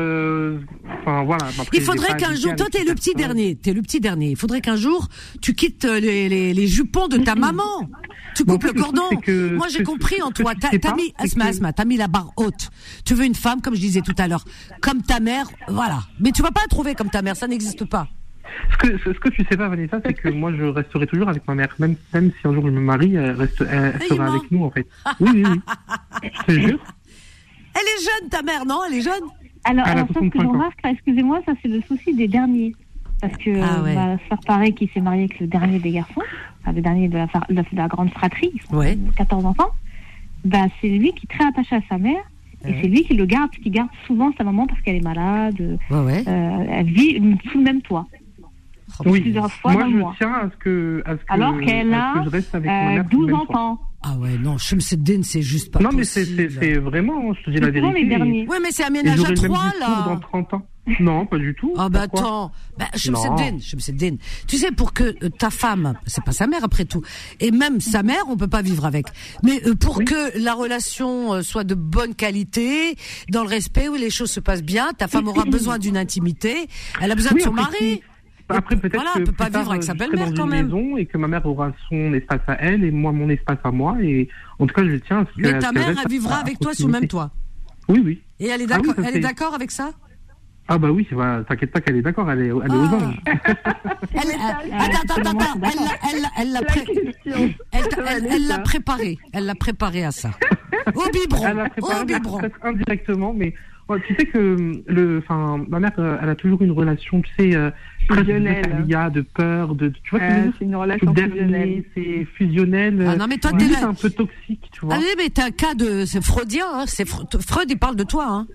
[1.02, 1.44] enfin, voilà.
[1.46, 4.30] Après, Il faudrait qu'un jour, toi t'es le petit dernier, t'es le petit dernier.
[4.30, 5.08] Il faudrait qu'un jour
[5.40, 7.90] tu quittes euh, les, les, les jupons de ta maman.
[8.34, 9.08] Tu coupes le cordon.
[9.22, 10.54] que Moi j'ai compris en toi.
[10.58, 12.70] T'as pas, mis, Asma, que- Asma, t'as mis la barre haute.
[13.04, 14.44] Tu veux une femme, comme je disais tout à l'heure,
[14.80, 16.00] comme ta mère, voilà.
[16.20, 18.08] Mais tu vas pas la trouver comme ta mère, ça n'existe pas.
[18.72, 21.28] Ce que, ce, ce que tu sais pas, Vanessa, c'est que moi, je resterai toujours
[21.28, 21.74] avec ma mère.
[21.78, 24.64] Même, même si un jour je me marie, elle, reste, elle, elle sera avec nous,
[24.64, 24.86] en fait.
[25.20, 25.60] Oui, oui, oui.
[26.22, 26.78] Je te jure.
[27.74, 28.80] Elle est jeune, ta mère, non?
[28.86, 29.22] Elle est jeune?
[29.64, 32.74] Alors, alors ça, ce que 65 je remarque, excusez-moi, ça c'est le souci des derniers.
[33.20, 33.94] Parce que Ah ouais.
[33.94, 36.22] ma soeur pareil qui s'est mariée avec le dernier des garçons,
[36.62, 38.98] enfin, le dernier de la, de grande fratrie, ils sont Ouais.
[39.16, 39.68] 14 enfants,
[40.44, 42.22] bah, c'est lui qui est très attaché à sa mère.
[42.64, 42.78] Et Ouais.
[42.82, 45.78] c'est lui qui le garde, qui garde souvent sa maman parce qu'elle est malade.
[45.90, 46.24] Ouais, ouais.
[46.26, 47.20] Euh, elle vit
[47.50, 48.06] sous le même toit.
[49.06, 49.20] Oui.
[49.20, 50.14] plusieurs fois Moi, dans le je mois.
[50.18, 52.72] tiens à ce que, à ce que, Alors qu'elle a que je reste avec euh,
[52.84, 53.46] ma mère 12 même ans.
[53.46, 53.76] soir.
[54.04, 56.50] Ah ouais, non, Chemseddin, c'est juste pas Non, mais c'est possible.
[56.52, 58.00] c'est- c'est vraiment, je te dis la vérité.
[58.02, 58.46] les derniers.
[58.48, 60.04] Ouais, mais c'est Et aménagé à trois, là.
[60.06, 60.66] dans 30 ans.
[60.98, 61.72] Non, pas du tout.
[61.78, 64.16] Ah bah Pourquoi attends, bah, Chemseddin, Chemseddin.
[64.48, 67.02] Tu sais, pour que euh, ta femme, c'est pas sa mère après tout,
[67.38, 69.06] et même sa mère, on peut pas vivre avec.
[69.44, 72.96] Mais euh, pour que la relation euh, soit de bonne qualité,
[73.30, 76.66] dans le respect, où les choses se passent bien, ta femme aura besoin d'une intimité,
[77.00, 78.02] elle a besoin Oui, de son mari.
[78.56, 80.50] Après, peut-être Voilà, que peut pas tard, vivre avec sa serai belle-mère, dans quand une
[80.50, 80.66] même.
[80.66, 83.70] maison et que ma mère aura son espace à elle et moi mon espace à
[83.70, 83.96] moi.
[84.02, 85.46] Et en tout cas, je tiens à ce que.
[85.52, 87.30] Mais ta mère, elle vivra avec toi sous le même toit.
[87.88, 88.22] Oui, oui.
[88.40, 89.90] Et elle est Ah oui, d'accord, elle est d'accord avec ça?
[90.68, 92.94] Ah bah oui, bah, t'inquiète pas qu'elle est d'accord, elle est, elle est aux Ah.
[92.94, 93.20] anges.
[94.14, 95.60] Elle, elle- attends, attends, attends,
[96.38, 97.54] elle, l'a- pré- question.
[97.72, 100.30] elle, t'a- elle- elle l'a préparé, elle l'a préparé à ça.
[100.94, 102.38] Au biberon, Elle a au préparé biberon.
[102.40, 103.54] peut-être indirectement, mais
[104.06, 107.56] tu sais que le, enfin, ma mère, euh, elle a toujours une relation, tu sais,
[107.56, 107.70] euh,
[108.10, 108.82] Fusionnelle.
[108.84, 111.84] Il y a de peur, de, tu vois Euh, c'est une relation fusionnelle.
[111.94, 113.04] c'est fusionnel.
[113.08, 113.88] Ah non, mais toi, euh, t'es limite là.
[113.88, 114.96] un peu toxique, tu vois.
[114.96, 117.94] Ah oui, mais t'as un cas de, c'est freudien, hein, c'est Fre- Freud, il parle
[117.96, 118.46] de toi, hein.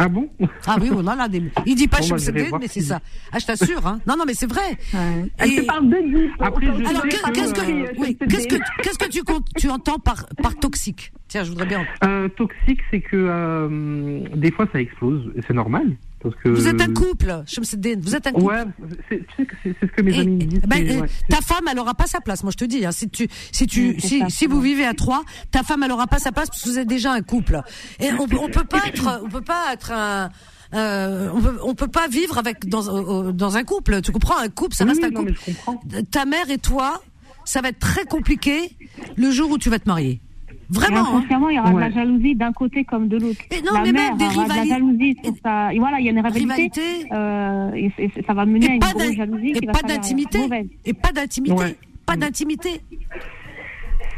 [0.00, 0.30] Ah bon
[0.66, 2.16] Ah oui, on en a des, il dit pas Bon,
[2.52, 3.00] bah, mais c'est ça.
[3.32, 3.98] Ah, je t'assure, hein.
[4.06, 4.78] Non, non, mais c'est vrai.
[5.44, 6.28] Et- te parle de.
[6.38, 7.02] Après, je Alors,
[7.32, 11.12] qu'est-ce que, euh, oui, qu'est-ce que, qu'est-ce que tu, comptes- tu entends par, par toxique?
[11.26, 11.84] Tiens, je voudrais bien.
[12.04, 15.96] Euh, toxique, c'est que euh, des fois ça explose, et c'est normal.
[16.20, 16.48] Parce que...
[16.48, 18.44] Vous êtes un couple, Chemseddin, vous êtes un couple.
[18.46, 18.64] Ouais,
[19.08, 20.60] c'est- tu sais que c'est c'est ce que mes Et- amis me disent.
[20.66, 21.08] ben, ouais.
[21.28, 22.42] ta femme, elle aura pas sa place.
[22.42, 24.28] Moi, je te dis, hein, si tu, si tu, Oui, si, ça.
[24.28, 26.78] si vous vivez à trois, ta femme, elle aura pas sa place parce que vous
[26.78, 27.60] êtes déjà un couple.
[28.00, 30.30] Et on, peut- on peut pas être, on peut pas être un,
[30.74, 34.00] euh, on peut, on peut pas vivre avec dans, euh, dans un couple.
[34.02, 34.38] Tu comprends?
[34.38, 35.30] Un couple, ça Oui, reste un non, couple.
[35.46, 35.80] mais je comprends.
[36.10, 37.00] Ta mère et toi,
[37.44, 38.76] ça va être très compliqué
[39.16, 40.20] le jour où tu vas te marier.
[40.70, 40.98] Et Vraiment.
[40.98, 41.04] hein.
[41.08, 43.40] inconsciemment, il y aura de la jalousie d'un côté comme de l'autre.
[43.50, 45.72] Et non, la mais mère même des aura de la jalousie sur sa...
[45.72, 46.80] et voilà, il y a une rivalité.
[46.80, 47.08] Rivalité.
[47.12, 50.38] euh, et, ça va mener à Et une grosse jalousie et pas d'intimité.
[50.84, 51.54] Et pas d'intimité.
[51.54, 51.76] Ouais.
[52.04, 52.80] Pas d'intimité.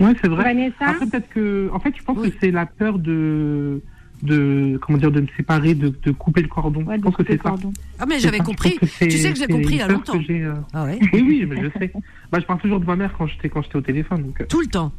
[0.01, 0.45] Ouais, c'est vrai.
[0.45, 2.31] Vanessa Après, peut-être que, en fait, je pense Oui.
[2.31, 3.81] que c'est la peur de,
[4.23, 6.83] de, comment dire, de me séparer, de, de couper le cordon.
[6.85, 7.55] Ouais, je pense que c'est ça.
[7.99, 8.79] Ah, mais j'avais ça, compris.
[8.81, 10.21] Tu sais que c'est compris il y a longtemps.
[10.21, 10.99] j'ai, euh, Ah ouais.
[11.13, 11.93] Oui, oui, mais je sais.
[12.33, 14.23] Bah, je parle toujours de ma mère quand j'étais, quand j'étais au téléphone.
[14.23, 14.91] Donc, euh, Tout le temps.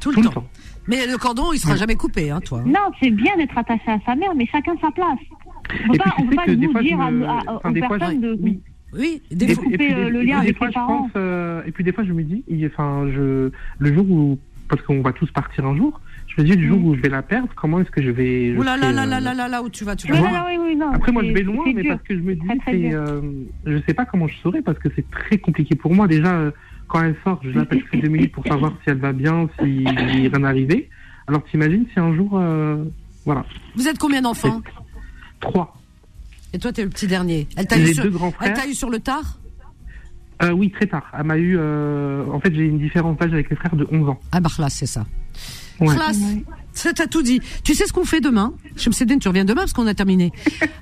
[0.00, 0.28] Tout le tout temps.
[0.30, 0.48] le temps.
[0.88, 1.78] Mais le cordon, il sera Ouais.
[1.78, 2.62] jamais coupé, hein, toi.
[2.64, 5.18] Non, c'est bien d'être attaché à sa mère, mais chacun sa place.
[5.30, 6.52] On Et peut puis, pas, on peut pas fois,
[6.82, 8.38] je dire à, me- à- enfin, aux des fois, personnes je- de...
[8.40, 8.60] oui.
[8.96, 9.62] Oui, des Et, fois.
[9.64, 11.02] puis, couper, des- le lien puis, avec fois, les je parents.
[11.02, 14.38] pense, euh, et puis des fois, je me dis, il- enfin, je, le jour où,
[14.68, 17.08] parce qu'on va tous partir un jour, je me dis, le jour où je vais
[17.08, 18.54] la perdre, comment est-ce que je vais.
[18.54, 20.06] je Oh là là serai, là euh, là là là là où tu vas, tu
[20.12, 20.46] Oui, vas vois.
[20.48, 21.94] oui, oui, non, Après, moi, je vais loin, mais dur.
[21.96, 23.20] parce que je me dis, Très, très euh,
[23.66, 26.06] je sais pas comment je saurais parce que c'est très compliqué pour moi.
[26.06, 26.50] Déjà, euh,
[26.88, 29.48] quand elle sort, je l'appelle toutes les deux minutes pour savoir si elle va bien,
[29.58, 30.88] si rien arrivé.
[31.26, 32.84] Alors, t'imagines si un jour, euh,
[33.24, 33.44] voilà,
[33.74, 34.62] Vous êtes combien d'enfants?
[35.40, 35.76] Trois.
[36.52, 37.48] Et toi, t'es le petit dernier.
[37.56, 38.06] Elle t'a eu, sur...
[38.06, 39.38] eu sur le tard?
[40.42, 41.04] Euh, oui, très tard.
[41.18, 44.08] Elle m'a eu, euh, en fait, j'ai une différence d'âge avec les frères de 11
[44.10, 44.20] ans.
[44.32, 45.04] Ah bah là, c'est ça.
[45.80, 45.94] Ouais.
[45.94, 46.20] Classe.
[46.76, 47.40] Ça t'as tout dit.
[47.64, 48.52] Tu sais ce qu'on fait demain?
[48.76, 50.30] Chemseddin, tu reviens demain parce qu'on a terminé.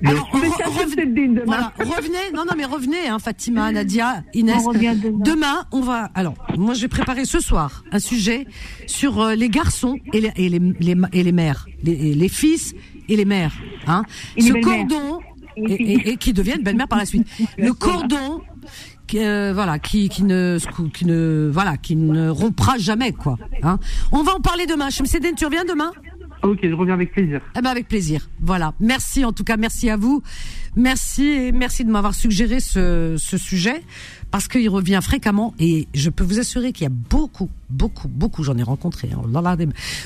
[0.03, 2.31] Alors, re- revenez- voilà, revenez.
[2.33, 4.61] Non, non, mais revenez, hein, Fatima, Nadia, Inès.
[4.65, 5.17] On revient demain.
[5.23, 6.11] Demain, on va.
[6.13, 8.45] Alors, moi, je vais préparer ce soir un sujet
[8.87, 12.75] sur euh, les garçons et les, et les, les, et les mères, les, les fils
[13.07, 13.53] et les mères.
[13.87, 14.03] Hein.
[14.35, 14.87] Et Ce belles-mères.
[14.89, 15.19] cordon
[15.55, 17.25] et, et- et qui deviennent belle-mère par la suite.
[17.57, 18.41] Le cordon.
[19.13, 20.57] Euh, voilà, qui, qui ne,
[20.93, 23.37] qui ne, voilà, qui ne rompra jamais, quoi.
[23.61, 23.77] Hein.
[24.11, 24.89] On va en parler demain.
[24.89, 25.91] Chemseddin, tu reviens demain?
[26.43, 27.41] Ok, je reviens avec plaisir.
[27.57, 28.27] eh ben avec plaisir.
[28.39, 28.73] Voilà.
[28.79, 30.21] Merci en tout cas, merci à vous.
[30.75, 33.81] Merci et merci de m'avoir suggéré ce, ce sujet
[34.29, 38.43] parce qu'il revient fréquemment et je peux vous assurer qu'il y a beaucoup, beaucoup, beaucoup,
[38.43, 39.55] j'en ai rencontré, hein,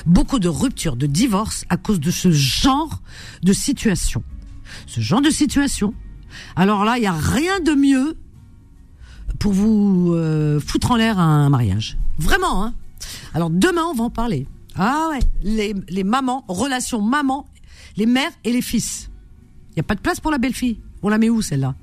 [0.06, 3.02] beaucoup de ruptures, de divorces à cause de ce genre
[3.42, 4.22] de situation.
[4.86, 5.92] Ce genre de situation.
[6.56, 8.16] Alors là, il y a rien de mieux
[9.38, 11.98] pour vous euh, foutre en l'air un mariage.
[12.18, 12.74] Vraiment, hein.
[13.34, 14.46] Alors demain, on va en parler.
[14.76, 17.46] Ah ouais, les, les mamans, relations maman,
[17.96, 19.10] les mères et les fils.
[19.70, 20.78] Il n'y a pas de place pour la belle-fille.
[21.02, 21.74] On la met où celle-là,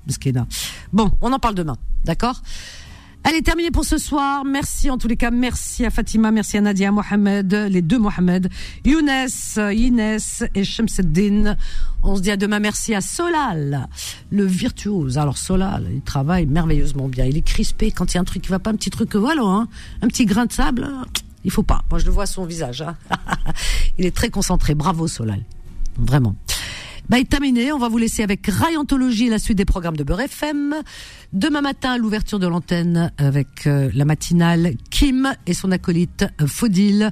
[0.94, 1.76] Bon, on en parle demain,
[2.06, 2.42] d'accord?
[3.30, 4.46] Elle est terminée pour ce soir.
[4.46, 5.32] Merci en tous les cas.
[5.32, 8.50] Merci à Fatima, merci à Nadia, Mohamed, les deux Mohamed,
[8.86, 9.28] Younes,
[9.58, 11.58] Inès et Shamseddin.
[12.04, 12.60] On se dit à demain.
[12.60, 13.90] Merci à Solal,
[14.30, 15.18] le virtuose.
[15.18, 17.26] Alors Solal, il travaille merveilleusement bien.
[17.26, 19.14] Il est crispé quand il y a un truc qui va pas, un petit truc,
[19.18, 19.68] voilà, hein,
[20.02, 20.86] un petit grain de sable.
[20.86, 21.04] hein,
[21.44, 21.82] Il faut pas.
[21.90, 22.82] Moi, je le vois à son visage.
[22.82, 22.96] hein.
[23.98, 24.74] il est très concentré.
[24.74, 25.44] Bravo Solal,
[25.98, 26.38] vraiment.
[27.10, 27.72] Bah, est terminé.
[27.72, 30.76] On va vous laisser avec Rayantologie et la suite des programmes de Beurre FM.
[31.34, 37.12] Demain matin, l'ouverture de l'antenne avec euh, la matinale Kim et son acolyte euh, Faudil.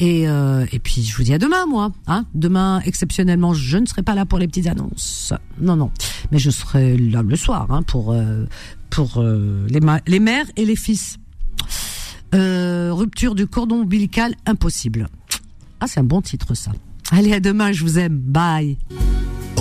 [0.00, 1.92] Et, euh, et puis je vous dis à demain, moi.
[2.06, 5.32] Hein demain, exceptionnellement, je ne serai pas là pour les petites annonces.
[5.60, 5.90] Non, non.
[6.30, 8.44] Mais je serai là le soir hein, pour euh,
[8.90, 11.18] pour les, les mères et les fils.
[12.32, 15.08] Rupture du cordon ombilical impossible.
[15.80, 16.72] Ah, c'est un bon titre ça.
[17.10, 18.16] Allez, à demain, je vous aime.
[18.16, 18.78] Bye.